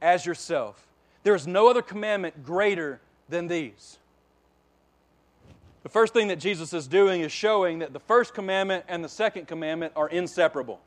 as 0.00 0.24
yourself. 0.24 0.88
There 1.22 1.34
is 1.34 1.46
no 1.46 1.68
other 1.68 1.82
commandment 1.82 2.42
greater 2.42 3.02
than 3.28 3.48
these. 3.48 3.98
The 5.82 5.90
first 5.90 6.14
thing 6.14 6.28
that 6.28 6.40
Jesus 6.40 6.72
is 6.72 6.86
doing 6.86 7.20
is 7.20 7.32
showing 7.32 7.80
that 7.80 7.92
the 7.92 8.00
first 8.00 8.32
commandment 8.32 8.86
and 8.88 9.04
the 9.04 9.10
second 9.10 9.46
commandment 9.46 9.92
are 9.94 10.08
inseparable. 10.08 10.80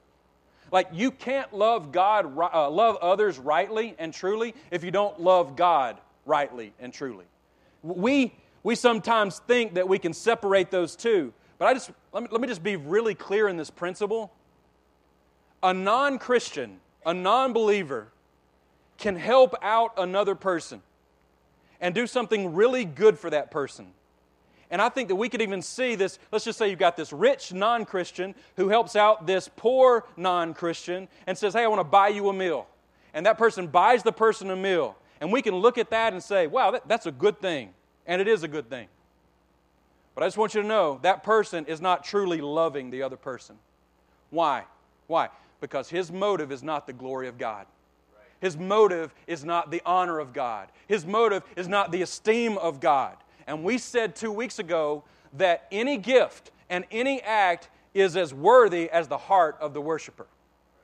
Like 0.71 0.89
you 0.93 1.11
can't 1.11 1.53
love 1.53 1.91
God, 1.91 2.37
uh, 2.37 2.69
love 2.69 2.97
others 2.97 3.37
rightly 3.39 3.95
and 3.97 4.13
truly 4.13 4.53
if 4.71 4.83
you 4.83 4.91
don't 4.91 5.19
love 5.21 5.55
God 5.55 5.97
rightly 6.25 6.73
and 6.79 6.93
truly. 6.93 7.25
We, 7.83 8.33
we 8.63 8.75
sometimes 8.75 9.39
think 9.39 9.75
that 9.75 9.87
we 9.87 9.99
can 9.99 10.13
separate 10.13 10.71
those 10.71 10.95
two. 10.95 11.33
But 11.57 11.65
I 11.65 11.73
just, 11.73 11.91
let 12.11 12.23
me, 12.23 12.29
let 12.31 12.41
me 12.41 12.47
just 12.47 12.63
be 12.63 12.75
really 12.75 13.15
clear 13.15 13.47
in 13.47 13.57
this 13.57 13.69
principle. 13.69 14.33
A 15.63 15.73
non 15.73 16.19
Christian, 16.19 16.79
a 17.05 17.13
non 17.13 17.53
believer, 17.53 18.09
can 18.97 19.15
help 19.15 19.55
out 19.61 19.93
another 19.97 20.35
person 20.35 20.81
and 21.79 21.93
do 21.93 22.07
something 22.07 22.55
really 22.55 22.85
good 22.85 23.19
for 23.19 23.29
that 23.29 23.51
person. 23.51 23.87
And 24.71 24.81
I 24.81 24.89
think 24.89 25.09
that 25.09 25.15
we 25.15 25.29
could 25.29 25.41
even 25.41 25.61
see 25.61 25.95
this. 25.95 26.19
Let's 26.31 26.45
just 26.45 26.57
say 26.57 26.69
you've 26.69 26.79
got 26.79 26.97
this 26.97 27.13
rich 27.13 27.53
non 27.53 27.85
Christian 27.85 28.35
who 28.57 28.69
helps 28.69 28.95
out 28.95 29.27
this 29.27 29.49
poor 29.55 30.05
non 30.17 30.53
Christian 30.53 31.07
and 31.27 31.37
says, 31.37 31.53
Hey, 31.53 31.63
I 31.63 31.67
want 31.67 31.79
to 31.79 31.83
buy 31.83 32.09
you 32.09 32.29
a 32.29 32.33
meal. 32.33 32.67
And 33.13 33.25
that 33.25 33.37
person 33.37 33.67
buys 33.67 34.03
the 34.03 34.11
person 34.11 34.49
a 34.49 34.55
meal. 34.55 34.95
And 35.21 35.31
we 35.31 35.41
can 35.41 35.55
look 35.55 35.77
at 35.77 35.91
that 35.91 36.13
and 36.13 36.21
say, 36.21 36.47
Wow, 36.47 36.71
that, 36.71 36.87
that's 36.87 37.05
a 37.05 37.11
good 37.11 37.39
thing. 37.39 37.73
And 38.07 38.21
it 38.21 38.27
is 38.27 38.43
a 38.43 38.47
good 38.47 38.69
thing. 38.69 38.87
But 40.15 40.23
I 40.23 40.27
just 40.27 40.37
want 40.37 40.55
you 40.55 40.61
to 40.61 40.67
know 40.67 40.99
that 41.01 41.23
person 41.23 41.65
is 41.65 41.81
not 41.81 42.03
truly 42.03 42.39
loving 42.39 42.89
the 42.89 43.03
other 43.03 43.17
person. 43.17 43.57
Why? 44.29 44.63
Why? 45.07 45.29
Because 45.59 45.89
his 45.89 46.11
motive 46.11 46.51
is 46.51 46.63
not 46.63 46.87
the 46.87 46.93
glory 46.93 47.27
of 47.27 47.37
God. 47.37 47.67
His 48.39 48.57
motive 48.57 49.13
is 49.27 49.43
not 49.43 49.71
the 49.71 49.81
honor 49.85 50.19
of 50.19 50.33
God. 50.33 50.69
His 50.87 51.05
motive 51.05 51.43
is 51.55 51.67
not 51.67 51.91
the 51.91 52.01
esteem 52.01 52.57
of 52.57 52.79
God. 52.79 53.15
And 53.47 53.63
we 53.63 53.77
said 53.77 54.15
two 54.15 54.31
weeks 54.31 54.59
ago 54.59 55.03
that 55.33 55.67
any 55.71 55.97
gift 55.97 56.51
and 56.69 56.85
any 56.91 57.21
act 57.21 57.69
is 57.93 58.17
as 58.17 58.33
worthy 58.33 58.89
as 58.89 59.07
the 59.07 59.17
heart 59.17 59.57
of 59.59 59.73
the 59.73 59.81
worshiper. 59.81 60.27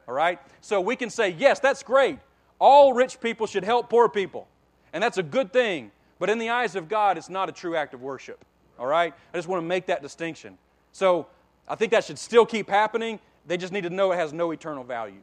All 0.07 0.13
right? 0.13 0.39
So 0.61 0.79
we 0.81 0.95
can 0.95 1.09
say, 1.09 1.29
yes, 1.29 1.59
that's 1.59 1.83
great. 1.83 2.19
All 2.59 2.93
rich 2.93 3.19
people 3.19 3.47
should 3.47 3.63
help 3.63 3.89
poor 3.89 4.07
people. 4.07 4.47
And 4.93 5.03
that's 5.03 5.17
a 5.17 5.23
good 5.23 5.51
thing. 5.51 5.91
But 6.19 6.29
in 6.29 6.37
the 6.37 6.49
eyes 6.49 6.75
of 6.75 6.87
God, 6.87 7.17
it's 7.17 7.29
not 7.29 7.49
a 7.49 7.51
true 7.51 7.75
act 7.75 7.93
of 7.93 8.01
worship. 8.01 8.43
All 8.77 8.87
right? 8.87 9.13
I 9.33 9.37
just 9.37 9.47
want 9.47 9.61
to 9.61 9.67
make 9.67 9.87
that 9.87 10.01
distinction. 10.01 10.57
So 10.91 11.27
I 11.67 11.75
think 11.75 11.91
that 11.91 12.03
should 12.03 12.19
still 12.19 12.45
keep 12.45 12.69
happening. 12.69 13.19
They 13.45 13.57
just 13.57 13.73
need 13.73 13.81
to 13.81 13.89
know 13.89 14.11
it 14.11 14.17
has 14.17 14.33
no 14.33 14.51
eternal 14.51 14.83
value. 14.83 15.21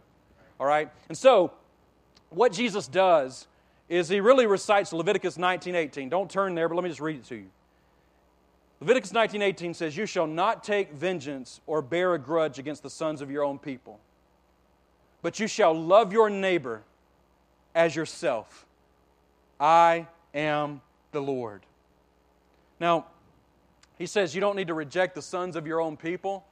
All 0.58 0.66
right? 0.66 0.90
And 1.08 1.16
so 1.16 1.52
what 2.30 2.52
Jesus 2.52 2.88
does 2.88 3.46
is 3.88 4.08
he 4.08 4.20
really 4.20 4.46
recites 4.46 4.92
Leviticus 4.92 5.36
19:18. 5.38 6.08
Don't 6.08 6.30
turn 6.30 6.54
there, 6.54 6.68
but 6.68 6.74
let 6.74 6.84
me 6.84 6.90
just 6.90 7.00
read 7.00 7.16
it 7.16 7.24
to 7.26 7.36
you. 7.36 7.50
Leviticus 8.80 9.12
19:18 9.12 9.74
says, 9.74 9.96
"You 9.96 10.06
shall 10.06 10.26
not 10.26 10.62
take 10.62 10.92
vengeance 10.92 11.60
or 11.66 11.82
bear 11.82 12.14
a 12.14 12.18
grudge 12.18 12.58
against 12.58 12.82
the 12.82 12.90
sons 12.90 13.20
of 13.20 13.30
your 13.30 13.42
own 13.42 13.58
people, 13.58 13.98
but 15.22 15.40
you 15.40 15.46
shall 15.46 15.74
love 15.74 16.12
your 16.12 16.30
neighbor 16.30 16.84
as 17.74 17.96
yourself. 17.96 18.66
I 19.58 20.06
am 20.34 20.82
the 21.10 21.20
Lord." 21.20 21.64
Now, 22.78 23.06
he 23.96 24.06
says 24.06 24.34
you 24.34 24.40
don't 24.40 24.54
need 24.54 24.68
to 24.68 24.74
reject 24.74 25.14
the 25.14 25.22
sons 25.22 25.56
of 25.56 25.66
your 25.66 25.80
own 25.80 25.96
people. 25.96 26.46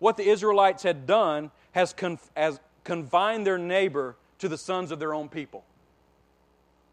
What 0.00 0.16
the 0.16 0.28
Israelites 0.28 0.82
had 0.82 1.06
done 1.06 1.52
has, 1.72 1.92
conf- 1.92 2.30
has 2.36 2.60
confined 2.82 3.46
their 3.46 3.58
neighbor 3.58 4.16
to 4.38 4.48
the 4.48 4.58
sons 4.58 4.90
of 4.90 4.98
their 4.98 5.14
own 5.14 5.28
people. 5.28 5.64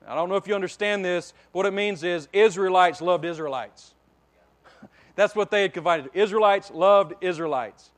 I 0.08 0.16
don't 0.16 0.30
know 0.30 0.36
if 0.36 0.48
you 0.48 0.56
understand 0.56 1.04
this, 1.04 1.34
but 1.52 1.60
what 1.60 1.66
it 1.66 1.74
means 1.74 2.04
is 2.04 2.28
Israelites 2.32 3.02
loved 3.02 3.26
Israelites. 3.26 3.94
That's 5.16 5.36
what 5.36 5.50
they 5.52 5.64
had 5.64 5.74
confined. 5.74 6.10
Israelites 6.14 6.72
loved 6.72 7.14
Israelites. 7.22 7.92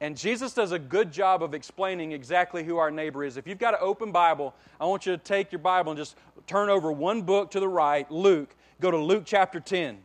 And 0.00 0.16
Jesus 0.16 0.52
does 0.52 0.72
a 0.72 0.78
good 0.78 1.12
job 1.12 1.42
of 1.42 1.54
explaining 1.54 2.12
exactly 2.12 2.64
who 2.64 2.76
our 2.76 2.90
neighbor 2.90 3.24
is. 3.24 3.36
If 3.36 3.46
you've 3.46 3.58
got 3.58 3.74
an 3.74 3.80
open 3.80 4.12
Bible, 4.12 4.54
I 4.80 4.84
want 4.84 5.06
you 5.06 5.12
to 5.12 5.18
take 5.18 5.52
your 5.52 5.60
Bible 5.60 5.92
and 5.92 5.98
just 5.98 6.16
turn 6.46 6.68
over 6.68 6.92
one 6.92 7.22
book 7.22 7.50
to 7.52 7.60
the 7.60 7.68
right, 7.68 8.10
Luke. 8.10 8.54
Go 8.80 8.90
to 8.90 8.98
Luke 8.98 9.22
chapter 9.24 9.60
10. 9.60 9.98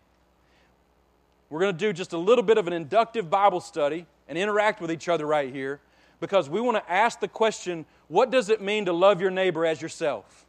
We're 1.49 1.59
going 1.59 1.73
to 1.73 1.77
do 1.77 1.91
just 1.91 2.13
a 2.13 2.17
little 2.17 2.43
bit 2.43 2.57
of 2.57 2.67
an 2.67 2.73
inductive 2.73 3.29
Bible 3.29 3.59
study 3.59 4.05
and 4.27 4.37
interact 4.37 4.79
with 4.79 4.91
each 4.91 5.09
other 5.09 5.25
right 5.25 5.51
here 5.51 5.81
because 6.19 6.49
we 6.49 6.61
want 6.61 6.77
to 6.77 6.91
ask 6.91 7.19
the 7.19 7.27
question 7.27 7.85
what 8.07 8.31
does 8.31 8.49
it 8.49 8.61
mean 8.61 8.85
to 8.85 8.93
love 8.93 9.19
your 9.19 9.31
neighbor 9.31 9.65
as 9.65 9.81
yourself? 9.81 10.45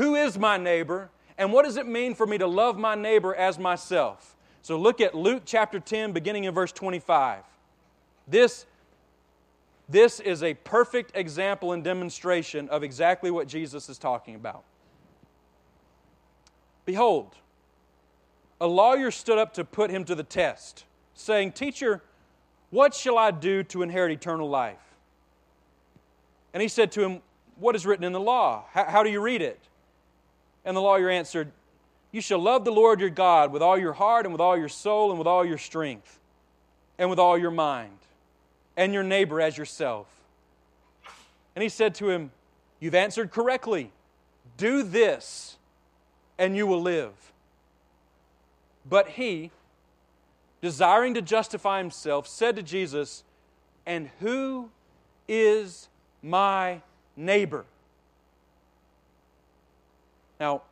Who 0.00 0.14
is 0.14 0.38
my 0.38 0.56
neighbor? 0.56 1.10
And 1.36 1.52
what 1.52 1.66
does 1.66 1.76
it 1.76 1.86
mean 1.86 2.14
for 2.14 2.26
me 2.26 2.38
to 2.38 2.46
love 2.46 2.78
my 2.78 2.94
neighbor 2.94 3.34
as 3.34 3.58
myself? 3.58 4.34
So 4.62 4.78
look 4.78 4.98
at 4.98 5.14
Luke 5.14 5.42
chapter 5.44 5.78
10, 5.78 6.12
beginning 6.12 6.44
in 6.44 6.54
verse 6.54 6.72
25. 6.72 7.42
This, 8.26 8.64
this 9.90 10.18
is 10.18 10.42
a 10.42 10.54
perfect 10.54 11.12
example 11.14 11.72
and 11.72 11.84
demonstration 11.84 12.66
of 12.70 12.82
exactly 12.82 13.30
what 13.30 13.46
Jesus 13.46 13.90
is 13.90 13.98
talking 13.98 14.36
about. 14.36 14.64
Behold, 16.86 17.34
a 18.58 18.66
lawyer 18.66 19.10
stood 19.10 19.36
up 19.36 19.52
to 19.52 19.66
put 19.66 19.90
him 19.90 20.04
to 20.04 20.14
the 20.14 20.24
test, 20.24 20.86
saying, 21.12 21.52
Teacher, 21.52 22.00
what 22.70 22.94
shall 22.94 23.18
I 23.18 23.32
do 23.32 23.62
to 23.64 23.82
inherit 23.82 24.12
eternal 24.12 24.48
life? 24.48 24.78
And 26.54 26.62
he 26.62 26.68
said 26.68 26.90
to 26.92 27.04
him, 27.04 27.20
What 27.56 27.76
is 27.76 27.84
written 27.84 28.04
in 28.04 28.12
the 28.12 28.20
law? 28.20 28.64
How, 28.72 28.84
how 28.84 29.02
do 29.02 29.10
you 29.10 29.20
read 29.20 29.42
it? 29.42 29.60
And 30.70 30.76
the 30.76 30.82
lawyer 30.82 31.10
answered, 31.10 31.50
You 32.12 32.20
shall 32.20 32.38
love 32.38 32.64
the 32.64 32.70
Lord 32.70 33.00
your 33.00 33.10
God 33.10 33.50
with 33.50 33.60
all 33.60 33.76
your 33.76 33.92
heart 33.92 34.24
and 34.24 34.32
with 34.32 34.40
all 34.40 34.56
your 34.56 34.68
soul 34.68 35.10
and 35.10 35.18
with 35.18 35.26
all 35.26 35.44
your 35.44 35.58
strength 35.58 36.20
and 36.96 37.10
with 37.10 37.18
all 37.18 37.36
your 37.36 37.50
mind, 37.50 37.98
and 38.76 38.94
your 38.94 39.02
neighbor 39.02 39.40
as 39.40 39.58
yourself. 39.58 40.06
And 41.56 41.64
he 41.64 41.68
said 41.68 41.96
to 41.96 42.08
him, 42.08 42.30
You've 42.78 42.94
answered 42.94 43.32
correctly. 43.32 43.90
Do 44.58 44.84
this, 44.84 45.56
and 46.38 46.56
you 46.56 46.68
will 46.68 46.80
live. 46.80 47.14
But 48.88 49.08
he, 49.08 49.50
desiring 50.62 51.14
to 51.14 51.20
justify 51.20 51.78
himself, 51.78 52.28
said 52.28 52.54
to 52.54 52.62
Jesus, 52.62 53.24
And 53.86 54.08
who 54.20 54.70
is 55.26 55.88
my 56.22 56.82
neighbor? 57.16 57.64
Now, 60.40 60.62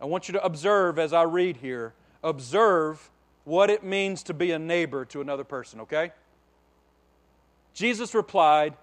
I 0.00 0.06
want 0.06 0.28
you 0.28 0.32
to 0.32 0.42
observe 0.44 0.98
as 0.98 1.12
I 1.12 1.22
read 1.22 1.58
here, 1.58 1.92
observe 2.24 3.10
what 3.44 3.68
it 3.68 3.84
means 3.84 4.22
to 4.24 4.34
be 4.34 4.50
a 4.50 4.58
neighbor 4.58 5.04
to 5.06 5.20
another 5.20 5.44
person, 5.44 5.80
okay? 5.80 6.12
Jesus 7.74 8.14
replied, 8.14 8.74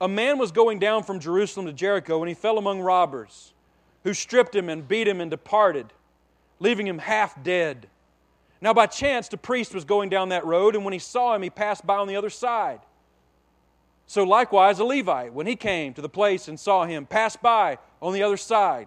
A 0.00 0.08
man 0.08 0.38
was 0.38 0.52
going 0.52 0.78
down 0.78 1.02
from 1.02 1.18
Jerusalem 1.18 1.66
to 1.66 1.72
Jericho 1.72 2.20
and 2.22 2.28
he 2.28 2.34
fell 2.34 2.58
among 2.58 2.80
robbers, 2.80 3.52
who 4.04 4.14
stripped 4.14 4.54
him 4.54 4.68
and 4.68 4.86
beat 4.86 5.08
him 5.08 5.20
and 5.20 5.30
departed, 5.30 5.86
leaving 6.60 6.86
him 6.86 6.98
half 6.98 7.42
dead. 7.42 7.88
Now, 8.60 8.72
by 8.72 8.86
chance, 8.86 9.26
the 9.26 9.36
priest 9.36 9.74
was 9.74 9.84
going 9.84 10.08
down 10.08 10.28
that 10.28 10.46
road, 10.46 10.76
and 10.76 10.84
when 10.84 10.92
he 10.92 11.00
saw 11.00 11.34
him, 11.34 11.42
he 11.42 11.50
passed 11.50 11.84
by 11.84 11.96
on 11.96 12.06
the 12.06 12.14
other 12.14 12.30
side. 12.30 12.78
So, 14.06 14.22
likewise, 14.22 14.78
a 14.78 14.84
Levite, 14.84 15.32
when 15.32 15.48
he 15.48 15.56
came 15.56 15.94
to 15.94 16.02
the 16.02 16.08
place 16.08 16.46
and 16.46 16.60
saw 16.60 16.84
him, 16.84 17.04
passed 17.04 17.42
by 17.42 17.78
on 18.00 18.12
the 18.12 18.22
other 18.22 18.36
side. 18.36 18.86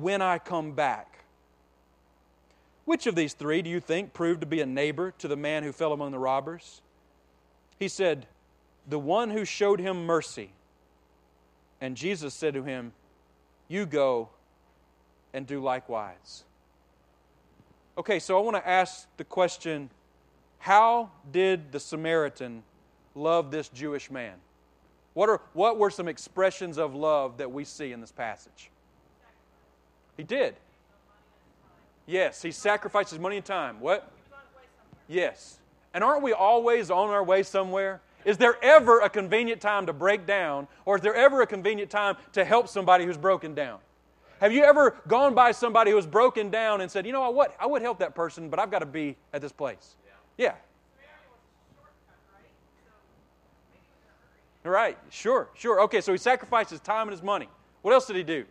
when 0.00 0.22
I 0.22 0.38
come 0.38 0.72
back. 0.72 1.24
Which 2.84 3.06
of 3.06 3.14
these 3.14 3.32
three 3.32 3.62
do 3.62 3.70
you 3.70 3.80
think 3.80 4.12
proved 4.12 4.40
to 4.42 4.46
be 4.46 4.60
a 4.60 4.66
neighbor 4.66 5.12
to 5.18 5.28
the 5.28 5.36
man 5.36 5.62
who 5.62 5.72
fell 5.72 5.92
among 5.92 6.12
the 6.12 6.18
robbers? 6.18 6.82
He 7.78 7.88
said, 7.88 8.26
The 8.86 8.98
one 8.98 9.30
who 9.30 9.44
showed 9.44 9.80
him 9.80 10.06
mercy. 10.06 10.50
And 11.80 11.96
Jesus 11.96 12.32
said 12.32 12.54
to 12.54 12.62
him, 12.62 12.92
You 13.68 13.86
go 13.86 14.28
and 15.34 15.46
do 15.46 15.60
likewise. 15.60 16.44
Okay, 17.98 18.18
so 18.18 18.38
I 18.38 18.42
want 18.42 18.56
to 18.56 18.68
ask 18.68 19.06
the 19.16 19.24
question 19.24 19.90
how 20.58 21.10
did 21.30 21.72
the 21.72 21.80
Samaritan 21.80 22.62
love 23.14 23.50
this 23.50 23.68
Jewish 23.68 24.10
man? 24.10 24.34
What, 25.14 25.28
are, 25.28 25.40
what 25.52 25.78
were 25.78 25.90
some 25.90 26.08
expressions 26.08 26.76
of 26.76 26.94
love 26.94 27.38
that 27.38 27.50
we 27.50 27.64
see 27.64 27.92
in 27.92 28.00
this 28.00 28.12
passage? 28.12 28.70
He 30.16 30.22
did. 30.22 30.56
Yes, 32.06 32.42
he 32.42 32.50
sacrificed 32.50 33.10
his 33.10 33.18
money 33.18 33.36
and 33.36 33.44
time. 33.44 33.80
What? 33.80 34.10
Yes. 35.08 35.58
And 35.92 36.04
aren't 36.04 36.22
we 36.22 36.32
always 36.32 36.90
on 36.90 37.10
our 37.10 37.24
way 37.24 37.42
somewhere? 37.42 38.00
Is 38.24 38.38
there 38.38 38.62
ever 38.62 39.00
a 39.00 39.08
convenient 39.08 39.60
time 39.60 39.86
to 39.86 39.92
break 39.92 40.26
down, 40.26 40.66
or 40.84 40.96
is 40.96 41.02
there 41.02 41.14
ever 41.14 41.42
a 41.42 41.46
convenient 41.46 41.90
time 41.90 42.16
to 42.32 42.44
help 42.44 42.68
somebody 42.68 43.04
who's 43.04 43.16
broken 43.16 43.54
down? 43.54 43.78
Have 44.40 44.52
you 44.52 44.64
ever 44.64 44.96
gone 45.06 45.34
by 45.34 45.52
somebody 45.52 45.90
who 45.90 45.96
was 45.96 46.06
broken 46.06 46.50
down 46.50 46.80
and 46.80 46.90
said, 46.90 47.06
you 47.06 47.12
know 47.12 47.30
what, 47.30 47.54
I 47.58 47.66
would 47.66 47.82
help 47.82 47.98
that 48.00 48.14
person, 48.14 48.50
but 48.50 48.58
I've 48.58 48.70
got 48.70 48.80
to 48.80 48.86
be 48.86 49.16
at 49.32 49.40
this 49.40 49.52
place? 49.52 49.94
Yeah. 50.36 50.46
yeah. 50.46 50.54
Right, 54.70 54.98
sure, 55.10 55.48
sure. 55.54 55.80
Okay, 55.82 56.00
so 56.00 56.10
he 56.10 56.18
sacrificed 56.18 56.70
his 56.70 56.80
time 56.80 57.02
and 57.02 57.12
his 57.12 57.22
money. 57.22 57.48
What 57.82 57.94
else 57.94 58.06
did 58.06 58.16
he 58.16 58.24
do? 58.24 58.44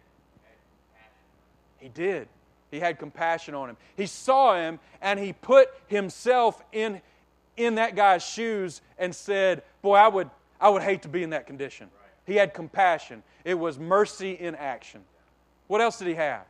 He 1.85 1.89
did. 1.89 2.27
He 2.71 2.79
had 2.79 2.97
compassion 2.97 3.53
on 3.53 3.69
him. 3.69 3.77
He 3.95 4.07
saw 4.07 4.55
him 4.55 4.79
and 5.03 5.19
he 5.19 5.33
put 5.33 5.69
himself 5.85 6.63
in, 6.71 6.99
in 7.57 7.75
that 7.75 7.95
guy's 7.95 8.25
shoes 8.25 8.81
and 8.97 9.13
said, 9.13 9.61
Boy, 9.83 9.93
I 9.93 10.07
would, 10.07 10.31
I 10.59 10.69
would 10.69 10.81
hate 10.81 11.03
to 11.03 11.07
be 11.07 11.21
in 11.21 11.29
that 11.29 11.45
condition. 11.45 11.89
He 12.25 12.37
had 12.37 12.55
compassion. 12.55 13.21
It 13.43 13.53
was 13.53 13.77
mercy 13.77 14.31
in 14.31 14.55
action. 14.55 15.01
What 15.67 15.79
else 15.79 15.99
did 15.99 16.07
he 16.07 16.15
have? 16.15 16.45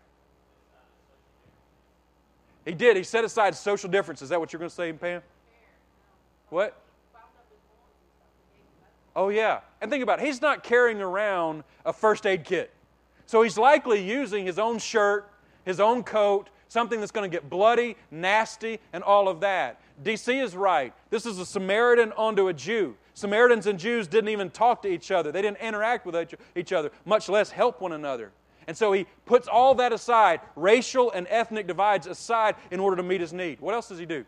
He 2.64 2.72
did. 2.72 2.96
He 2.96 3.04
set 3.04 3.26
aside 3.26 3.56
social 3.56 3.90
differences. 3.90 4.28
Is 4.28 4.30
that 4.30 4.40
what 4.40 4.54
you're 4.54 4.60
going 4.62 4.70
to 4.70 4.76
say, 4.76 4.94
Pam? 4.94 5.22
What? 6.48 6.80
Oh, 9.18 9.28
yeah. 9.28 9.60
And 9.82 9.92
think 9.92 10.02
about 10.02 10.20
it. 10.22 10.28
He's 10.28 10.42
not 10.42 10.64
carrying 10.64 11.02
around 11.02 11.66
a 11.86 11.92
first 11.92 12.26
aid 12.26 12.46
kit. 12.46 12.72
So 13.26 13.42
he's 13.42 13.58
likely 13.58 14.04
using 14.04 14.46
his 14.46 14.60
own 14.60 14.78
shirt, 14.80 15.30
his 15.66 15.80
own 15.80 16.04
coat, 16.04 16.50
something 16.68 17.00
that's 17.00 17.12
going 17.12 17.30
to 17.30 17.36
get 17.36 17.50
bloody, 17.50 17.96
nasty, 18.12 18.80
and 18.94 19.04
all 19.04 19.28
of 19.28 19.40
that. 19.42 19.80
DC 20.04 20.44
is 20.44 20.56
right. 20.56 20.94
This 21.10 21.26
is 21.26 21.40
a 21.40 21.46
Samaritan 21.46 22.12
onto 22.14 22.50
a 22.50 22.54
Jew. 22.54 22.96
Samaritans 23.14 23.66
and 23.66 23.80
Jews 23.80 24.08
didn't 24.08 24.30
even 24.30 24.50
talk 24.50 24.82
to 24.82 24.90
each 24.90 25.10
other, 25.10 25.32
they 25.32 25.42
didn't 25.42 25.60
interact 25.60 26.06
with 26.06 26.36
each 26.56 26.74
other, 26.74 26.92
much 27.06 27.30
less 27.30 27.50
help 27.50 27.80
one 27.82 27.94
another. 27.94 28.32
And 28.68 28.76
so 28.76 28.92
he 28.92 29.06
puts 29.26 29.48
all 29.48 29.76
that 29.76 29.94
aside, 29.94 30.42
racial 30.56 31.12
and 31.12 31.28
ethnic 31.30 31.68
divides 31.68 32.08
aside, 32.08 32.56
in 32.72 32.80
order 32.80 32.98
to 32.98 33.04
meet 33.04 33.22
his 33.22 33.32
need. 33.32 33.60
What 33.62 33.74
else 33.74 33.88
does 33.88 34.00
he 34.00 34.06
do? 34.06 34.26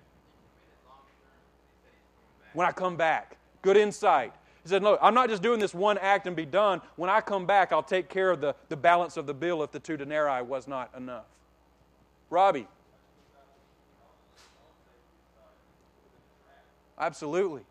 When 2.53 2.65
I 2.65 2.71
come 2.71 2.95
back, 2.95 3.35
good 3.61 3.77
insight. 3.77 4.33
He 4.67 4.69
said, 4.69 4.83
Look, 4.83 4.99
I'm 5.01 5.13
not 5.13 5.29
just 5.29 5.41
doing 5.41 5.61
this 5.61 5.73
one 5.73 5.97
act 5.97 6.27
and 6.27 6.35
be 6.35 6.45
done. 6.45 6.81
When 6.97 7.09
I 7.09 7.21
come 7.21 7.45
back, 7.45 7.71
I'll 7.71 7.81
take 7.81 8.09
care 8.09 8.31
of 8.31 8.41
the, 8.41 8.53
the 8.67 8.75
balance 8.75 9.15
of 9.15 9.25
the 9.25 9.33
bill 9.33 9.63
if 9.63 9.71
the 9.71 9.79
two 9.79 9.95
denarii 9.95 10.43
was 10.43 10.67
not 10.67 10.91
enough. 10.93 11.23
Robbie. 12.29 12.67
Absolutely. 16.99 17.61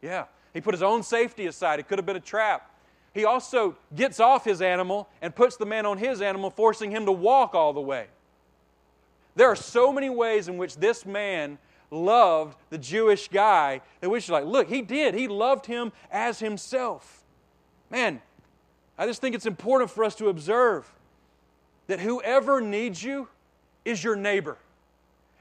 Yeah. 0.00 0.26
He 0.52 0.60
put 0.60 0.74
his 0.74 0.82
own 0.82 1.02
safety 1.02 1.46
aside. 1.46 1.80
It 1.80 1.88
could 1.88 1.98
have 1.98 2.06
been 2.06 2.14
a 2.14 2.20
trap. 2.20 2.70
He 3.12 3.24
also 3.24 3.76
gets 3.96 4.20
off 4.20 4.44
his 4.44 4.62
animal 4.62 5.08
and 5.20 5.34
puts 5.34 5.56
the 5.56 5.66
man 5.66 5.86
on 5.86 5.98
his 5.98 6.22
animal, 6.22 6.50
forcing 6.50 6.92
him 6.92 7.04
to 7.06 7.12
walk 7.12 7.56
all 7.56 7.72
the 7.72 7.80
way. 7.80 8.06
There 9.34 9.48
are 9.48 9.56
so 9.56 9.92
many 9.92 10.08
ways 10.08 10.46
in 10.46 10.56
which 10.56 10.76
this 10.76 11.04
man 11.04 11.58
loved 11.90 12.56
the 12.70 12.78
Jewish 12.78 13.28
guy 13.28 13.80
that 14.00 14.10
we 14.10 14.20
should 14.20 14.32
like, 14.32 14.44
look, 14.44 14.68
he 14.68 14.82
did. 14.82 15.14
He 15.14 15.28
loved 15.28 15.66
him 15.66 15.92
as 16.10 16.40
himself. 16.40 17.22
Man, 17.90 18.20
I 18.98 19.06
just 19.06 19.20
think 19.20 19.34
it's 19.34 19.46
important 19.46 19.90
for 19.90 20.04
us 20.04 20.14
to 20.16 20.28
observe 20.28 20.90
that 21.86 22.00
whoever 22.00 22.60
needs 22.60 23.02
you 23.02 23.28
is 23.84 24.02
your 24.02 24.16
neighbor. 24.16 24.56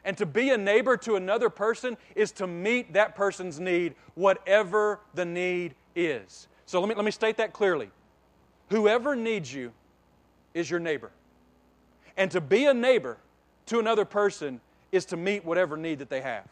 And 0.05 0.17
to 0.17 0.25
be 0.25 0.49
a 0.49 0.57
neighbor 0.57 0.97
to 0.97 1.15
another 1.15 1.49
person 1.49 1.95
is 2.15 2.31
to 2.33 2.47
meet 2.47 2.93
that 2.93 3.15
person's 3.15 3.59
need, 3.59 3.95
whatever 4.15 4.99
the 5.13 5.23
need 5.23 5.75
is. 5.95 6.47
So 6.65 6.79
let 6.79 6.89
me, 6.89 6.95
let 6.95 7.05
me 7.05 7.11
state 7.11 7.37
that 7.37 7.53
clearly. 7.53 7.89
Whoever 8.69 9.15
needs 9.15 9.53
you 9.53 9.71
is 10.53 10.69
your 10.69 10.79
neighbor. 10.79 11.11
And 12.17 12.29
to 12.31 12.41
be 12.41 12.65
a 12.65 12.73
neighbor 12.73 13.17
to 13.67 13.79
another 13.79 14.05
person 14.05 14.59
is 14.93 15.05
to 15.05 15.17
meet 15.17 15.43
whatever 15.43 15.75
need 15.75 15.99
that 15.99 16.09
they 16.09 16.21
have. 16.21 16.47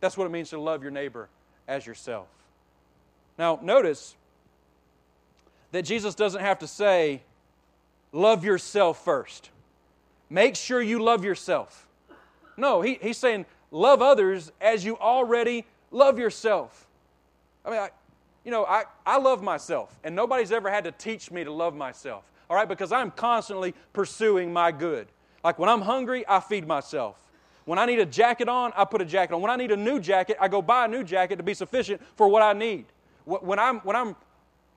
That's 0.00 0.16
what 0.16 0.24
it 0.24 0.30
means 0.30 0.50
to 0.50 0.58
love 0.58 0.82
your 0.82 0.90
neighbor 0.90 1.28
as 1.68 1.86
yourself. 1.86 2.26
Now, 3.38 3.58
notice 3.62 4.16
that 5.72 5.82
Jesus 5.82 6.14
doesn't 6.14 6.40
have 6.40 6.58
to 6.60 6.66
say, 6.66 7.22
love 8.12 8.44
yourself 8.44 9.04
first. 9.04 9.50
Make 10.30 10.56
sure 10.56 10.80
you 10.80 11.02
love 11.02 11.24
yourself. 11.24 11.86
No, 12.56 12.80
he, 12.80 12.98
he's 13.00 13.18
saying, 13.18 13.44
love 13.70 14.00
others 14.00 14.50
as 14.60 14.84
you 14.84 14.96
already 14.98 15.66
love 15.90 16.18
yourself. 16.18 16.86
I 17.64 17.70
mean, 17.70 17.78
I, 17.78 17.90
you 18.44 18.50
know, 18.50 18.64
I, 18.64 18.84
I 19.04 19.18
love 19.18 19.42
myself, 19.42 19.94
and 20.02 20.16
nobody's 20.16 20.52
ever 20.52 20.70
had 20.70 20.84
to 20.84 20.92
teach 20.92 21.30
me 21.30 21.44
to 21.44 21.52
love 21.52 21.76
myself, 21.76 22.24
all 22.48 22.56
right, 22.56 22.68
because 22.68 22.92
I'm 22.92 23.10
constantly 23.10 23.74
pursuing 23.92 24.50
my 24.52 24.72
good. 24.72 25.06
Like 25.48 25.58
when 25.58 25.70
I'm 25.70 25.80
hungry, 25.80 26.26
I 26.28 26.40
feed 26.40 26.68
myself. 26.68 27.16
When 27.64 27.78
I 27.78 27.86
need 27.86 28.00
a 28.00 28.04
jacket 28.04 28.50
on, 28.50 28.70
I 28.76 28.84
put 28.84 29.00
a 29.00 29.04
jacket 29.06 29.34
on. 29.34 29.40
When 29.40 29.50
I 29.50 29.56
need 29.56 29.70
a 29.70 29.78
new 29.78 29.98
jacket, 29.98 30.36
I 30.38 30.46
go 30.46 30.60
buy 30.60 30.84
a 30.84 30.88
new 30.88 31.02
jacket 31.02 31.36
to 31.36 31.42
be 31.42 31.54
sufficient 31.54 32.02
for 32.16 32.28
what 32.28 32.42
I 32.42 32.52
need. 32.52 32.84
When 33.24 33.58
I'm, 33.58 33.78
when 33.78 33.96
I'm 33.96 34.14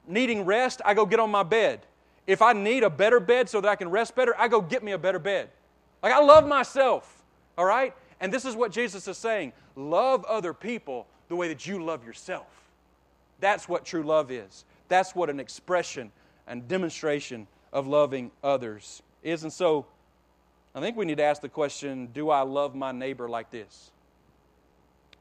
needing 0.07 0.45
rest, 0.45 0.81
I 0.85 0.93
go 0.93 1.05
get 1.05 1.19
on 1.19 1.29
my 1.29 1.43
bed. 1.43 1.81
If 2.25 2.41
I 2.41 2.53
need 2.53 2.83
a 2.83 2.89
better 2.89 3.19
bed 3.19 3.49
so 3.49 3.59
that 3.59 3.67
I 3.67 3.75
can 3.75 3.89
rest 3.89 4.15
better, 4.15 4.33
I 4.37 4.47
go 4.47 4.61
get 4.61 4.81
me 4.81 4.93
a 4.93 4.97
better 4.97 5.19
bed. 5.19 5.49
Like 6.01 6.13
I 6.13 6.21
love 6.21 6.47
myself, 6.47 7.21
all 7.57 7.65
right? 7.65 7.93
And 8.21 8.31
this 8.31 8.45
is 8.45 8.55
what 8.55 8.71
Jesus 8.71 9.05
is 9.09 9.17
saying 9.17 9.51
love 9.75 10.23
other 10.23 10.53
people 10.53 11.05
the 11.27 11.35
way 11.35 11.49
that 11.49 11.67
you 11.67 11.83
love 11.83 12.05
yourself. 12.05 12.47
That's 13.41 13.67
what 13.67 13.83
true 13.83 14.03
love 14.03 14.31
is. 14.31 14.63
That's 14.87 15.15
what 15.15 15.29
an 15.29 15.41
expression 15.41 16.13
and 16.47 16.65
demonstration 16.69 17.47
of 17.73 17.87
loving 17.87 18.31
others 18.41 19.03
is. 19.21 19.43
And 19.43 19.51
so, 19.51 19.85
I 20.73 20.79
think 20.79 20.95
we 20.95 21.05
need 21.05 21.17
to 21.17 21.23
ask 21.23 21.41
the 21.41 21.49
question 21.49 22.07
do 22.07 22.29
I 22.29 22.41
love 22.41 22.75
my 22.75 22.91
neighbor 22.91 23.27
like 23.27 23.49
this? 23.51 23.91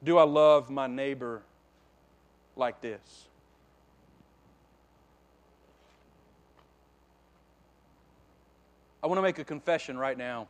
Do 0.03 0.17
I 0.19 0.23
love 0.23 0.71
my 0.71 0.87
neighbor 0.87 1.43
like 2.57 2.81
this? 2.81 3.27
I 9.03 9.07
want 9.07 9.19
to 9.19 9.23
make 9.23 9.39
a 9.39 9.45
confession 9.45 9.97
right 9.99 10.17
now. 10.17 10.47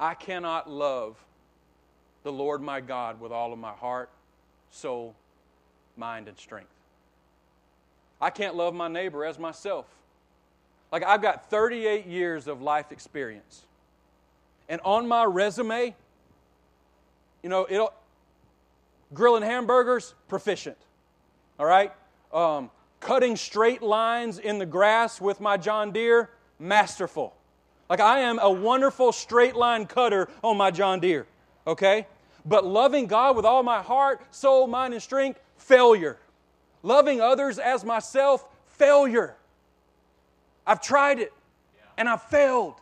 I 0.00 0.14
cannot 0.14 0.68
love 0.68 1.16
the 2.24 2.32
Lord 2.32 2.62
my 2.62 2.80
God 2.80 3.20
with 3.20 3.30
all 3.30 3.52
of 3.52 3.58
my 3.58 3.72
heart, 3.72 4.10
soul, 4.70 5.14
mind, 5.96 6.28
and 6.28 6.38
strength. 6.38 6.70
I 8.20 8.30
can't 8.30 8.54
love 8.54 8.74
my 8.74 8.88
neighbor 8.88 9.24
as 9.24 9.38
myself. 9.38 9.86
Like, 10.92 11.02
I've 11.04 11.22
got 11.22 11.48
38 11.48 12.06
years 12.06 12.46
of 12.46 12.60
life 12.60 12.92
experience. 12.92 13.64
And 14.68 14.80
on 14.84 15.08
my 15.08 15.24
resume, 15.24 15.94
you 17.42 17.48
know, 17.48 17.66
it'll, 17.68 17.92
grilling 19.14 19.42
hamburgers, 19.42 20.14
proficient. 20.28 20.76
All 21.58 21.66
right? 21.66 21.92
Um, 22.32 22.70
cutting 23.00 23.36
straight 23.36 23.82
lines 23.82 24.38
in 24.38 24.58
the 24.58 24.66
grass 24.66 25.20
with 25.20 25.40
my 25.40 25.56
John 25.56 25.92
Deere, 25.92 26.30
masterful. 26.58 27.34
Like, 27.88 28.00
I 28.00 28.20
am 28.20 28.38
a 28.38 28.50
wonderful 28.50 29.12
straight 29.12 29.56
line 29.56 29.86
cutter 29.86 30.28
on 30.44 30.58
my 30.58 30.70
John 30.70 31.00
Deere. 31.00 31.26
Okay? 31.66 32.06
But 32.44 32.66
loving 32.66 33.06
God 33.06 33.34
with 33.36 33.44
all 33.44 33.62
my 33.62 33.82
heart, 33.82 34.22
soul, 34.30 34.66
mind, 34.66 34.92
and 34.92 35.02
strength, 35.02 35.40
failure. 35.56 36.18
Loving 36.82 37.20
others 37.20 37.58
as 37.58 37.84
myself, 37.84 38.44
failure. 38.66 39.36
I've 40.66 40.80
tried 40.80 41.18
it 41.18 41.32
and 41.96 42.08
I've 42.08 42.22
failed. 42.22 42.74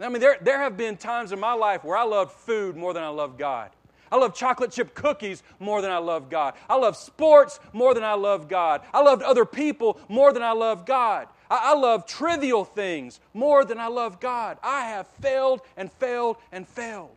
I 0.00 0.08
mean, 0.08 0.20
there, 0.20 0.36
there 0.40 0.58
have 0.58 0.76
been 0.76 0.96
times 0.96 1.32
in 1.32 1.38
my 1.38 1.52
life 1.52 1.84
where 1.84 1.96
I 1.96 2.02
loved 2.02 2.32
food 2.32 2.76
more 2.76 2.92
than 2.92 3.02
I 3.02 3.08
loved 3.08 3.38
God. 3.38 3.70
I 4.10 4.16
love 4.16 4.34
chocolate 4.34 4.72
chip 4.72 4.94
cookies 4.94 5.42
more 5.58 5.80
than 5.80 5.90
I 5.90 5.98
love 5.98 6.28
God. 6.28 6.54
I 6.68 6.76
love 6.76 6.96
sports 6.96 7.60
more 7.72 7.94
than 7.94 8.04
I 8.04 8.12
love 8.12 8.46
God. 8.46 8.82
I 8.92 9.00
loved 9.00 9.22
other 9.22 9.46
people 9.46 9.98
more 10.08 10.32
than 10.34 10.42
I 10.42 10.52
love 10.52 10.84
God. 10.84 11.28
I, 11.50 11.72
I 11.72 11.74
love 11.74 12.06
trivial 12.06 12.64
things 12.64 13.20
more 13.32 13.64
than 13.64 13.78
I 13.78 13.86
love 13.86 14.20
God. 14.20 14.58
I 14.62 14.88
have 14.88 15.06
failed 15.22 15.62
and 15.78 15.90
failed 15.92 16.36
and 16.52 16.68
failed. 16.68 17.16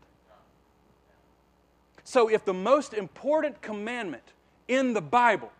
So, 2.06 2.30
if 2.30 2.46
the 2.46 2.54
most 2.54 2.94
important 2.94 3.62
commandment 3.62 4.24
in 4.68 4.94
the 4.94 5.02
Bible 5.02 5.52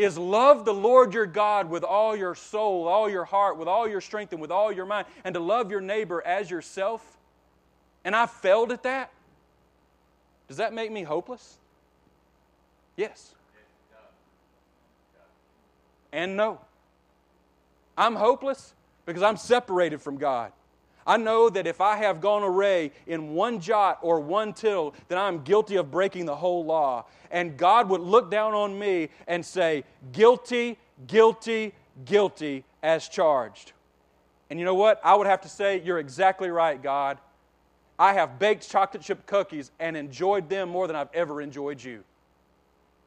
is 0.00 0.16
love 0.16 0.64
the 0.64 0.74
Lord 0.74 1.12
your 1.12 1.26
God 1.26 1.68
with 1.68 1.84
all 1.84 2.16
your 2.16 2.34
soul, 2.34 2.88
all 2.88 3.08
your 3.10 3.24
heart, 3.24 3.58
with 3.58 3.68
all 3.68 3.88
your 3.88 4.00
strength, 4.00 4.32
and 4.32 4.40
with 4.40 4.50
all 4.50 4.72
your 4.72 4.86
mind, 4.86 5.06
and 5.24 5.34
to 5.34 5.40
love 5.40 5.70
your 5.70 5.80
neighbor 5.80 6.22
as 6.24 6.50
yourself, 6.50 7.04
and 8.04 8.16
I 8.16 8.26
failed 8.26 8.72
at 8.72 8.82
that, 8.84 9.10
does 10.48 10.56
that 10.56 10.72
make 10.72 10.90
me 10.90 11.02
hopeless? 11.02 11.58
Yes. 12.96 13.34
And 16.12 16.36
no. 16.36 16.60
I'm 17.96 18.16
hopeless 18.16 18.72
because 19.06 19.22
I'm 19.22 19.36
separated 19.36 20.00
from 20.00 20.16
God. 20.16 20.52
I 21.06 21.16
know 21.16 21.48
that 21.50 21.66
if 21.66 21.80
I 21.80 21.96
have 21.96 22.20
gone 22.20 22.42
array 22.42 22.92
in 23.06 23.32
one 23.32 23.60
jot 23.60 23.98
or 24.02 24.20
one 24.20 24.52
tittle, 24.52 24.94
then 25.08 25.18
I'm 25.18 25.42
guilty 25.42 25.76
of 25.76 25.90
breaking 25.90 26.26
the 26.26 26.36
whole 26.36 26.64
law. 26.64 27.06
And 27.30 27.56
God 27.56 27.88
would 27.88 28.00
look 28.00 28.30
down 28.30 28.54
on 28.54 28.78
me 28.78 29.08
and 29.26 29.44
say, 29.44 29.84
Guilty, 30.12 30.78
guilty, 31.06 31.72
guilty 32.04 32.64
as 32.82 33.08
charged. 33.08 33.72
And 34.50 34.58
you 34.58 34.64
know 34.64 34.74
what? 34.74 35.00
I 35.04 35.14
would 35.14 35.26
have 35.26 35.40
to 35.42 35.48
say, 35.48 35.80
You're 35.80 35.98
exactly 35.98 36.50
right, 36.50 36.80
God. 36.80 37.18
I 37.98 38.14
have 38.14 38.38
baked 38.38 38.68
chocolate 38.68 39.02
chip 39.02 39.26
cookies 39.26 39.70
and 39.78 39.96
enjoyed 39.96 40.48
them 40.48 40.68
more 40.68 40.86
than 40.86 40.96
I've 40.96 41.12
ever 41.14 41.40
enjoyed 41.40 41.82
you. 41.82 42.02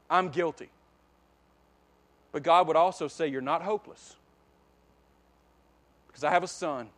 I'm 0.09 0.29
guilty. 0.29 0.69
But 2.31 2.43
God 2.43 2.67
would 2.67 2.75
also 2.75 3.07
say, 3.07 3.27
You're 3.27 3.41
not 3.41 3.61
hopeless. 3.61 4.15
Because 6.07 6.23
I 6.23 6.31
have 6.31 6.43
a 6.43 6.47
son. 6.47 6.89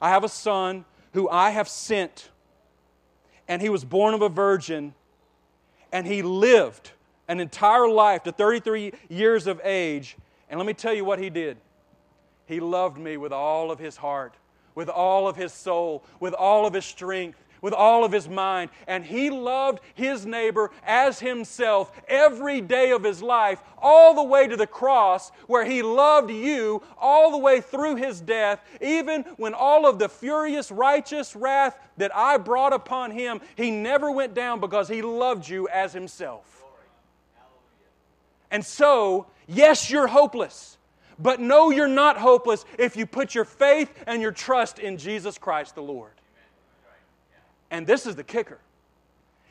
I 0.00 0.10
have 0.10 0.24
a 0.24 0.28
son 0.28 0.84
who 1.12 1.28
I 1.28 1.50
have 1.50 1.68
sent, 1.68 2.30
and 3.48 3.62
he 3.62 3.68
was 3.68 3.84
born 3.84 4.14
of 4.14 4.22
a 4.22 4.28
virgin, 4.28 4.94
and 5.92 6.06
he 6.06 6.22
lived 6.22 6.90
an 7.28 7.40
entire 7.40 7.88
life 7.88 8.22
to 8.24 8.32
33 8.32 8.92
years 9.08 9.46
of 9.46 9.60
age. 9.64 10.16
And 10.50 10.58
let 10.58 10.66
me 10.66 10.74
tell 10.74 10.92
you 10.92 11.04
what 11.04 11.18
he 11.18 11.30
did. 11.30 11.56
He 12.46 12.60
loved 12.60 12.98
me 12.98 13.16
with 13.16 13.32
all 13.32 13.70
of 13.70 13.78
his 13.78 13.96
heart, 13.96 14.34
with 14.74 14.88
all 14.88 15.28
of 15.28 15.36
his 15.36 15.52
soul, 15.52 16.04
with 16.20 16.34
all 16.34 16.66
of 16.66 16.74
his 16.74 16.84
strength, 16.84 17.38
with 17.64 17.72
all 17.72 18.04
of 18.04 18.12
his 18.12 18.28
mind. 18.28 18.70
And 18.86 19.02
he 19.02 19.30
loved 19.30 19.80
his 19.94 20.26
neighbor 20.26 20.70
as 20.84 21.18
himself 21.18 21.98
every 22.06 22.60
day 22.60 22.90
of 22.90 23.02
his 23.02 23.22
life, 23.22 23.62
all 23.78 24.14
the 24.14 24.22
way 24.22 24.46
to 24.46 24.54
the 24.54 24.66
cross, 24.66 25.30
where 25.46 25.64
he 25.64 25.80
loved 25.80 26.30
you 26.30 26.82
all 26.98 27.30
the 27.30 27.38
way 27.38 27.62
through 27.62 27.96
his 27.96 28.20
death, 28.20 28.60
even 28.82 29.22
when 29.38 29.54
all 29.54 29.86
of 29.86 29.98
the 29.98 30.10
furious, 30.10 30.70
righteous 30.70 31.34
wrath 31.34 31.78
that 31.96 32.14
I 32.14 32.36
brought 32.36 32.74
upon 32.74 33.12
him, 33.12 33.40
he 33.56 33.70
never 33.70 34.10
went 34.10 34.34
down 34.34 34.60
because 34.60 34.86
he 34.86 35.00
loved 35.00 35.48
you 35.48 35.66
as 35.68 35.94
himself. 35.94 36.66
And 38.50 38.62
so, 38.62 39.28
yes, 39.46 39.90
you're 39.90 40.06
hopeless. 40.06 40.76
But 41.18 41.40
no, 41.40 41.70
you're 41.70 41.88
not 41.88 42.18
hopeless 42.18 42.66
if 42.78 42.94
you 42.94 43.06
put 43.06 43.34
your 43.34 43.46
faith 43.46 43.90
and 44.06 44.20
your 44.20 44.32
trust 44.32 44.78
in 44.78 44.98
Jesus 44.98 45.38
Christ 45.38 45.76
the 45.76 45.82
Lord. 45.82 46.13
And 47.70 47.86
this 47.86 48.06
is 48.06 48.16
the 48.16 48.24
kicker 48.24 48.58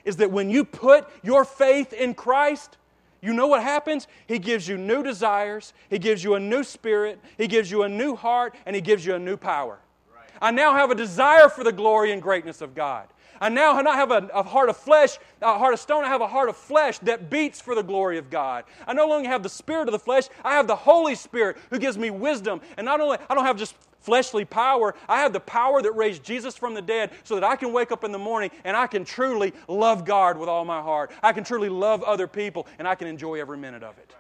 is 0.06 0.18
that 0.18 0.32
when 0.32 0.50
you 0.50 0.66
put 0.66 1.08
your 1.24 1.46
faith 1.46 1.94
in 1.94 2.14
Christ, 2.14 2.78
you 3.22 3.34
know 3.34 3.48
what 3.48 3.64
happens? 3.64 4.08
He 4.28 4.38
gives 4.38 4.68
you 4.68 4.78
new 4.78 5.02
desires, 5.02 5.74
He 5.90 5.98
gives 5.98 6.24
you 6.24 6.36
a 6.36 6.40
new 6.40 6.64
spirit, 6.64 7.20
He 7.38 7.48
gives 7.48 7.72
you 7.72 7.84
a 7.84 7.90
new 7.90 8.16
heart, 8.16 8.56
and 8.66 8.76
He 8.76 8.82
gives 8.82 9.06
you 9.06 9.16
a 9.16 9.20
new 9.20 9.38
power. 9.38 9.80
Right. 10.14 10.30
I 10.42 10.52
now 10.52 10.74
have 10.74 10.92
a 10.92 10.96
desire 10.96 11.48
for 11.48 11.64
the 11.64 11.72
glory 11.72 12.12
and 12.12 12.22
greatness 12.22 12.62
of 12.62 12.76
God. 12.76 13.08
I 13.42 13.50
now 13.50 13.80
not 13.82 13.96
have 13.96 14.12
a, 14.12 14.30
a, 14.34 14.44
heart 14.44 14.70
of 14.70 14.78
flesh, 14.78 15.18
a 15.42 15.58
heart 15.58 15.74
of 15.74 15.80
stone. 15.80 16.04
I 16.04 16.10
have 16.10 16.22
a 16.22 16.28
heart 16.28 16.50
of 16.50 16.58
flesh 16.58 17.00
that 17.00 17.30
beats 17.30 17.60
for 17.60 17.76
the 17.76 17.82
glory 17.82 18.18
of 18.18 18.30
God. 18.30 18.64
I 18.88 18.94
no 18.94 19.08
longer 19.08 19.28
have 19.30 19.44
the 19.44 19.50
spirit 19.50 19.88
of 19.88 19.92
the 19.92 20.00
flesh. 20.00 20.26
I 20.44 20.54
have 20.54 20.68
the 20.68 20.76
Holy 20.76 21.16
Spirit 21.16 21.58
who 21.70 21.80
gives 21.80 21.98
me 21.98 22.10
wisdom. 22.10 22.62
And 22.78 22.86
not 22.86 23.02
only, 23.02 23.18
I 23.30 23.36
don't 23.36 23.46
have 23.46 23.58
just 23.58 23.76
fleshly 24.02 24.46
power, 24.46 24.94
I 25.08 25.22
have 25.22 25.34
the 25.34 25.40
power 25.40 25.82
that 25.82 25.92
raised 25.94 26.24
Jesus 26.24 26.56
from 26.56 26.74
the 26.74 26.82
dead 26.82 27.12
so 27.24 27.36
that 27.36 27.44
I 27.44 27.56
can 27.56 27.72
wake 27.74 27.92
up 27.92 28.04
in 28.04 28.12
the 28.12 28.20
morning 28.20 28.52
and 28.64 28.76
I 28.76 28.88
can 28.88 29.06
truly 29.06 29.54
love 29.68 30.06
God 30.06 30.38
with 30.38 30.50
all 30.50 30.66
my 30.66 30.82
heart. 30.82 31.12
I 31.24 31.34
can 31.34 31.44
truly 31.44 31.70
love 31.70 32.04
other 32.04 32.28
people 32.28 32.68
and 32.80 32.88
I 32.88 32.96
can 32.96 33.08
enjoy 33.08 33.40
every 33.40 33.58
minute 33.58 33.84
of 33.84 33.98
it. 33.98 34.14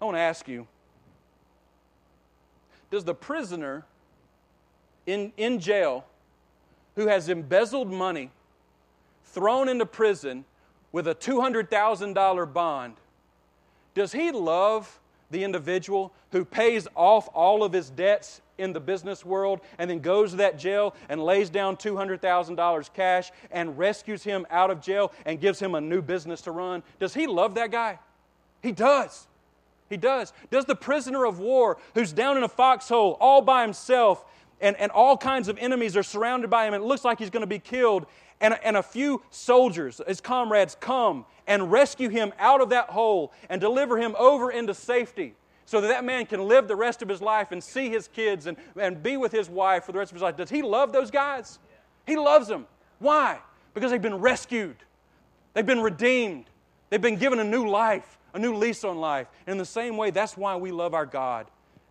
I 0.00 0.04
want 0.04 0.16
to 0.16 0.20
ask 0.20 0.48
you 0.48 0.66
Does 2.90 3.04
the 3.04 3.14
prisoner 3.14 3.84
in, 5.06 5.32
in 5.36 5.58
jail 5.60 6.04
who 6.98 7.06
has 7.06 7.28
embezzled 7.28 7.88
money, 7.88 8.28
thrown 9.26 9.68
into 9.68 9.86
prison 9.86 10.44
with 10.90 11.06
a 11.06 11.14
$200,000 11.14 12.52
bond, 12.52 12.94
does 13.94 14.10
he 14.10 14.32
love 14.32 14.98
the 15.30 15.44
individual 15.44 16.12
who 16.32 16.44
pays 16.44 16.88
off 16.96 17.28
all 17.34 17.62
of 17.62 17.72
his 17.72 17.88
debts 17.90 18.40
in 18.58 18.72
the 18.72 18.80
business 18.80 19.24
world 19.24 19.60
and 19.78 19.88
then 19.88 20.00
goes 20.00 20.32
to 20.32 20.38
that 20.38 20.58
jail 20.58 20.92
and 21.08 21.22
lays 21.22 21.50
down 21.50 21.76
$200,000 21.76 22.92
cash 22.94 23.30
and 23.52 23.78
rescues 23.78 24.24
him 24.24 24.44
out 24.50 24.68
of 24.68 24.80
jail 24.80 25.12
and 25.24 25.40
gives 25.40 25.60
him 25.60 25.76
a 25.76 25.80
new 25.80 26.02
business 26.02 26.40
to 26.40 26.50
run? 26.50 26.82
Does 26.98 27.14
he 27.14 27.28
love 27.28 27.54
that 27.54 27.70
guy? 27.70 28.00
He 28.60 28.72
does. 28.72 29.28
He 29.88 29.96
does. 29.96 30.32
Does 30.50 30.64
the 30.64 30.74
prisoner 30.74 31.26
of 31.26 31.38
war 31.38 31.78
who's 31.94 32.12
down 32.12 32.36
in 32.36 32.42
a 32.42 32.48
foxhole 32.48 33.16
all 33.20 33.40
by 33.40 33.62
himself 33.62 34.24
and, 34.60 34.76
and 34.76 34.90
all 34.92 35.16
kinds 35.16 35.48
of 35.48 35.58
enemies 35.58 35.96
are 35.96 36.02
surrounded 36.02 36.50
by 36.50 36.66
him, 36.66 36.74
and 36.74 36.82
it 36.82 36.86
looks 36.86 37.04
like 37.04 37.18
he's 37.18 37.30
going 37.30 37.42
to 37.42 37.46
be 37.46 37.58
killed. 37.58 38.06
And, 38.40 38.56
and 38.62 38.76
a 38.76 38.82
few 38.82 39.22
soldiers, 39.30 40.00
his 40.06 40.20
comrades, 40.20 40.76
come 40.78 41.24
and 41.46 41.72
rescue 41.72 42.08
him 42.08 42.32
out 42.38 42.60
of 42.60 42.70
that 42.70 42.90
hole 42.90 43.32
and 43.48 43.60
deliver 43.60 43.98
him 43.98 44.14
over 44.18 44.50
into 44.50 44.74
safety 44.74 45.34
so 45.64 45.80
that 45.80 45.88
that 45.88 46.04
man 46.04 46.24
can 46.24 46.46
live 46.46 46.68
the 46.68 46.76
rest 46.76 47.02
of 47.02 47.08
his 47.08 47.20
life 47.20 47.52
and 47.52 47.62
see 47.62 47.90
his 47.90 48.08
kids 48.08 48.46
and, 48.46 48.56
and 48.80 49.02
be 49.02 49.16
with 49.16 49.32
his 49.32 49.50
wife 49.50 49.84
for 49.84 49.92
the 49.92 49.98
rest 49.98 50.12
of 50.12 50.16
his 50.16 50.22
life. 50.22 50.36
Does 50.36 50.50
he 50.50 50.62
love 50.62 50.92
those 50.92 51.10
guys? 51.10 51.58
He 52.06 52.16
loves 52.16 52.48
them. 52.48 52.66
Why? 53.00 53.38
Because 53.74 53.90
they've 53.90 54.00
been 54.00 54.16
rescued, 54.16 54.76
they've 55.52 55.66
been 55.66 55.82
redeemed, 55.82 56.46
they've 56.90 57.02
been 57.02 57.18
given 57.18 57.38
a 57.38 57.44
new 57.44 57.68
life, 57.68 58.18
a 58.34 58.38
new 58.38 58.54
lease 58.54 58.82
on 58.84 58.98
life. 58.98 59.26
And 59.46 59.52
in 59.52 59.58
the 59.58 59.66
same 59.66 59.96
way, 59.96 60.10
that's 60.10 60.36
why 60.36 60.56
we 60.56 60.70
love 60.70 60.94
our 60.94 61.06
God 61.06 61.46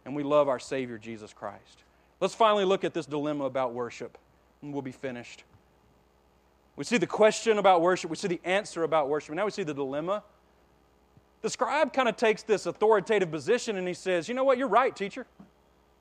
and 0.06 0.16
we 0.16 0.24
love 0.24 0.48
our 0.48 0.60
Savior, 0.60 0.98
Jesus 0.98 1.34
Christ. 1.34 1.84
Let's 2.20 2.34
finally 2.34 2.66
look 2.66 2.84
at 2.84 2.94
this 2.94 3.06
dilemma 3.06 3.46
about 3.46 3.74
worship, 3.74 4.18
and 4.62 4.74
we'll 4.74 4.82
be 4.82 4.92
finished. 4.92 5.44
We 6.76 6.84
see 6.84 6.98
the 6.98 7.08
question 7.08 7.58
about 7.58 7.82
worship, 7.82 8.10
we 8.10 8.16
see 8.16 8.28
the 8.28 8.42
answer 8.44 8.84
about 8.84 9.10
worship, 9.10 9.30
and 9.30 9.38
now 9.38 9.46
we 9.46 9.52
see 9.52 9.64
the 9.64 9.74
dilemma. 9.74 10.24
The 11.42 11.50
scribe 11.50 11.94
kind 11.94 12.10
of 12.10 12.18
takes 12.18 12.44
this 12.44 12.66
authoritative 12.66 13.32
position 13.32 13.78
and 13.78 13.88
he 13.88 13.94
says, 13.94 14.28
You 14.28 14.34
know 14.34 14.44
what? 14.44 14.58
You're 14.58 14.68
right, 14.68 14.96
teacher. 14.96 15.28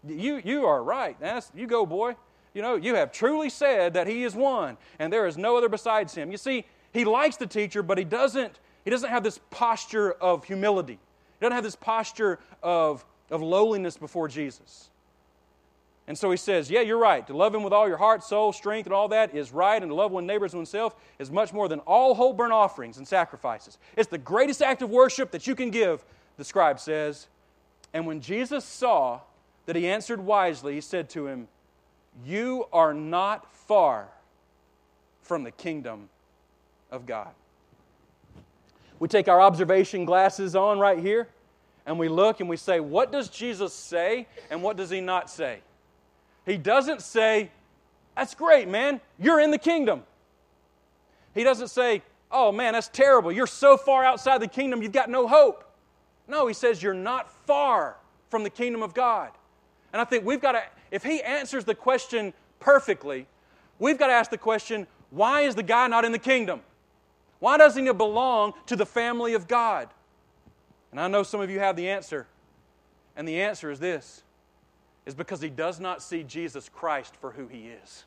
You, 0.07 0.41
you 0.45 0.65
are 0.67 0.83
right. 0.83 1.19
That's, 1.21 1.51
you 1.55 1.67
go, 1.67 1.85
boy. 1.85 2.17
You 2.55 2.63
know, 2.63 2.77
you 2.77 2.95
have 2.95 3.13
truly 3.13 3.51
said 3.51 3.95
that 3.95 4.07
he 4.07 4.25
is 4.25 4.35
one, 4.35 4.79
and 4.99 5.13
there 5.13 5.27
is 5.27 5.37
no 5.37 5.59
other 5.59 5.69
besides 5.69 6.15
him. 6.15 6.31
You 6.31 6.39
see, 6.39 6.65
he 6.93 7.05
likes 7.05 7.37
the 7.37 7.47
teacher, 7.47 7.83
but 7.83 7.99
he 7.99 8.05
doesn't, 8.05 8.61
he 8.85 8.91
doesn't 8.91 9.11
have 9.11 9.23
this 9.23 9.41
posture 9.51 10.13
of 10.13 10.45
humility. 10.45 10.95
He 11.39 11.45
doesn't 11.45 11.55
have 11.55 11.65
this 11.65 11.77
posture 11.77 12.39
of, 12.63 13.05
of 13.31 13.43
lowliness 13.43 13.99
before 13.99 14.29
Jesus. 14.29 14.89
And 16.09 16.17
so 16.17 16.31
he 16.31 16.37
says, 16.37 16.71
Yeah, 16.71 16.83
you're 16.83 16.99
right. 16.99 17.27
To 17.27 17.37
love 17.37 17.55
him 17.55 17.63
with 17.63 17.73
all 17.73 17.89
your 17.89 17.97
heart, 17.97 18.23
soul, 18.23 18.53
strength, 18.53 18.87
and 18.87 18.95
all 18.95 19.09
that 19.09 19.35
is 19.35 19.53
right, 19.53 19.83
and 19.83 19.91
to 19.91 19.95
love 19.95 20.13
one 20.13 20.27
neighbor 20.27 20.45
as 20.45 20.55
oneself 20.55 20.95
is 21.19 21.31
much 21.31 21.53
more 21.53 21.69
than 21.69 21.81
all 21.81 22.15
whole 22.15 22.33
burnt 22.33 22.53
offerings 22.53 22.99
and 22.99 23.07
sacrifices. 23.07 23.79
It's 23.97 24.09
the 24.09 24.19
greatest 24.19 24.63
act 24.63 24.83
of 24.83 24.91
worship 24.91 25.33
that 25.33 25.47
you 25.47 25.55
can 25.55 25.71
give, 25.71 26.05
the 26.37 26.45
scribe 26.45 26.79
says. 26.79 27.27
And 27.93 28.07
when 28.07 28.21
Jesus 28.21 28.65
saw 28.65 29.21
that 29.67 29.75
he 29.75 29.89
answered 29.89 30.21
wisely, 30.21 30.75
he 30.75 30.81
said 30.81 31.09
to 31.11 31.27
him, 31.27 31.49
You 32.25 32.67
are 32.73 32.95
not 32.95 33.53
far 33.53 34.09
from 35.23 35.43
the 35.43 35.51
kingdom 35.51 36.09
of 36.91 37.05
God. 37.05 37.31
We 38.99 39.09
take 39.09 39.29
our 39.29 39.41
observation 39.41 40.05
glasses 40.05 40.55
on 40.55 40.79
right 40.79 40.99
here, 40.99 41.29
and 41.85 41.99
we 41.99 42.09
look 42.09 42.39
and 42.39 42.49
we 42.49 42.57
say, 42.57 42.79
What 42.79 43.11
does 43.11 43.29
Jesus 43.29 43.75
say, 43.75 44.29
and 44.51 44.63
what 44.63 44.77
does 44.77 44.91
he 44.91 45.01
not 45.01 45.29
say? 45.29 45.61
He 46.47 46.57
doesn't 46.57 47.03
say, 47.03 47.51
That's 48.17 48.35
great, 48.35 48.69
man. 48.69 49.01
You're 49.19 49.41
in 49.41 49.51
the 49.51 49.59
kingdom. 49.59 50.05
He 51.35 51.45
doesn't 51.45 51.69
say, 51.69 52.03
Oh, 52.31 52.51
man, 52.53 52.73
that's 52.73 52.89
terrible. 52.89 53.31
You're 53.31 53.47
so 53.47 53.77
far 53.77 54.05
outside 54.05 54.39
the 54.39 54.49
kingdom, 54.49 54.83
you've 54.83 54.93
got 54.93 55.11
no 55.11 55.27
hope. 55.29 55.65
No, 56.29 56.47
he 56.47 56.55
says, 56.55 56.83
You're 56.83 56.95
not 56.95 57.31
far 57.47 57.97
from 58.31 58.45
the 58.45 58.51
kingdom 58.51 58.83
of 58.83 58.95
God. 58.95 59.31
And 59.93 60.01
I 60.01 60.05
think 60.05 60.25
we've 60.25 60.41
got 60.41 60.53
to, 60.53 60.63
if 60.91 61.03
he 61.03 61.23
answers 61.23 61.65
the 61.65 61.75
question 61.75 62.33
perfectly, 62.61 63.27
we've 63.79 63.99
got 63.99 64.09
to 64.09 64.13
ask 64.13 64.31
the 64.31 64.39
question 64.39 64.87
why 65.11 65.43
is 65.43 65.55
the 65.55 65.63
guy 65.63 65.87
not 65.87 66.05
in 66.05 66.13
the 66.13 66.19
kingdom? 66.19 66.61
Why 67.39 67.57
doesn't 67.57 67.85
he 67.85 67.93
belong 67.93 68.55
to 68.67 68.77
the 68.77 68.87
family 68.87 69.35
of 69.35 69.47
God? 69.47 69.89
And 70.91 71.01
I 71.01 71.09
know 71.09 71.23
some 71.23 71.41
of 71.41 71.51
you 71.51 71.61
have 71.61 71.77
the 71.77 71.89
answer. 71.89 72.27
And 73.17 73.27
the 73.27 73.41
answer 73.41 73.71
is 73.71 73.79
this 73.79 74.23
is 75.07 75.15
because 75.15 75.41
he 75.41 75.49
does 75.49 75.81
not 75.81 76.03
see 76.03 76.25
Jesus 76.25 76.69
Christ 76.69 77.15
for 77.17 77.31
who 77.31 77.47
he 77.47 77.69
is. 77.69 78.05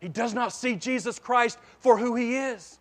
He 0.00 0.08
does 0.08 0.34
not 0.34 0.52
see 0.52 0.76
Jesus 0.76 1.18
Christ 1.18 1.58
for 1.80 1.98
who 1.98 2.14
he 2.14 2.36
is. 2.36 2.78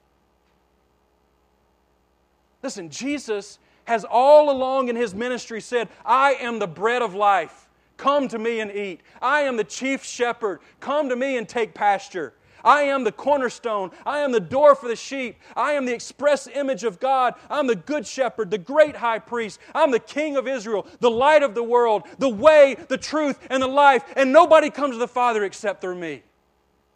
Listen, 2.62 2.90
Jesus 2.90 3.58
has 3.86 4.06
all 4.06 4.52
along 4.52 4.90
in 4.90 4.96
his 4.96 5.16
ministry 5.16 5.62
said, 5.62 5.90
I 6.06 6.34
am 6.34 6.60
the 6.60 6.68
bread 6.68 7.02
of 7.02 7.16
life. 7.16 7.68
Come 7.98 8.28
to 8.30 8.40
me 8.40 8.60
and 8.60 8.72
eat. 8.72 9.02
I 9.22 9.42
am 9.42 9.58
the 9.58 9.64
chief 9.64 10.04
shepherd. 10.04 10.60
Come 10.80 11.10
to 11.10 11.16
me 11.16 11.38
and 11.38 11.48
take 11.48 11.74
pasture. 11.74 12.34
I 12.64 12.84
am 12.84 13.04
the 13.04 13.12
cornerstone. 13.12 13.92
I 14.06 14.20
am 14.20 14.32
the 14.32 14.40
door 14.40 14.76
for 14.76 14.88
the 14.88 14.96
sheep. 14.96 15.38
I 15.56 15.74
am 15.74 15.86
the 15.86 15.94
express 15.94 16.48
image 16.48 16.84
of 16.84 17.00
God. 17.00 17.36
I'm 17.50 17.68
the 17.68 17.76
good 17.76 18.06
shepherd, 18.06 18.52
the 18.52 18.58
great 18.58 18.96
high 18.96 19.20
priest. 19.20 19.60
I'm 19.74 19.92
the 19.92 20.00
king 20.00 20.38
of 20.38 20.48
Israel, 20.48 20.88
the 21.00 21.12
light 21.12 21.44
of 21.44 21.56
the 21.56 21.64
world, 21.64 22.04
the 22.18 22.30
way, 22.30 22.76
the 22.88 22.98
truth, 22.98 23.40
and 23.50 23.62
the 23.62 23.68
life. 23.68 24.04
And 24.16 24.34
nobody 24.34 24.70
comes 24.70 24.96
to 24.96 25.00
the 25.00 25.08
Father 25.08 25.44
except 25.44 25.82
through 25.82 25.96
me. 25.96 26.24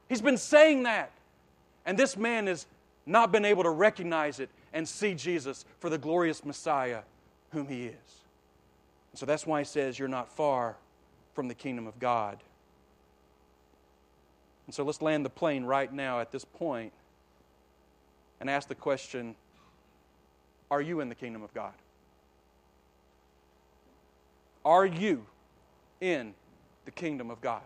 He's 0.09 0.21
been 0.21 0.37
saying 0.37 0.83
that. 0.83 1.11
And 1.85 1.97
this 1.97 2.15
man 2.15 2.47
has 2.47 2.65
not 3.05 3.31
been 3.31 3.45
able 3.45 3.63
to 3.63 3.69
recognize 3.69 4.39
it 4.39 4.49
and 4.71 4.87
see 4.87 5.13
Jesus 5.13 5.65
for 5.79 5.89
the 5.89 5.97
glorious 5.97 6.45
Messiah 6.45 7.01
whom 7.51 7.67
he 7.67 7.85
is. 7.85 8.23
And 9.11 9.19
so 9.19 9.25
that's 9.25 9.45
why 9.45 9.59
he 9.59 9.65
says, 9.65 9.99
You're 9.99 10.07
not 10.07 10.29
far 10.29 10.75
from 11.33 11.47
the 11.47 11.55
kingdom 11.55 11.87
of 11.87 11.99
God. 11.99 12.39
And 14.65 14.73
so 14.73 14.83
let's 14.83 15.01
land 15.01 15.25
the 15.25 15.29
plane 15.29 15.65
right 15.65 15.91
now 15.91 16.19
at 16.19 16.31
this 16.31 16.45
point 16.45 16.93
and 18.39 18.49
ask 18.49 18.67
the 18.67 18.75
question 18.75 19.35
Are 20.71 20.81
you 20.81 20.99
in 20.99 21.09
the 21.09 21.15
kingdom 21.15 21.43
of 21.43 21.53
God? 21.53 21.73
Are 24.65 24.85
you 24.85 25.25
in 25.99 26.33
the 26.85 26.91
kingdom 26.91 27.29
of 27.29 27.41
God? 27.41 27.63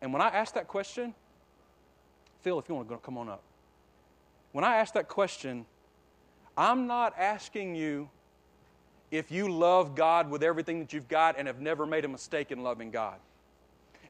And 0.00 0.12
when 0.12 0.22
I 0.22 0.28
ask 0.28 0.54
that 0.54 0.68
question, 0.68 1.14
Phil, 2.42 2.58
if 2.58 2.68
you 2.68 2.74
want 2.74 2.88
to 2.88 2.96
come 2.98 3.18
on 3.18 3.28
up. 3.28 3.42
When 4.52 4.64
I 4.64 4.76
ask 4.76 4.94
that 4.94 5.08
question, 5.08 5.64
I'm 6.56 6.86
not 6.86 7.14
asking 7.16 7.76
you 7.76 8.10
if 9.10 9.30
you 9.30 9.48
love 9.48 9.94
God 9.94 10.30
with 10.30 10.42
everything 10.42 10.80
that 10.80 10.92
you've 10.92 11.08
got 11.08 11.38
and 11.38 11.46
have 11.46 11.60
never 11.60 11.86
made 11.86 12.04
a 12.04 12.08
mistake 12.08 12.50
in 12.50 12.62
loving 12.62 12.90
God. 12.90 13.16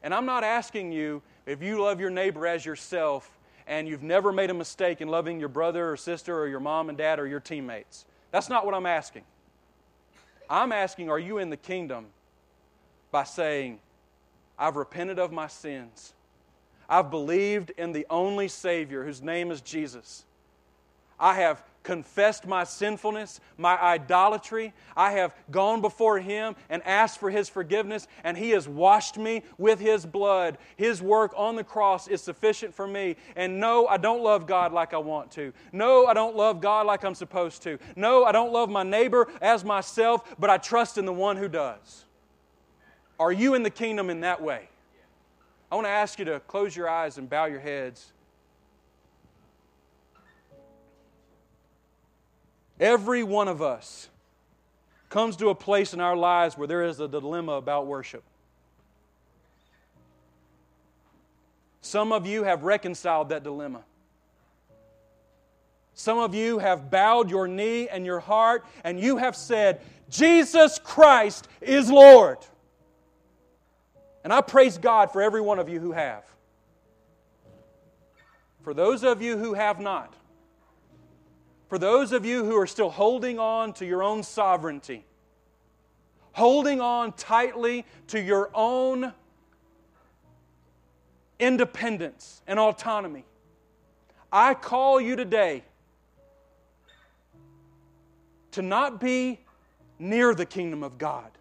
And 0.03 0.13
I'm 0.13 0.25
not 0.25 0.43
asking 0.43 0.91
you 0.91 1.21
if 1.45 1.63
you 1.63 1.81
love 1.81 1.99
your 1.99 2.09
neighbor 2.09 2.45
as 2.45 2.65
yourself 2.65 3.29
and 3.65 3.87
you've 3.87 4.03
never 4.03 4.31
made 4.31 4.49
a 4.49 4.53
mistake 4.53 4.99
in 4.99 5.07
loving 5.07 5.39
your 5.39 5.49
brother 5.49 5.91
or 5.91 5.97
sister 5.97 6.37
or 6.37 6.47
your 6.47 6.59
mom 6.59 6.89
and 6.89 6.97
dad 6.97 7.19
or 7.19 7.25
your 7.25 7.39
teammates. 7.39 8.05
That's 8.31 8.49
not 8.49 8.65
what 8.65 8.75
I'm 8.75 8.85
asking. 8.85 9.23
I'm 10.49 10.71
asking, 10.71 11.09
are 11.09 11.19
you 11.19 11.37
in 11.37 11.49
the 11.49 11.57
kingdom 11.57 12.07
by 13.11 13.23
saying, 13.23 13.79
I've 14.57 14.75
repented 14.75 15.19
of 15.19 15.31
my 15.31 15.47
sins. 15.47 16.13
I've 16.89 17.09
believed 17.09 17.71
in 17.77 17.91
the 17.91 18.05
only 18.09 18.47
Savior 18.47 19.03
whose 19.03 19.21
name 19.21 19.51
is 19.51 19.61
Jesus. 19.61 20.25
I 21.19 21.35
have 21.35 21.63
confessed 21.83 22.47
my 22.47 22.63
sinfulness, 22.63 23.39
my 23.57 23.79
idolatry. 23.81 24.73
I 24.95 25.11
have 25.11 25.35
gone 25.51 25.81
before 25.81 26.19
Him 26.19 26.55
and 26.69 26.81
asked 26.83 27.19
for 27.19 27.29
His 27.29 27.49
forgiveness, 27.49 28.07
and 28.23 28.37
He 28.37 28.51
has 28.51 28.67
washed 28.67 29.17
me 29.17 29.43
with 29.57 29.79
His 29.79 30.05
blood. 30.05 30.57
His 30.77 31.01
work 31.01 31.33
on 31.35 31.55
the 31.55 31.63
cross 31.63 32.07
is 32.07 32.21
sufficient 32.21 32.73
for 32.73 32.87
me. 32.87 33.15
And 33.35 33.59
no, 33.59 33.87
I 33.87 33.97
don't 33.97 34.23
love 34.23 34.47
God 34.47 34.73
like 34.73 34.93
I 34.93 34.97
want 34.97 35.31
to. 35.31 35.53
No, 35.71 36.05
I 36.05 36.13
don't 36.13 36.35
love 36.35 36.61
God 36.61 36.85
like 36.85 37.03
I'm 37.03 37.15
supposed 37.15 37.61
to. 37.63 37.77
No, 37.95 38.23
I 38.23 38.31
don't 38.31 38.53
love 38.53 38.69
my 38.69 38.83
neighbor 38.83 39.27
as 39.41 39.63
myself, 39.63 40.35
but 40.39 40.49
I 40.49 40.57
trust 40.57 40.97
in 40.97 41.05
the 41.05 41.13
one 41.13 41.37
who 41.37 41.47
does. 41.47 42.05
Are 43.19 43.31
you 43.31 43.53
in 43.53 43.63
the 43.63 43.69
kingdom 43.69 44.09
in 44.09 44.21
that 44.21 44.41
way? 44.41 44.69
I 45.71 45.75
want 45.75 45.85
to 45.85 45.91
ask 45.91 46.19
you 46.19 46.25
to 46.25 46.39
close 46.41 46.75
your 46.75 46.89
eyes 46.89 47.17
and 47.17 47.29
bow 47.29 47.45
your 47.45 47.59
heads. 47.59 48.13
Every 52.79 53.23
one 53.23 53.47
of 53.47 53.61
us 53.61 54.09
comes 55.09 55.35
to 55.37 55.49
a 55.49 55.55
place 55.55 55.93
in 55.93 55.99
our 55.99 56.15
lives 56.15 56.57
where 56.57 56.67
there 56.67 56.83
is 56.83 56.99
a 56.99 57.07
dilemma 57.07 57.53
about 57.53 57.85
worship. 57.85 58.23
Some 61.81 62.11
of 62.11 62.25
you 62.25 62.43
have 62.43 62.63
reconciled 62.63 63.29
that 63.29 63.43
dilemma. 63.43 63.83
Some 65.93 66.17
of 66.17 66.33
you 66.33 66.57
have 66.57 66.89
bowed 66.89 67.29
your 67.29 67.47
knee 67.47 67.87
and 67.87 68.05
your 68.05 68.19
heart, 68.19 68.65
and 68.83 68.99
you 68.99 69.17
have 69.17 69.35
said, 69.35 69.81
Jesus 70.09 70.79
Christ 70.79 71.47
is 71.61 71.91
Lord. 71.91 72.39
And 74.23 74.33
I 74.33 74.41
praise 74.41 74.77
God 74.77 75.11
for 75.11 75.21
every 75.21 75.41
one 75.41 75.59
of 75.59 75.69
you 75.69 75.79
who 75.79 75.91
have. 75.91 76.23
For 78.63 78.73
those 78.73 79.03
of 79.03 79.21
you 79.21 79.37
who 79.37 79.53
have 79.53 79.79
not, 79.79 80.13
for 81.73 81.79
those 81.79 82.11
of 82.11 82.23
you 82.23 82.45
who 82.45 82.55
are 82.55 82.67
still 82.67 82.91
holding 82.91 83.39
on 83.39 83.73
to 83.73 83.83
your 83.83 84.03
own 84.03 84.21
sovereignty, 84.21 85.03
holding 86.31 86.79
on 86.79 87.11
tightly 87.13 87.83
to 88.05 88.21
your 88.21 88.51
own 88.53 89.11
independence 91.39 92.43
and 92.45 92.59
autonomy, 92.59 93.25
I 94.31 94.53
call 94.53 95.01
you 95.01 95.15
today 95.15 95.63
to 98.51 98.61
not 98.61 99.01
be 99.01 99.39
near 99.97 100.35
the 100.35 100.45
kingdom 100.45 100.83
of 100.83 100.99
God, 100.99 101.31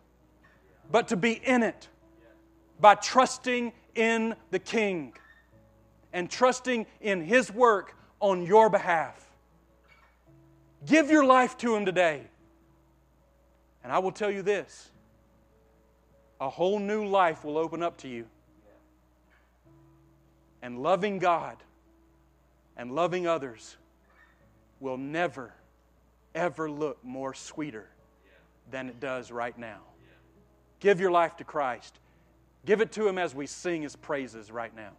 but 0.91 1.09
to 1.09 1.17
be 1.17 1.33
in 1.33 1.63
it 1.63 1.89
by 2.81 2.95
trusting 2.95 3.71
in 3.95 4.35
the 4.51 4.59
King 4.59 5.13
and 6.15 6.31
trusting 6.31 6.87
in 7.03 7.21
His 7.21 7.53
work 7.53 7.95
on 8.19 8.47
your 8.47 8.71
behalf. 8.71 9.29
Give 10.87 11.11
your 11.11 11.25
life 11.25 11.57
to 11.59 11.75
Him 11.75 11.85
today. 11.85 12.23
And 13.85 13.93
I 13.93 13.99
will 13.99 14.13
tell 14.13 14.31
you 14.31 14.43
this 14.43 14.91
a 16.41 16.49
whole 16.49 16.79
new 16.79 17.07
life 17.07 17.45
will 17.45 17.57
open 17.57 17.83
up 17.83 17.99
to 17.99 18.09
you. 18.09 18.27
And 20.61 20.83
loving 20.83 21.19
God 21.19 21.57
and 22.77 22.95
loving 22.95 23.27
others 23.27 23.77
will 24.81 24.97
never, 24.97 25.53
ever 26.35 26.71
look 26.71 27.05
more 27.05 27.35
sweeter 27.35 27.89
than 28.71 28.89
it 28.89 28.99
does 29.01 29.31
right 29.31 29.57
now. 29.57 29.81
Give 30.81 31.01
your 31.01 31.11
life 31.11 31.37
to 31.37 31.45
Christ. 31.45 31.99
Give 32.65 32.81
it 32.81 32.93
to 32.93 33.07
Him 33.07 33.19
as 33.19 33.35
we 33.35 33.47
sing 33.47 33.83
His 33.83 33.97
praises 33.97 34.51
right 34.51 34.75
now. 34.75 34.93